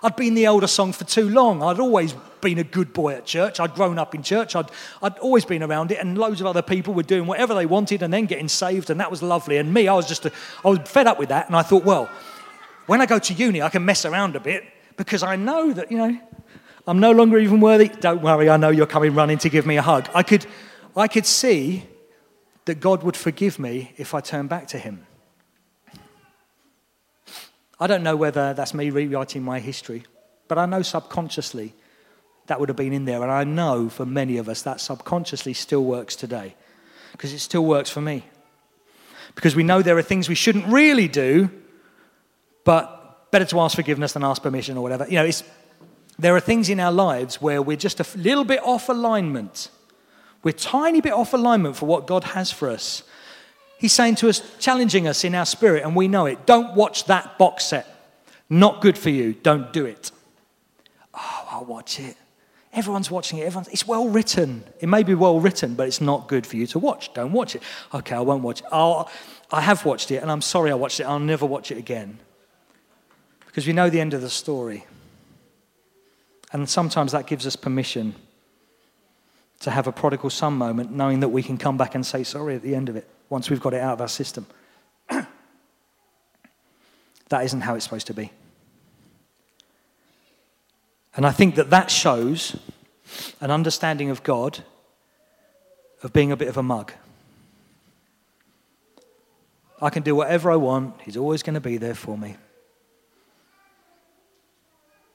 I'd 0.03 0.17
been 0.17 0.35
the 0.35 0.47
elder 0.47 0.67
song 0.67 0.93
for 0.93 1.05
too 1.05 1.29
long. 1.29 1.63
I'd 1.63 1.79
always 1.79 2.15
been 2.41 2.59
a 2.59 2.65
good 2.65 2.93
boy 2.93 3.15
at 3.15 3.27
church. 3.27 3.61
I'd 3.61 3.75
grown 3.75 3.99
up 3.99 4.15
in 4.15 4.23
church. 4.23 4.57
I'd, 4.57 4.71
I'd 5.03 5.19
always 5.19 5.45
been 5.45 5.63
around 5.63 5.93
it, 5.93 5.99
and 5.99 6.17
loads 6.17 6.41
of 6.41 6.47
other 6.47 6.63
people 6.63 6.95
were 6.95 7.03
doing 7.03 7.27
whatever 7.27 7.55
they 7.55 7.67
wanted 7.67 8.03
and 8.03 8.13
then 8.13 8.27
getting 8.27 8.49
saved, 8.49 8.91
and 8.91 8.99
that 9.01 9.11
was 9.11 9.23
lovely. 9.23 9.59
And 9.59 9.75
me, 9.75 9.89
I 9.89 9.95
was 9.95 10.07
just, 10.07 10.27
a, 10.27 10.33
I 10.65 10.69
was 10.69 10.79
fed 10.87 11.07
up 11.07 11.19
with 11.19 11.29
that, 11.29 11.47
and 11.47 11.57
I 11.57 11.63
thought, 11.63 11.85
well, 11.85 12.09
when 12.87 13.01
I 13.01 13.07
go 13.07 13.19
to 13.19 13.35
uni, 13.35 13.63
I 13.63 13.69
can 13.69 13.85
mess 13.85 14.05
around 14.05 14.37
a 14.37 14.41
bit 14.41 14.65
because 14.97 15.23
I 15.23 15.37
know 15.37 15.73
that, 15.73 15.93
you 15.93 15.99
know, 15.99 16.19
I'm 16.87 16.99
no 16.99 17.13
longer 17.13 17.39
even 17.39 17.61
worthy. 17.61 17.89
Don't 17.89 18.23
worry, 18.23 18.49
I 18.51 18.57
know 18.57 18.71
you're 18.71 18.87
coming 18.87 19.15
running 19.15 19.39
to 19.39 19.49
give 19.49 19.67
me 19.67 19.77
a 19.77 19.83
hug. 19.83 20.09
I 20.15 20.23
could, 20.23 20.47
I 20.97 21.09
could 21.09 21.27
see 21.27 21.85
that 22.65 22.81
God 22.81 23.03
would 23.03 23.17
forgive 23.17 23.59
me 23.59 23.93
if 23.97 24.15
I 24.15 24.21
turned 24.21 24.49
back 24.49 24.67
to 24.69 24.79
Him. 24.79 25.07
I 27.81 27.87
don't 27.87 28.03
know 28.03 28.17
whether 28.17 28.53
that's 28.53 28.75
me 28.75 28.91
rewriting 28.91 29.43
my 29.43 29.59
history, 29.59 30.05
but 30.49 30.59
I 30.59 30.67
know 30.67 30.83
subconsciously 30.83 31.75
that 32.47 32.61
would 32.61 32.69
have 32.69 32.77
been 32.77 32.93
in 32.93 33.07
there. 33.07 33.23
And 33.23 33.31
I 33.31 33.45
know 33.45 33.89
for 33.89 34.05
many 34.05 34.37
of 34.37 34.49
us 34.49 34.63
that 34.63 34.81
subconsciously 34.81 35.55
still 35.55 35.85
works 35.85 36.15
today 36.15 36.55
because 37.13 37.33
it 37.33 37.39
still 37.39 37.65
works 37.65 37.89
for 37.89 38.01
me. 38.01 38.25
Because 39.35 39.55
we 39.57 39.63
know 39.63 39.81
there 39.81 39.97
are 39.97 40.03
things 40.03 40.29
we 40.29 40.35
shouldn't 40.35 40.67
really 40.67 41.09
do, 41.09 41.49
but 42.65 43.31
better 43.31 43.45
to 43.47 43.61
ask 43.61 43.77
forgiveness 43.77 44.13
than 44.13 44.25
ask 44.25 44.43
permission 44.43 44.77
or 44.77 44.83
whatever. 44.83 45.07
You 45.09 45.15
know, 45.23 45.31
there 46.19 46.35
are 46.37 46.41
things 46.41 46.69
in 46.69 46.81
our 46.81 46.93
lives 46.93 47.41
where 47.41 47.63
we're 47.63 47.77
just 47.77 48.01
a 48.01 48.19
little 48.19 48.45
bit 48.45 48.61
off 48.63 48.89
alignment. 48.89 49.71
We're 50.43 50.53
tiny 50.53 51.01
bit 51.01 51.13
off 51.13 51.33
alignment 51.33 51.77
for 51.77 51.87
what 51.87 52.07
God 52.07 52.25
has 52.25 52.51
for 52.51 52.69
us. 52.69 53.05
He's 53.81 53.95
saying 53.95 54.17
to 54.17 54.29
us, 54.29 54.43
challenging 54.59 55.09
us 55.09 55.25
in 55.25 55.35
our 55.35 55.47
spirit, 55.47 55.85
and 55.85 55.97
we 55.97 56.07
know 56.07 56.27
it. 56.27 56.45
Don't 56.45 56.75
watch 56.75 57.07
that 57.07 57.39
box 57.39 57.65
set. 57.65 57.87
Not 58.51 58.83
good 58.83 58.99
for 58.99 59.09
you. 59.09 59.33
Don't 59.33 59.73
do 59.73 59.87
it. 59.87 60.11
Oh, 61.15 61.47
I'll 61.51 61.65
watch 61.65 61.99
it. 61.99 62.15
Everyone's 62.75 63.11
watching 63.11 63.39
it. 63.39 63.45
Everyone's, 63.47 63.69
it's 63.69 63.89
well 63.89 64.07
written. 64.07 64.65
It 64.81 64.91
may 64.91 65.03
be 65.03 65.15
well 65.15 65.41
written, 65.41 65.77
but 65.77 65.89
it's 65.89 66.03
not 66.03 66.29
good 66.29 66.47
for 66.47 66.57
you 66.57 66.67
to 66.67 66.79
watch. 66.79 67.15
Don't 67.15 67.33
watch 67.33 67.57
it. 67.57 67.63
Okay, 67.95 68.15
I 68.15 68.21
won't 68.21 68.43
watch 68.43 68.61
it. 68.61 68.67
I 68.71 69.61
have 69.63 69.87
watched 69.87 70.11
it, 70.11 70.17
and 70.17 70.31
I'm 70.31 70.43
sorry 70.43 70.71
I 70.71 70.75
watched 70.75 71.01
it. 71.01 71.05
I'll 71.05 71.19
never 71.19 71.47
watch 71.47 71.71
it 71.71 71.79
again. 71.79 72.19
Because 73.47 73.67
we 73.67 73.73
know 73.73 73.89
the 73.89 74.01
end 74.01 74.13
of 74.13 74.21
the 74.21 74.29
story. 74.29 74.85
And 76.53 76.69
sometimes 76.69 77.13
that 77.13 77.27
gives 77.27 77.47
us 77.47 77.57
permission 77.57 78.15
to 79.61 79.71
have 79.71 79.87
a 79.87 79.93
prodigal 79.93 80.29
son 80.29 80.53
moment, 80.53 80.91
knowing 80.91 81.21
that 81.21 81.31
we 81.31 81.43
can 81.43 81.57
come 81.57 81.79
back 81.79 81.95
and 81.95 82.05
say 82.05 82.25
sorry 82.25 82.57
at 82.57 82.63
the 82.63 82.75
end 82.75 82.91
of 82.91 82.97
it 82.97 83.09
once 83.31 83.49
we've 83.49 83.61
got 83.61 83.73
it 83.73 83.81
out 83.81 83.95
of 83.95 84.01
our 84.03 84.09
system. 84.09 84.45
that 85.09 85.27
isn't 87.45 87.63
how 87.63 87.77
it's 87.77 87.85
supposed 87.85 88.09
to 88.09 88.15
be. 88.15 88.31
And 91.17 91.27
I 91.27 91.31
think 91.31 91.55
that 91.55 91.71
that 91.71 91.91
shows 91.91 92.57
an 93.41 93.51
understanding 93.51 94.11
of 94.11 94.23
God 94.23 94.63
of 96.03 96.13
being 96.13 96.33
a 96.33 96.37
bit 96.37 96.49
of 96.49 96.57
a 96.57 96.63
mug. 96.63 96.93
I 99.83 99.91
can 99.91 100.03
do 100.03 100.15
whatever 100.15 100.51
I 100.51 100.57
want, 100.57 101.01
He's 101.03 101.17
always 101.17 101.43
going 101.43 101.55
to 101.55 101.61
be 101.61 101.79
there 101.79 101.95
for 101.95 102.19
me. 102.19 102.37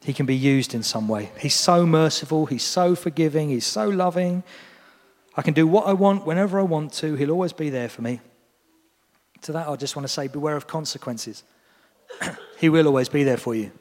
He 0.04 0.14
can 0.14 0.26
be 0.26 0.36
used 0.36 0.74
in 0.74 0.84
some 0.84 1.08
way. 1.08 1.32
He's 1.40 1.56
so 1.56 1.86
merciful, 1.86 2.46
He's 2.46 2.64
so 2.64 2.96
forgiving, 2.96 3.50
He's 3.50 3.66
so 3.66 3.88
loving. 3.88 4.44
I 5.38 5.42
can 5.42 5.54
do 5.54 5.68
what 5.68 5.88
I 5.88 5.94
want 5.94 6.26
whenever 6.26 6.60
I 6.60 6.64
want 6.64 6.94
to, 6.94 7.16
He'll 7.16 7.32
always 7.32 7.54
be 7.54 7.70
there 7.70 7.90
for 7.90 8.02
me. 8.02 8.22
To 9.42 9.52
that, 9.52 9.68
I 9.68 9.76
just 9.76 9.96
want 9.96 10.08
to 10.08 10.12
say 10.12 10.28
beware 10.28 10.56
of 10.56 10.68
consequences. 10.68 11.44
he 12.58 12.70
will 12.70 12.88
always 12.88 13.10
be 13.10 13.24
there 13.24 13.38
for 13.38 13.54
you. 13.54 13.72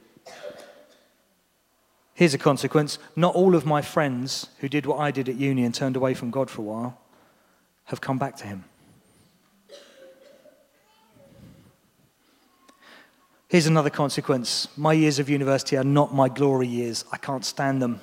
Here's 2.14 2.34
a 2.34 2.38
consequence 2.38 2.98
not 3.16 3.34
all 3.34 3.54
of 3.54 3.66
my 3.66 3.82
friends 3.82 4.48
who 4.58 4.68
did 4.68 4.86
what 4.86 4.98
I 4.98 5.10
did 5.10 5.28
at 5.28 5.36
uni 5.36 5.64
and 5.64 5.74
turned 5.74 5.96
away 5.96 6.14
from 6.14 6.30
God 6.30 6.50
for 6.50 6.62
a 6.62 6.64
while 6.64 7.00
have 7.84 8.00
come 8.00 8.18
back 8.18 8.36
to 8.36 8.46
Him. 8.46 8.64
Here's 13.48 13.66
another 13.66 13.90
consequence 13.90 14.68
my 14.76 14.92
years 14.92 15.18
of 15.18 15.28
university 15.28 15.76
are 15.76 15.84
not 15.84 16.14
my 16.14 16.28
glory 16.28 16.66
years. 16.66 17.04
I 17.12 17.18
can't 17.18 17.44
stand 17.44 17.80
them. 17.82 18.00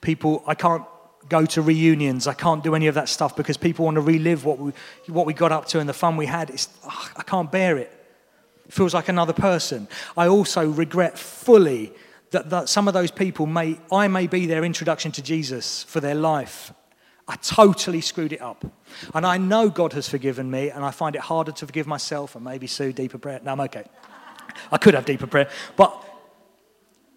People, 0.00 0.42
I 0.46 0.54
can't 0.54 0.84
go 1.28 1.46
to 1.46 1.62
reunions. 1.62 2.26
I 2.26 2.34
can't 2.34 2.62
do 2.62 2.74
any 2.74 2.86
of 2.86 2.94
that 2.94 3.08
stuff 3.08 3.36
because 3.36 3.56
people 3.56 3.84
want 3.84 3.96
to 3.96 4.00
relive 4.00 4.44
what 4.44 4.58
we, 4.58 4.72
what 5.08 5.26
we 5.26 5.34
got 5.34 5.52
up 5.52 5.66
to 5.66 5.80
and 5.80 5.88
the 5.88 5.94
fun 5.94 6.16
we 6.16 6.26
had. 6.26 6.50
It's, 6.50 6.68
oh, 6.84 7.10
I 7.16 7.22
can't 7.22 7.50
bear 7.50 7.76
it. 7.78 7.92
It 8.66 8.72
feels 8.72 8.94
like 8.94 9.08
another 9.08 9.32
person. 9.32 9.88
I 10.16 10.28
also 10.28 10.68
regret 10.68 11.18
fully 11.18 11.92
that, 12.30 12.50
that 12.50 12.68
some 12.68 12.88
of 12.88 12.94
those 12.94 13.10
people 13.10 13.46
may, 13.46 13.80
I 13.90 14.08
may 14.08 14.26
be 14.26 14.46
their 14.46 14.64
introduction 14.64 15.12
to 15.12 15.22
Jesus 15.22 15.84
for 15.84 16.00
their 16.00 16.14
life. 16.14 16.72
I 17.26 17.36
totally 17.36 18.00
screwed 18.00 18.32
it 18.32 18.40
up. 18.40 18.64
And 19.14 19.26
I 19.26 19.36
know 19.36 19.68
God 19.68 19.92
has 19.92 20.08
forgiven 20.08 20.50
me, 20.50 20.70
and 20.70 20.84
I 20.84 20.90
find 20.90 21.14
it 21.14 21.20
harder 21.20 21.52
to 21.52 21.66
forgive 21.66 21.86
myself 21.86 22.34
and 22.34 22.44
maybe 22.44 22.66
Sue, 22.66 22.92
deeper 22.92 23.18
prayer. 23.18 23.40
No, 23.42 23.52
I'm 23.52 23.60
okay. 23.60 23.84
I 24.72 24.78
could 24.78 24.94
have 24.94 25.04
deeper 25.04 25.26
prayer. 25.26 25.50
But 25.76 26.04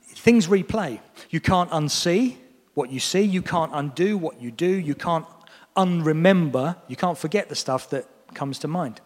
things 0.03 0.47
replay. 0.47 0.99
You 1.29 1.39
can't 1.39 1.69
unsee 1.71 2.35
what 2.73 2.91
you 2.91 2.99
see, 2.99 3.21
you 3.21 3.41
can't 3.41 3.71
undo 3.73 4.17
what 4.17 4.41
you 4.41 4.51
do, 4.51 4.67
you 4.67 4.95
can't 4.95 5.25
unremember, 5.75 6.77
you 6.87 6.95
can't 6.95 7.17
forget 7.17 7.49
the 7.49 7.55
stuff 7.55 7.89
that 7.89 8.05
comes 8.33 8.59
to 8.59 8.67
mind. 8.67 9.01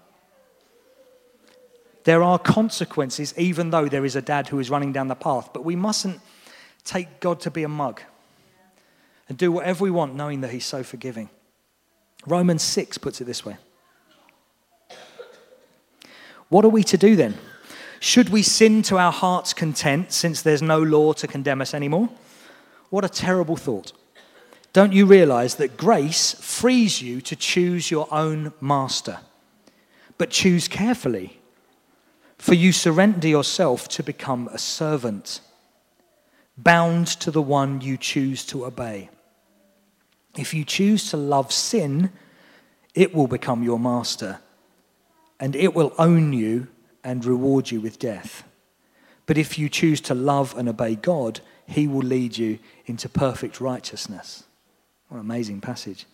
There 2.03 2.21
are 2.21 2.37
consequences, 2.37 3.33
even 3.37 3.71
though 3.71 3.87
there 3.87 4.05
is 4.05 4.15
a 4.15 4.21
dad 4.21 4.47
who 4.47 4.59
is 4.59 4.69
running 4.69 4.93
down 4.93 5.07
the 5.07 5.15
path. 5.15 5.49
But 5.53 5.65
we 5.65 5.75
mustn't 5.75 6.21
take 6.83 7.19
God 7.19 7.39
to 7.41 7.51
be 7.51 7.63
a 7.63 7.67
mug 7.67 8.01
and 9.27 9.37
do 9.37 9.51
whatever 9.51 9.83
we 9.83 9.91
want, 9.91 10.13
knowing 10.13 10.41
that 10.41 10.51
He's 10.51 10.65
so 10.65 10.83
forgiving. 10.83 11.29
Romans 12.27 12.61
6 12.61 12.99
puts 12.99 13.21
it 13.21 13.25
this 13.25 13.43
way 13.43 13.57
What 16.49 16.63
are 16.63 16.69
we 16.69 16.83
to 16.83 16.97
do 16.97 17.15
then? 17.15 17.35
Should 17.99 18.29
we 18.29 18.43
sin 18.43 18.83
to 18.83 18.99
our 18.99 19.11
heart's 19.11 19.53
content 19.53 20.11
since 20.11 20.43
there's 20.43 20.61
no 20.61 20.79
law 20.79 21.13
to 21.13 21.27
condemn 21.27 21.59
us 21.59 21.73
anymore? 21.73 22.09
What 22.89 23.05
a 23.05 23.09
terrible 23.09 23.55
thought. 23.55 23.93
Don't 24.73 24.93
you 24.93 25.05
realize 25.05 25.55
that 25.55 25.77
grace 25.77 26.33
frees 26.33 27.01
you 27.01 27.21
to 27.21 27.35
choose 27.35 27.89
your 27.89 28.07
own 28.13 28.53
master? 28.59 29.19
But 30.17 30.29
choose 30.29 30.67
carefully 30.67 31.39
for 32.37 32.53
you 32.53 32.71
surrender 32.71 33.27
yourself 33.27 33.87
to 33.87 34.03
become 34.03 34.47
a 34.49 34.57
servant, 34.57 35.41
bound 36.57 37.07
to 37.07 37.31
the 37.31 37.41
one 37.41 37.81
you 37.81 37.97
choose 37.97 38.45
to 38.45 38.65
obey. 38.65 39.09
If 40.37 40.53
you 40.53 40.65
choose 40.65 41.09
to 41.11 41.17
love 41.17 41.51
sin, 41.51 42.11
it 42.93 43.13
will 43.15 43.27
become 43.27 43.63
your 43.63 43.79
master, 43.79 44.39
and 45.39 45.55
it 45.55 45.73
will 45.73 45.93
own 45.97 46.33
you 46.33 46.67
and 47.03 47.25
reward 47.25 47.71
you 47.71 47.81
with 47.81 47.99
death. 47.99 48.43
But 49.25 49.37
if 49.37 49.57
you 49.57 49.69
choose 49.69 50.01
to 50.01 50.13
love 50.13 50.55
and 50.57 50.69
obey 50.69 50.95
God, 50.95 51.39
he 51.67 51.87
will 51.87 52.05
lead 52.05 52.37
you 52.37 52.59
into 52.85 53.09
perfect 53.09 53.59
righteousness. 53.59 54.43
What 55.07 55.17
an 55.17 55.25
amazing 55.25 55.61
passage. 55.61 56.05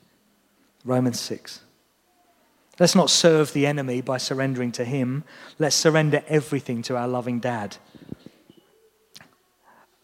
Romans 0.84 1.20
6. 1.20 1.62
Let's 2.80 2.96
not 2.96 3.10
serve 3.10 3.54
the 3.54 3.68
enemy 3.68 4.02
by 4.02 4.18
surrendering 4.18 4.72
to 4.74 4.86
him. 4.86 5.24
Let's 5.60 5.76
surrender 5.76 6.24
everything 6.28 6.82
to 6.84 6.98
our 6.98 7.08
loving 7.08 7.40
dad. 7.40 7.78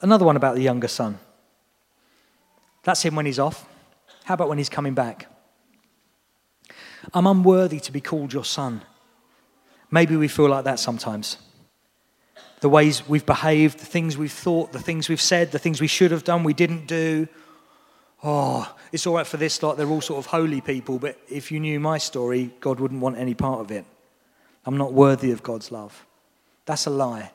Another 0.02 0.26
one 0.26 0.36
about 0.36 0.56
the 0.56 0.62
younger 0.62 0.88
son. 0.88 1.18
That's 2.84 3.02
him 3.02 3.16
when 3.16 3.26
he's 3.26 3.40
off. 3.40 3.68
How 4.26 4.36
about 4.36 4.50
when 4.50 4.58
he's 4.58 4.70
coming 4.70 4.94
back? 4.94 5.28
I'm 7.14 7.28
unworthy 7.28 7.80
to 7.80 7.92
be 7.92 8.02
called 8.02 8.34
your 8.34 8.46
son. 8.46 8.82
Maybe 9.90 10.16
we 10.16 10.28
feel 10.28 10.50
like 10.50 10.66
that 10.66 10.80
sometimes. 10.80 11.38
The 12.60 12.70
ways 12.70 13.08
we've 13.08 13.26
behaved, 13.26 13.80
the 13.80 13.86
things 13.86 14.18
we've 14.18 14.32
thought, 14.32 14.72
the 14.72 14.80
things 14.80 15.10
we've 15.10 15.22
said, 15.22 15.52
the 15.52 15.60
things 15.60 15.80
we 15.80 15.88
should 15.88 16.12
have 16.12 16.24
done, 16.24 16.44
we 16.44 16.54
didn't 16.54 16.88
do. 16.88 17.28
Oh, 18.24 18.76
it's 18.92 19.06
all 19.06 19.16
right 19.16 19.28
for 19.28 19.38
this 19.38 19.62
lot. 19.62 19.78
They're 19.78 19.88
all 19.88 20.02
sort 20.02 20.20
of 20.20 20.26
holy 20.26 20.62
people, 20.62 20.98
but 20.98 21.20
if 21.30 21.52
you 21.52 21.60
knew 21.60 21.80
my 21.80 22.00
story, 22.00 22.52
God 22.60 22.80
wouldn't 22.80 23.02
want 23.02 23.18
any 23.18 23.36
part 23.36 23.60
of 23.60 23.72
it. 23.72 23.86
I'm 24.66 24.78
not 24.78 24.92
worthy 24.92 25.32
of 25.32 25.44
God's 25.44 25.72
love. 25.72 26.06
That's 26.66 26.88
a 26.88 26.90
lie. 26.90 27.32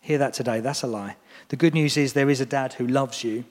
Hear 0.00 0.18
that 0.18 0.32
today. 0.32 0.60
That's 0.60 0.82
a 0.82 0.86
lie. 0.86 1.16
The 1.48 1.56
good 1.56 1.74
news 1.74 1.96
is 1.96 2.12
there 2.12 2.30
is 2.30 2.40
a 2.40 2.46
dad 2.46 2.74
who 2.74 2.86
loves 2.86 3.24
you. 3.24 3.44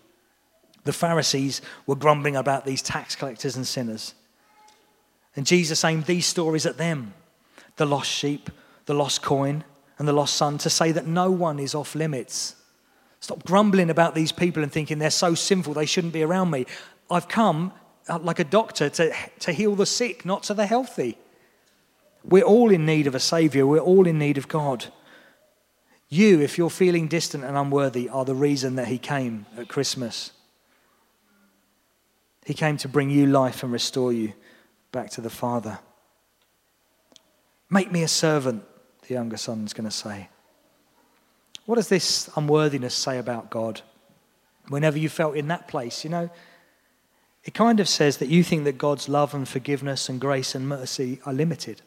The 0.85 0.93
Pharisees 0.93 1.61
were 1.85 1.95
grumbling 1.95 2.37
about 2.37 2.65
these 2.65 2.81
tax 2.81 3.15
collectors 3.15 3.57
and 3.57 3.67
sinners. 3.67 4.15
And 5.35 5.45
Jesus 5.45 5.83
aimed 5.83 6.05
these 6.05 6.25
stories 6.25 6.65
at 6.65 6.77
them 6.77 7.13
the 7.75 7.85
lost 7.85 8.09
sheep, 8.09 8.49
the 8.85 8.95
lost 8.95 9.21
coin, 9.21 9.63
and 9.97 10.07
the 10.07 10.13
lost 10.13 10.35
son 10.35 10.57
to 10.59 10.69
say 10.69 10.91
that 10.91 11.07
no 11.07 11.31
one 11.31 11.59
is 11.59 11.73
off 11.73 11.95
limits. 11.95 12.55
Stop 13.19 13.43
grumbling 13.45 13.89
about 13.89 14.15
these 14.15 14.31
people 14.31 14.61
and 14.63 14.71
thinking 14.71 14.99
they're 14.99 15.09
so 15.09 15.33
sinful, 15.33 15.73
they 15.73 15.85
shouldn't 15.85 16.13
be 16.13 16.23
around 16.23 16.51
me. 16.51 16.65
I've 17.09 17.27
come 17.27 17.73
uh, 18.07 18.19
like 18.19 18.39
a 18.39 18.43
doctor 18.43 18.89
to, 18.89 19.13
to 19.39 19.51
heal 19.51 19.75
the 19.75 19.85
sick, 19.85 20.25
not 20.25 20.43
to 20.43 20.53
the 20.53 20.65
healthy. 20.65 21.17
We're 22.23 22.43
all 22.43 22.71
in 22.71 22.85
need 22.85 23.07
of 23.07 23.15
a 23.15 23.19
Savior, 23.19 23.65
we're 23.65 23.79
all 23.79 24.05
in 24.07 24.19
need 24.19 24.37
of 24.37 24.47
God. 24.47 24.85
You, 26.09 26.41
if 26.41 26.57
you're 26.57 26.69
feeling 26.69 27.07
distant 27.07 27.43
and 27.43 27.57
unworthy, 27.57 28.07
are 28.07 28.23
the 28.23 28.35
reason 28.35 28.75
that 28.75 28.87
He 28.87 28.97
came 28.97 29.45
at 29.57 29.67
Christmas. 29.67 30.31
He 32.45 32.53
came 32.53 32.77
to 32.77 32.87
bring 32.87 33.09
you 33.09 33.25
life 33.25 33.61
and 33.63 33.73
restore 33.73 34.13
you 34.13 34.33
back 34.93 35.09
to 35.11 35.21
the 35.21 35.29
Father. 35.29 35.79
Make 37.69 37.91
me 37.91 38.03
a 38.03 38.07
servant, 38.07 38.63
the 39.07 39.13
younger 39.13 39.37
son's 39.37 39.73
going 39.73 39.89
to 39.89 39.95
say. 39.95 40.29
What 41.65 41.75
does 41.75 41.89
this 41.89 42.29
unworthiness 42.35 42.93
say 42.93 43.17
about 43.17 43.49
God? 43.49 43.81
Whenever 44.69 44.97
you 44.97 45.09
felt 45.09 45.35
in 45.35 45.47
that 45.47 45.67
place, 45.67 46.03
you 46.03 46.09
know, 46.09 46.29
it 47.43 47.53
kind 47.53 47.79
of 47.79 47.87
says 47.87 48.17
that 48.17 48.27
you 48.29 48.43
think 48.43 48.65
that 48.65 48.77
God's 48.77 49.07
love 49.07 49.33
and 49.33 49.47
forgiveness 49.47 50.09
and 50.09 50.19
grace 50.19 50.53
and 50.55 50.67
mercy 50.67 51.19
are 51.25 51.33
limited. 51.33 51.81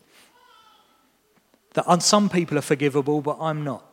That 1.75 2.03
some 2.03 2.29
people 2.29 2.59
are 2.59 2.63
forgivable, 2.63 3.21
but 3.21 3.37
I'm 3.41 3.63
not. 3.63 3.85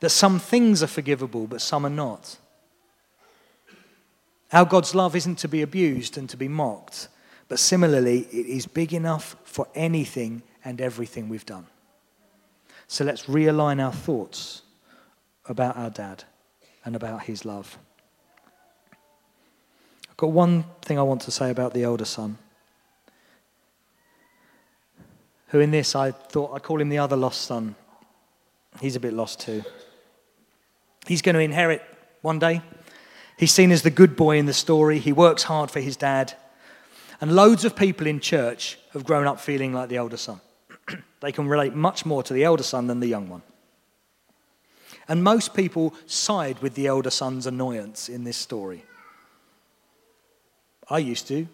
That 0.00 0.10
some 0.10 0.38
things 0.38 0.82
are 0.82 0.88
forgivable, 0.88 1.46
but 1.48 1.60
some 1.60 1.84
are 1.84 1.90
not. 1.90 2.38
Our 4.52 4.64
God's 4.64 4.94
love 4.94 5.16
isn't 5.16 5.38
to 5.40 5.48
be 5.48 5.60
abused 5.60 6.16
and 6.16 6.30
to 6.30 6.36
be 6.36 6.48
mocked, 6.48 7.08
but 7.48 7.58
similarly, 7.58 8.20
it 8.30 8.46
is 8.46 8.66
big 8.66 8.94
enough 8.94 9.36
for 9.44 9.66
anything 9.74 10.42
and 10.64 10.80
everything 10.80 11.28
we've 11.28 11.44
done. 11.44 11.66
So 12.88 13.04
let's 13.04 13.24
realign 13.24 13.84
our 13.84 13.92
thoughts 13.92 14.62
about 15.46 15.76
our 15.76 15.90
dad 15.90 16.24
and 16.84 16.96
about 16.96 17.22
his 17.24 17.44
love. 17.44 17.78
I've 20.08 20.16
got 20.16 20.32
one 20.32 20.64
thing 20.82 20.98
I 20.98 21.02
want 21.02 21.20
to 21.22 21.30
say 21.30 21.50
about 21.50 21.74
the 21.74 21.84
elder 21.84 22.06
son, 22.06 22.38
who 25.48 25.60
in 25.60 25.70
this 25.70 25.94
I 25.94 26.12
thought 26.12 26.54
I 26.54 26.58
call 26.58 26.80
him 26.80 26.88
the 26.88 26.98
other 26.98 27.16
lost 27.16 27.42
son. 27.42 27.74
He's 28.80 28.96
a 28.96 29.00
bit 29.00 29.12
lost 29.12 29.40
too. 29.40 29.62
He's 31.06 31.22
going 31.22 31.34
to 31.34 31.40
inherit 31.40 31.82
one 32.22 32.38
day. 32.38 32.62
He's 33.36 33.52
seen 33.52 33.70
as 33.70 33.82
the 33.82 33.90
good 33.90 34.16
boy 34.16 34.38
in 34.38 34.46
the 34.46 34.52
story. 34.54 34.98
He 34.98 35.12
works 35.12 35.44
hard 35.44 35.70
for 35.70 35.80
his 35.80 35.96
dad. 35.96 36.34
And 37.20 37.34
loads 37.34 37.64
of 37.64 37.76
people 37.76 38.06
in 38.06 38.20
church 38.20 38.78
have 38.92 39.04
grown 39.04 39.26
up 39.26 39.40
feeling 39.40 39.72
like 39.72 39.88
the 39.88 39.96
elder 39.96 40.16
son. 40.16 40.40
they 41.20 41.32
can 41.32 41.48
relate 41.48 41.74
much 41.74 42.04
more 42.06 42.22
to 42.22 42.32
the 42.32 42.44
elder 42.44 42.62
son 42.62 42.86
than 42.86 43.00
the 43.00 43.06
young 43.06 43.28
one. 43.28 43.42
And 45.08 45.24
most 45.24 45.54
people 45.54 45.94
side 46.06 46.58
with 46.60 46.74
the 46.74 46.86
elder 46.86 47.10
son's 47.10 47.46
annoyance 47.46 48.08
in 48.08 48.24
this 48.24 48.36
story. 48.36 48.84
I 50.90 50.98
used 50.98 51.26
to. 51.28 51.48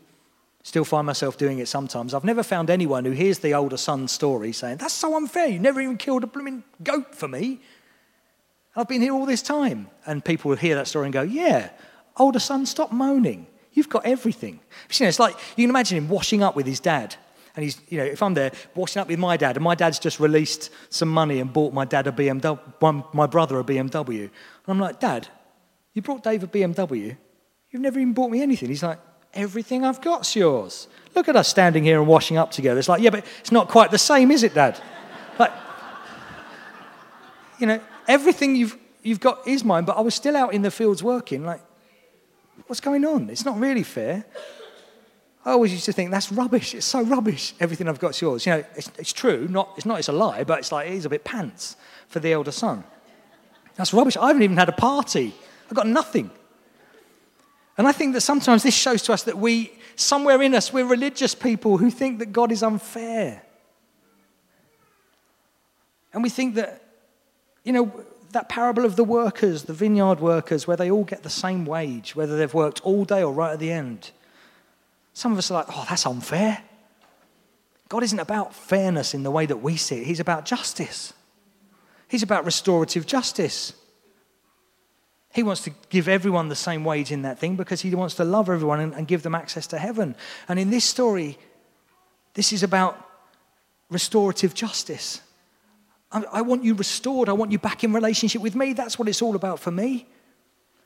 Still 0.64 0.84
find 0.84 1.06
myself 1.06 1.36
doing 1.36 1.58
it 1.58 1.68
sometimes. 1.68 2.14
I've 2.14 2.24
never 2.24 2.42
found 2.42 2.70
anyone 2.70 3.04
who 3.04 3.10
hears 3.10 3.40
the 3.40 3.52
older 3.52 3.76
son's 3.76 4.12
story 4.12 4.50
saying, 4.52 4.78
That's 4.78 4.94
so 4.94 5.14
unfair. 5.14 5.46
You 5.46 5.58
never 5.58 5.80
even 5.80 5.98
killed 5.98 6.24
a 6.24 6.26
blooming 6.26 6.64
goat 6.82 7.14
for 7.14 7.28
me. 7.28 7.60
I've 8.74 8.88
been 8.88 9.02
here 9.02 9.12
all 9.12 9.26
this 9.26 9.42
time. 9.42 9.88
And 10.06 10.24
people 10.24 10.48
will 10.48 10.56
hear 10.56 10.74
that 10.76 10.88
story 10.88 11.06
and 11.06 11.12
go, 11.12 11.22
Yeah, 11.22 11.68
older 12.16 12.38
son, 12.38 12.64
stop 12.64 12.92
moaning. 12.92 13.46
You've 13.74 13.90
got 13.90 14.06
everything. 14.06 14.60
You 14.90 15.04
know, 15.04 15.08
it's 15.08 15.18
like 15.18 15.34
you 15.56 15.64
can 15.64 15.70
imagine 15.70 15.98
him 15.98 16.08
washing 16.08 16.42
up 16.42 16.56
with 16.56 16.66
his 16.66 16.80
dad. 16.80 17.16
And 17.56 17.62
he's, 17.62 17.80
you 17.88 17.98
know, 17.98 18.04
if 18.04 18.22
I'm 18.22 18.34
there 18.34 18.50
washing 18.74 19.00
up 19.00 19.08
with 19.08 19.18
my 19.18 19.36
dad, 19.36 19.56
and 19.56 19.64
my 19.64 19.74
dad's 19.74 19.98
just 19.98 20.18
released 20.18 20.70
some 20.90 21.08
money 21.08 21.38
and 21.38 21.52
bought 21.52 21.72
my 21.72 21.84
dad 21.84 22.06
a 22.06 22.12
BMW, 22.12 23.14
my 23.14 23.26
brother 23.26 23.60
a 23.60 23.64
BMW. 23.64 24.22
And 24.22 24.30
I'm 24.66 24.80
like, 24.80 24.98
Dad, 24.98 25.28
you 25.92 26.02
brought 26.02 26.24
Dave 26.24 26.42
a 26.42 26.48
BMW. 26.48 27.16
You've 27.70 27.82
never 27.82 27.98
even 28.00 28.12
bought 28.12 28.30
me 28.30 28.42
anything. 28.42 28.68
He's 28.68 28.82
like, 28.82 28.98
Everything 29.34 29.84
I've 29.84 30.00
got's 30.00 30.36
yours. 30.36 30.86
Look 31.14 31.28
at 31.28 31.34
us 31.34 31.48
standing 31.48 31.82
here 31.82 31.98
and 31.98 32.06
washing 32.06 32.36
up 32.36 32.52
together. 32.52 32.78
It's 32.78 32.88
like, 32.88 33.02
yeah, 33.02 33.10
but 33.10 33.26
it's 33.40 33.50
not 33.50 33.68
quite 33.68 33.90
the 33.90 33.98
same, 33.98 34.30
is 34.30 34.44
it, 34.44 34.54
Dad? 34.54 34.80
Like, 35.38 35.52
you 37.58 37.66
know, 37.66 37.80
everything 38.06 38.54
you've, 38.54 38.78
you've 39.02 39.18
got 39.18 39.46
is 39.46 39.64
mine, 39.64 39.84
but 39.84 39.96
I 39.96 40.02
was 40.02 40.14
still 40.14 40.36
out 40.36 40.54
in 40.54 40.62
the 40.62 40.70
fields 40.70 41.02
working. 41.02 41.44
Like, 41.44 41.60
what's 42.68 42.80
going 42.80 43.04
on? 43.04 43.28
It's 43.28 43.44
not 43.44 43.58
really 43.58 43.82
fair. 43.82 44.24
I 45.44 45.52
always 45.52 45.72
used 45.72 45.84
to 45.84 45.92
think 45.92 46.10
that's 46.10 46.32
rubbish. 46.32 46.74
It's 46.74 46.86
so 46.86 47.02
rubbish. 47.02 47.54
Everything 47.60 47.88
I've 47.88 47.98
got's 47.98 48.20
yours. 48.20 48.46
You 48.46 48.52
know, 48.52 48.64
it's, 48.76 48.90
it's 48.98 49.12
true. 49.12 49.46
Not, 49.50 49.70
it's 49.76 49.84
not. 49.84 49.98
It's 49.98 50.08
a 50.08 50.12
lie. 50.12 50.42
But 50.44 50.60
it's 50.60 50.72
like 50.72 50.88
it 50.88 50.94
is 50.94 51.04
a 51.04 51.10
bit 51.10 51.24
pants 51.24 51.76
for 52.08 52.18
the 52.18 52.32
elder 52.32 52.52
son. 52.52 52.82
That's 53.76 53.92
rubbish. 53.92 54.16
I 54.16 54.28
haven't 54.28 54.42
even 54.42 54.56
had 54.56 54.68
a 54.68 54.72
party. 54.72 55.34
I've 55.68 55.76
got 55.76 55.86
nothing. 55.86 56.30
And 57.76 57.86
I 57.86 57.92
think 57.92 58.14
that 58.14 58.22
sometimes 58.22 58.62
this 58.62 58.74
shows 58.74 59.02
to 59.02 59.12
us 59.12 59.24
that 59.24 59.36
we, 59.36 59.72
somewhere 59.96 60.40
in 60.40 60.54
us, 60.54 60.72
we're 60.72 60.86
religious 60.86 61.34
people 61.34 61.76
who 61.76 61.90
think 61.90 62.20
that 62.20 62.32
God 62.32 62.52
is 62.52 62.62
unfair. 62.62 63.42
And 66.12 66.22
we 66.22 66.30
think 66.30 66.54
that, 66.54 66.82
you 67.64 67.72
know, 67.72 68.04
that 68.30 68.48
parable 68.48 68.84
of 68.84 68.96
the 68.96 69.04
workers, 69.04 69.64
the 69.64 69.72
vineyard 69.72 70.20
workers, 70.20 70.66
where 70.66 70.76
they 70.76 70.90
all 70.90 71.04
get 71.04 71.22
the 71.22 71.30
same 71.30 71.64
wage, 71.64 72.14
whether 72.14 72.38
they've 72.38 72.54
worked 72.54 72.80
all 72.82 73.04
day 73.04 73.22
or 73.22 73.32
right 73.32 73.52
at 73.52 73.58
the 73.58 73.72
end. 73.72 74.12
Some 75.14 75.32
of 75.32 75.38
us 75.38 75.50
are 75.50 75.54
like, 75.54 75.66
oh, 75.70 75.86
that's 75.88 76.06
unfair. 76.06 76.62
God 77.88 78.02
isn't 78.02 78.18
about 78.18 78.54
fairness 78.54 79.14
in 79.14 79.22
the 79.22 79.30
way 79.30 79.46
that 79.46 79.58
we 79.58 79.76
see 79.76 80.02
it, 80.02 80.06
He's 80.06 80.20
about 80.20 80.44
justice. 80.44 81.12
He's 82.06 82.22
about 82.22 82.44
restorative 82.44 83.06
justice. 83.06 83.72
He 85.32 85.42
wants 85.42 85.62
to 85.62 85.70
give 85.88 86.06
everyone 86.06 86.48
the 86.48 86.54
same 86.54 86.84
wage 86.84 87.10
in 87.10 87.22
that 87.22 87.40
thing 87.40 87.56
because 87.56 87.80
he 87.80 87.92
wants 87.92 88.14
to 88.16 88.24
love 88.24 88.48
everyone 88.48 88.78
and, 88.78 88.94
and, 88.94 89.08
give 89.08 89.24
them 89.24 89.34
access 89.34 89.66
to 89.68 89.78
heaven. 89.78 90.14
And 90.46 90.60
in 90.60 90.70
this 90.70 90.84
story, 90.84 91.38
this 92.34 92.52
is 92.52 92.62
about 92.62 92.96
restorative 93.90 94.54
justice. 94.54 95.22
I, 96.12 96.22
I 96.34 96.42
want 96.42 96.62
you 96.62 96.74
restored. 96.74 97.28
I 97.28 97.32
want 97.32 97.50
you 97.50 97.58
back 97.58 97.82
in 97.82 97.92
relationship 97.92 98.42
with 98.42 98.54
me. 98.54 98.74
That's 98.74 98.96
what 98.96 99.08
it's 99.08 99.22
all 99.22 99.34
about 99.34 99.58
for 99.58 99.72
me. 99.72 100.06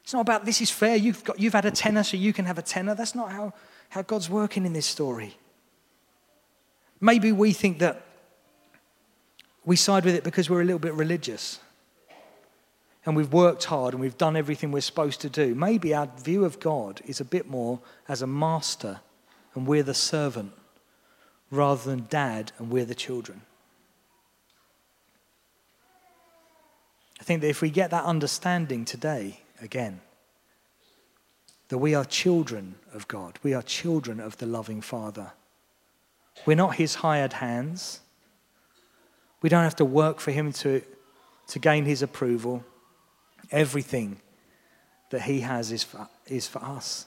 It's 0.03 0.14
not 0.14 0.20
about 0.20 0.47
this 0.47 0.62
is 0.62 0.70
fair. 0.70 0.97
You've, 0.97 1.22
got, 1.24 1.39
you've 1.39 1.53
had 1.53 1.66
a 1.66 1.70
tenner, 1.70 2.03
so 2.03 2.16
you 2.16 2.33
can 2.33 2.47
have 2.47 2.57
a 2.57 2.62
tenner. 2.62 2.95
That's 2.95 3.14
not 3.14 3.31
how, 3.31 3.53
how 3.91 4.03
God's 4.03 4.28
working 4.28 4.66
in 4.66 4.72
this 4.72 4.86
story. 4.86 5.36
Maybe 7.01 7.32
we 7.32 7.53
think 7.53 7.78
that 7.78 8.03
we 9.64 9.76
side 9.76 10.05
with 10.05 10.14
it 10.14 10.24
because 10.24 10.49
we're 10.51 10.62
a 10.62 10.64
little 10.64 10.78
bit 10.78 10.95
religious 10.95 11.61
and 13.07 13.16
we've 13.16 13.32
worked 13.32 13.64
hard 13.64 13.95
and 13.95 14.01
we've 14.01 14.18
done 14.18 14.36
everything 14.36 14.70
we're 14.70 14.80
supposed 14.80 15.20
to 15.22 15.30
do, 15.30 15.55
maybe 15.55 15.95
our 15.95 16.09
view 16.22 16.45
of 16.45 16.61
God 16.61 17.01
is 17.07 17.20
a 17.20 17.24
bit 17.24 17.49
more 17.49 17.80
as 18.09 18.20
a 18.20 18.26
master 18.26 19.01
and 19.55 19.66
we're 19.66 19.82
the 19.82 19.95
servant 19.95 20.53
rather 21.51 21.89
than 21.89 22.07
dad 22.11 22.53
and 22.59 22.70
we're 22.70 22.84
the 22.84 22.95
children. 22.95 23.43
I 27.20 27.24
think 27.24 27.41
that 27.41 27.49
if 27.49 27.62
we 27.62 27.70
get 27.70 27.91
that 27.91 28.05
understanding 28.05 28.84
today, 28.84 29.41
again, 29.61 30.01
that 31.69 31.79
we 31.79 31.95
are 31.95 32.05
children 32.05 32.77
of 32.95 33.07
God, 33.09 33.39
we 33.43 33.55
are 33.55 33.62
children 33.62 34.21
of 34.21 34.37
the 34.39 34.47
loving 34.47 34.81
Father. 34.81 35.33
We're 36.47 36.57
not 36.57 36.77
his 36.77 36.97
hired 36.97 37.35
hands. 37.35 38.01
We 39.43 39.49
don't 39.49 39.64
have 39.64 39.77
to 39.77 39.85
work 39.85 40.21
for 40.21 40.31
him 40.31 40.53
to, 40.55 40.83
to 41.49 41.59
gain 41.59 41.85
his 41.85 42.03
approval. 42.03 42.64
Everything 43.51 44.21
that 45.11 45.23
He 45.23 45.41
has 45.41 45.73
is 45.73 45.83
for, 45.85 46.09
is 46.27 46.47
for 46.47 46.62
us. 46.62 47.07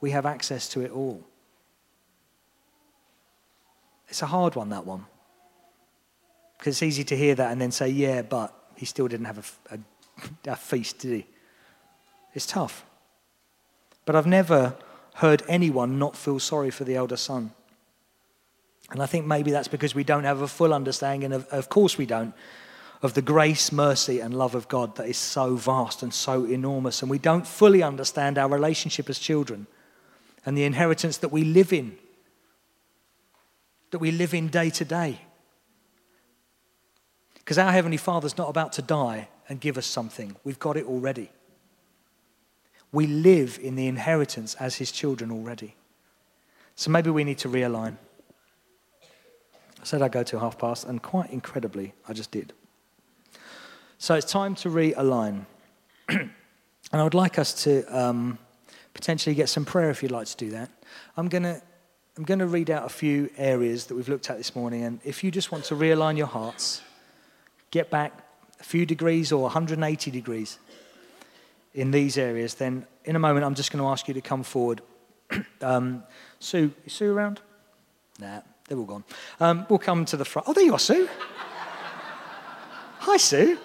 We 0.00 0.10
have 0.10 0.26
access 0.26 0.68
to 0.70 0.80
it 0.82 0.90
all. 0.90 1.22
It's 4.08 4.22
a 4.22 4.26
hard 4.26 4.56
one, 4.56 4.70
that 4.70 4.84
one. 4.84 5.06
Because 6.58 6.74
it's 6.74 6.82
easy 6.82 7.04
to 7.04 7.16
hear 7.16 7.34
that 7.34 7.52
and 7.52 7.60
then 7.60 7.70
say, 7.70 7.88
yeah, 7.88 8.22
but 8.22 8.54
he 8.76 8.84
still 8.84 9.08
didn't 9.08 9.26
have 9.26 9.56
a, 9.70 9.74
a, 9.74 10.52
a 10.52 10.56
feast, 10.56 10.98
did 10.98 11.12
he? 11.12 11.26
It's 12.34 12.46
tough. 12.46 12.84
But 14.10 14.16
I've 14.16 14.26
never 14.26 14.74
heard 15.14 15.44
anyone 15.46 16.00
not 16.00 16.16
feel 16.16 16.40
sorry 16.40 16.72
for 16.72 16.82
the 16.82 16.96
elder 16.96 17.16
son. 17.16 17.52
And 18.90 19.00
I 19.00 19.06
think 19.06 19.24
maybe 19.24 19.52
that's 19.52 19.68
because 19.68 19.94
we 19.94 20.02
don't 20.02 20.24
have 20.24 20.40
a 20.40 20.48
full 20.48 20.74
understanding, 20.74 21.32
of, 21.32 21.46
of 21.52 21.68
course 21.68 21.96
we 21.96 22.06
don't, 22.06 22.34
of 23.02 23.14
the 23.14 23.22
grace, 23.22 23.70
mercy, 23.70 24.18
and 24.18 24.34
love 24.34 24.56
of 24.56 24.66
God 24.66 24.96
that 24.96 25.06
is 25.06 25.16
so 25.16 25.54
vast 25.54 26.02
and 26.02 26.12
so 26.12 26.44
enormous. 26.44 27.02
And 27.02 27.08
we 27.08 27.20
don't 27.20 27.46
fully 27.46 27.84
understand 27.84 28.36
our 28.36 28.48
relationship 28.48 29.08
as 29.08 29.16
children 29.16 29.68
and 30.44 30.58
the 30.58 30.64
inheritance 30.64 31.18
that 31.18 31.30
we 31.30 31.44
live 31.44 31.72
in, 31.72 31.96
that 33.92 34.00
we 34.00 34.10
live 34.10 34.34
in 34.34 34.48
day 34.48 34.70
to 34.70 34.84
day. 34.84 35.20
Because 37.36 37.58
our 37.58 37.70
Heavenly 37.70 37.96
Father's 37.96 38.36
not 38.36 38.48
about 38.48 38.72
to 38.72 38.82
die 38.82 39.28
and 39.48 39.60
give 39.60 39.78
us 39.78 39.86
something, 39.86 40.34
we've 40.42 40.58
got 40.58 40.76
it 40.76 40.86
already. 40.86 41.30
We 42.92 43.06
live 43.06 43.58
in 43.62 43.76
the 43.76 43.86
inheritance 43.86 44.54
as 44.56 44.76
His 44.76 44.90
children 44.90 45.30
already. 45.30 45.76
So 46.74 46.90
maybe 46.90 47.10
we 47.10 47.24
need 47.24 47.38
to 47.38 47.48
realign. 47.48 47.96
I 49.02 49.84
said 49.84 50.02
I'd 50.02 50.12
go 50.12 50.22
to 50.22 50.38
half 50.38 50.58
past, 50.58 50.84
and 50.84 51.02
quite 51.02 51.30
incredibly, 51.30 51.94
I 52.08 52.12
just 52.12 52.30
did. 52.30 52.52
So 53.98 54.14
it's 54.14 54.30
time 54.30 54.54
to 54.56 54.68
realign. 54.68 55.46
and 56.08 56.30
I 56.92 57.02
would 57.02 57.14
like 57.14 57.38
us 57.38 57.64
to 57.64 57.84
um, 57.96 58.38
potentially 58.94 59.34
get 59.34 59.48
some 59.48 59.64
prayer 59.64 59.90
if 59.90 60.02
you'd 60.02 60.12
like 60.12 60.26
to 60.26 60.36
do 60.36 60.50
that. 60.50 60.70
I'm 61.16 61.28
going 61.28 61.44
to 61.44 61.62
I'm 62.16 62.24
going 62.24 62.40
to 62.40 62.46
read 62.46 62.70
out 62.70 62.84
a 62.84 62.90
few 62.90 63.30
areas 63.38 63.86
that 63.86 63.94
we've 63.94 64.08
looked 64.08 64.28
at 64.28 64.36
this 64.36 64.54
morning. 64.54 64.82
And 64.84 65.00
if 65.04 65.24
you 65.24 65.30
just 65.30 65.52
want 65.52 65.64
to 65.66 65.74
realign 65.74 66.18
your 66.18 66.26
hearts, 66.26 66.82
get 67.70 67.88
back 67.88 68.26
a 68.58 68.64
few 68.64 68.84
degrees 68.84 69.32
or 69.32 69.42
180 69.42 70.10
degrees 70.10 70.58
in 71.74 71.90
these 71.90 72.18
areas, 72.18 72.54
then 72.54 72.86
in 73.04 73.16
a 73.16 73.18
moment 73.18 73.44
I'm 73.44 73.54
just 73.54 73.72
going 73.72 73.82
to 73.82 73.88
ask 73.88 74.08
you 74.08 74.14
to 74.14 74.20
come 74.20 74.42
forward. 74.42 74.82
um, 75.60 76.02
Sue, 76.38 76.72
is 76.84 76.92
Sue 76.92 77.12
around? 77.12 77.40
Nah, 78.18 78.40
they're 78.68 78.78
all 78.78 78.84
gone. 78.84 79.04
Um, 79.38 79.66
we'll 79.68 79.78
come 79.78 80.04
to 80.06 80.16
the 80.16 80.24
front. 80.24 80.48
Oh, 80.48 80.52
there 80.52 80.64
you 80.64 80.74
are, 80.74 80.78
Sue. 80.78 81.08
Hi, 83.00 83.16
Sue. 83.16 83.58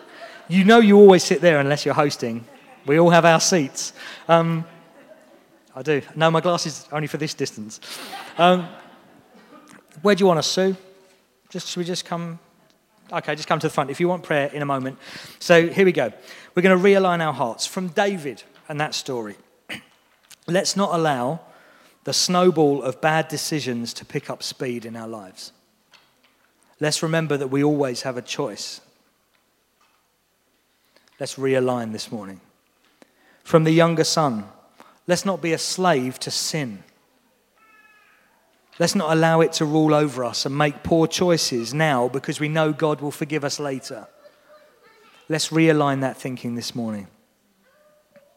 You 0.48 0.64
know 0.64 0.80
you 0.80 0.98
always 0.98 1.24
sit 1.24 1.42
there 1.42 1.60
unless 1.60 1.86
you're 1.86 1.96
hosting. 1.96 2.46
We 2.86 3.00
all 3.00 3.10
have 3.10 3.26
our 3.26 3.40
seats. 3.40 3.94
Um, 4.28 4.64
I 5.76 5.82
do. 5.82 6.02
No, 6.16 6.32
my 6.32 6.40
glasses 6.40 6.88
only 6.92 7.08
for 7.08 7.18
this 7.18 7.34
distance. 7.34 7.80
Um, 8.38 8.68
where 10.02 10.16
do 10.16 10.22
you 10.22 10.28
want 10.28 10.40
us, 10.40 10.48
Sue? 10.48 10.76
Just 11.50 11.68
should 11.68 11.80
we 11.80 11.86
just 11.86 12.06
come? 12.06 12.40
Okay, 13.12 13.36
just 13.36 13.48
come 13.48 13.60
to 13.60 13.68
the 13.68 13.74
front 13.74 13.90
if 13.90 14.00
you 14.00 14.08
want 14.08 14.24
prayer 14.24 14.48
in 14.48 14.62
a 14.62 14.66
moment. 14.66 14.98
So 15.40 15.68
here 15.68 15.86
we 15.86 15.92
go. 15.92 16.12
We're 16.54 16.64
going 16.64 16.78
to 16.78 16.84
realign 16.84 17.20
our 17.20 17.34
hearts 17.34 17.66
from 17.66 17.90
David 17.90 18.44
and 18.68 18.80
that 18.80 18.96
story. 18.96 19.36
Let's 20.48 20.76
not 20.76 20.94
allow 20.94 21.42
the 22.04 22.14
snowball 22.14 22.82
of 22.82 23.02
bad 23.02 23.28
decisions 23.28 23.94
to 23.94 24.06
pick 24.06 24.30
up 24.30 24.44
speed 24.44 24.86
in 24.86 24.96
our 24.96 25.08
lives. 25.08 25.52
Let's 26.80 27.02
remember 27.04 27.38
that 27.38 27.48
we 27.48 27.64
always 27.64 28.02
have 28.04 28.18
a 28.18 28.22
choice 28.22 28.82
Let's 31.20 31.36
realign 31.36 31.94
this 31.94 32.12
morning. 32.12 32.42
From 33.44 33.64
the 33.64 33.72
younger 33.72 34.04
son, 34.04 34.46
let's 35.08 35.26
not 35.26 35.42
be 35.42 35.54
a 35.54 35.58
slave 35.58 36.20
to 36.20 36.32
sin. 36.32 36.84
Let's 38.78 38.96
not 38.96 39.12
allow 39.12 39.42
it 39.42 39.54
to 39.54 39.66
rule 39.66 39.94
over 39.94 40.26
us 40.26 40.46
and 40.46 40.58
make 40.58 40.84
poor 40.84 41.08
choices 41.08 41.74
now 41.74 42.10
because 42.10 42.40
we 42.40 42.50
know 42.50 42.74
God 42.74 43.00
will 43.00 43.12
forgive 43.12 43.44
us 43.44 43.60
later. 43.60 44.08
Let's 45.30 45.50
realign 45.50 46.02
that 46.02 46.18
thinking 46.18 46.56
this 46.56 46.76
morning. 46.76 47.08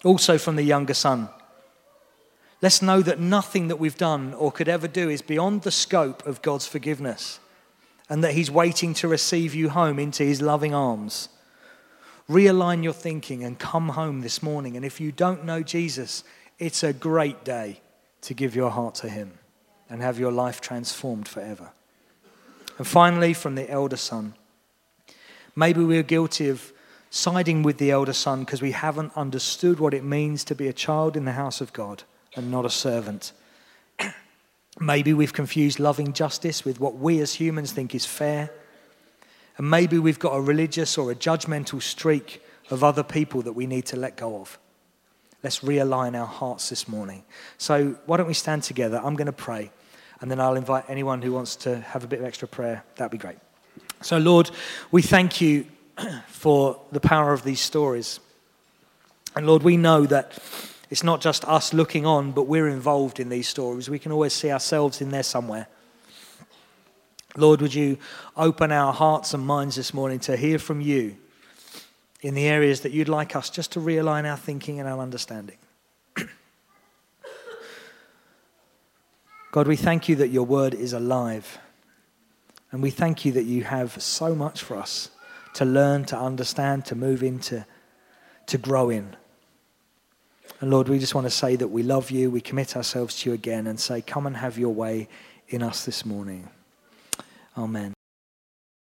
Also, 0.04 0.38
from 0.38 0.56
the 0.56 0.62
younger 0.62 0.94
son, 0.94 1.28
let's 2.62 2.80
know 2.80 3.02
that 3.02 3.18
nothing 3.18 3.68
that 3.68 3.80
we've 3.80 3.98
done 3.98 4.32
or 4.34 4.52
could 4.52 4.68
ever 4.68 4.86
do 4.86 5.10
is 5.10 5.22
beyond 5.22 5.62
the 5.62 5.72
scope 5.72 6.24
of 6.24 6.40
God's 6.40 6.66
forgiveness 6.66 7.40
and 8.08 8.22
that 8.22 8.34
He's 8.34 8.50
waiting 8.50 8.94
to 8.94 9.08
receive 9.08 9.54
you 9.56 9.70
home 9.70 9.98
into 9.98 10.22
His 10.22 10.40
loving 10.40 10.72
arms 10.72 11.28
realign 12.28 12.84
your 12.84 12.92
thinking 12.92 13.42
and 13.42 13.58
come 13.58 13.90
home 13.90 14.20
this 14.20 14.42
morning. 14.42 14.76
And 14.76 14.84
if 14.84 15.00
you 15.00 15.10
don't 15.12 15.44
know 15.44 15.62
Jesus, 15.62 16.24
it's 16.58 16.82
a 16.82 16.92
great 16.92 17.44
day 17.44 17.80
to 18.22 18.34
give 18.34 18.54
your 18.54 18.70
heart 18.70 18.94
to 18.96 19.08
Him 19.08 19.37
and 19.90 20.02
have 20.02 20.18
your 20.18 20.32
life 20.32 20.60
transformed 20.60 21.28
forever. 21.28 21.70
And 22.76 22.86
finally, 22.86 23.34
from 23.34 23.54
the 23.54 23.68
elder 23.70 23.96
son, 23.96 24.34
maybe 25.56 25.82
we're 25.82 26.02
guilty 26.02 26.48
of 26.48 26.72
siding 27.10 27.62
with 27.62 27.78
the 27.78 27.90
elder 27.90 28.12
son 28.12 28.40
because 28.40 28.62
we 28.62 28.72
haven't 28.72 29.16
understood 29.16 29.80
what 29.80 29.94
it 29.94 30.04
means 30.04 30.44
to 30.44 30.54
be 30.54 30.68
a 30.68 30.72
child 30.72 31.16
in 31.16 31.24
the 31.24 31.32
house 31.32 31.60
of 31.60 31.72
God 31.72 32.04
and 32.36 32.50
not 32.50 32.64
a 32.64 32.70
servant. 32.70 33.32
maybe 34.80 35.12
we've 35.12 35.32
confused 35.32 35.80
loving 35.80 36.12
justice 36.12 36.64
with 36.64 36.78
what 36.80 36.96
we 36.96 37.20
as 37.20 37.34
humans 37.34 37.72
think 37.72 37.94
is 37.94 38.06
fair. 38.06 38.50
And 39.56 39.68
maybe 39.68 39.98
we've 39.98 40.18
got 40.18 40.34
a 40.34 40.40
religious 40.40 40.96
or 40.96 41.10
a 41.10 41.14
judgmental 41.14 41.82
streak 41.82 42.42
of 42.70 42.84
other 42.84 43.02
people 43.02 43.42
that 43.42 43.54
we 43.54 43.66
need 43.66 43.86
to 43.86 43.96
let 43.96 44.16
go 44.16 44.40
of. 44.40 44.58
Let's 45.42 45.60
realign 45.60 46.18
our 46.18 46.26
hearts 46.26 46.68
this 46.68 46.88
morning. 46.88 47.24
So, 47.58 47.96
why 48.06 48.16
don't 48.16 48.26
we 48.26 48.34
stand 48.34 48.64
together? 48.64 49.00
I'm 49.02 49.14
going 49.14 49.26
to 49.26 49.32
pray, 49.32 49.70
and 50.20 50.30
then 50.30 50.40
I'll 50.40 50.56
invite 50.56 50.84
anyone 50.88 51.22
who 51.22 51.32
wants 51.32 51.56
to 51.56 51.80
have 51.80 52.04
a 52.04 52.06
bit 52.06 52.18
of 52.20 52.24
extra 52.24 52.48
prayer. 52.48 52.82
That'd 52.96 53.12
be 53.12 53.18
great. 53.18 53.38
So, 54.00 54.18
Lord, 54.18 54.50
we 54.90 55.02
thank 55.02 55.40
you 55.40 55.66
for 56.28 56.80
the 56.92 57.00
power 57.00 57.32
of 57.32 57.44
these 57.44 57.60
stories. 57.60 58.20
And 59.36 59.46
Lord, 59.46 59.62
we 59.62 59.76
know 59.76 60.06
that 60.06 60.38
it's 60.90 61.04
not 61.04 61.20
just 61.20 61.44
us 61.44 61.74
looking 61.74 62.06
on, 62.06 62.32
but 62.32 62.46
we're 62.46 62.68
involved 62.68 63.20
in 63.20 63.28
these 63.28 63.48
stories. 63.48 63.90
We 63.90 63.98
can 63.98 64.12
always 64.12 64.32
see 64.32 64.50
ourselves 64.50 65.00
in 65.00 65.10
there 65.10 65.22
somewhere. 65.22 65.68
Lord, 67.36 67.60
would 67.60 67.74
you 67.74 67.98
open 68.36 68.72
our 68.72 68.92
hearts 68.92 69.34
and 69.34 69.46
minds 69.46 69.76
this 69.76 69.92
morning 69.92 70.18
to 70.20 70.36
hear 70.36 70.58
from 70.58 70.80
you 70.80 71.16
in 72.20 72.34
the 72.34 72.46
areas 72.46 72.80
that 72.80 72.92
you'd 72.92 73.08
like 73.08 73.36
us 73.36 73.50
just 73.50 73.72
to 73.72 73.80
realign 73.80 74.28
our 74.28 74.36
thinking 74.36 74.80
and 74.80 74.88
our 74.88 74.98
understanding? 74.98 75.58
God, 79.50 79.66
we 79.66 79.76
thank 79.76 80.08
you 80.08 80.16
that 80.16 80.28
your 80.28 80.44
word 80.44 80.74
is 80.74 80.92
alive. 80.92 81.58
And 82.70 82.82
we 82.82 82.90
thank 82.90 83.24
you 83.24 83.32
that 83.32 83.44
you 83.44 83.64
have 83.64 84.00
so 84.02 84.34
much 84.34 84.62
for 84.62 84.76
us 84.76 85.10
to 85.54 85.64
learn, 85.64 86.04
to 86.06 86.18
understand, 86.18 86.84
to 86.86 86.94
move 86.94 87.22
into, 87.22 87.64
to 88.46 88.58
grow 88.58 88.90
in. 88.90 89.16
And 90.60 90.70
Lord, 90.70 90.88
we 90.88 90.98
just 90.98 91.14
want 91.14 91.26
to 91.26 91.30
say 91.30 91.56
that 91.56 91.68
we 91.68 91.82
love 91.82 92.10
you. 92.10 92.30
We 92.30 92.40
commit 92.40 92.76
ourselves 92.76 93.20
to 93.20 93.30
you 93.30 93.34
again 93.34 93.66
and 93.66 93.78
say, 93.80 94.02
come 94.02 94.26
and 94.26 94.36
have 94.36 94.58
your 94.58 94.74
way 94.74 95.08
in 95.48 95.62
us 95.62 95.84
this 95.84 96.04
morning. 96.04 96.48
Amen. 97.56 97.97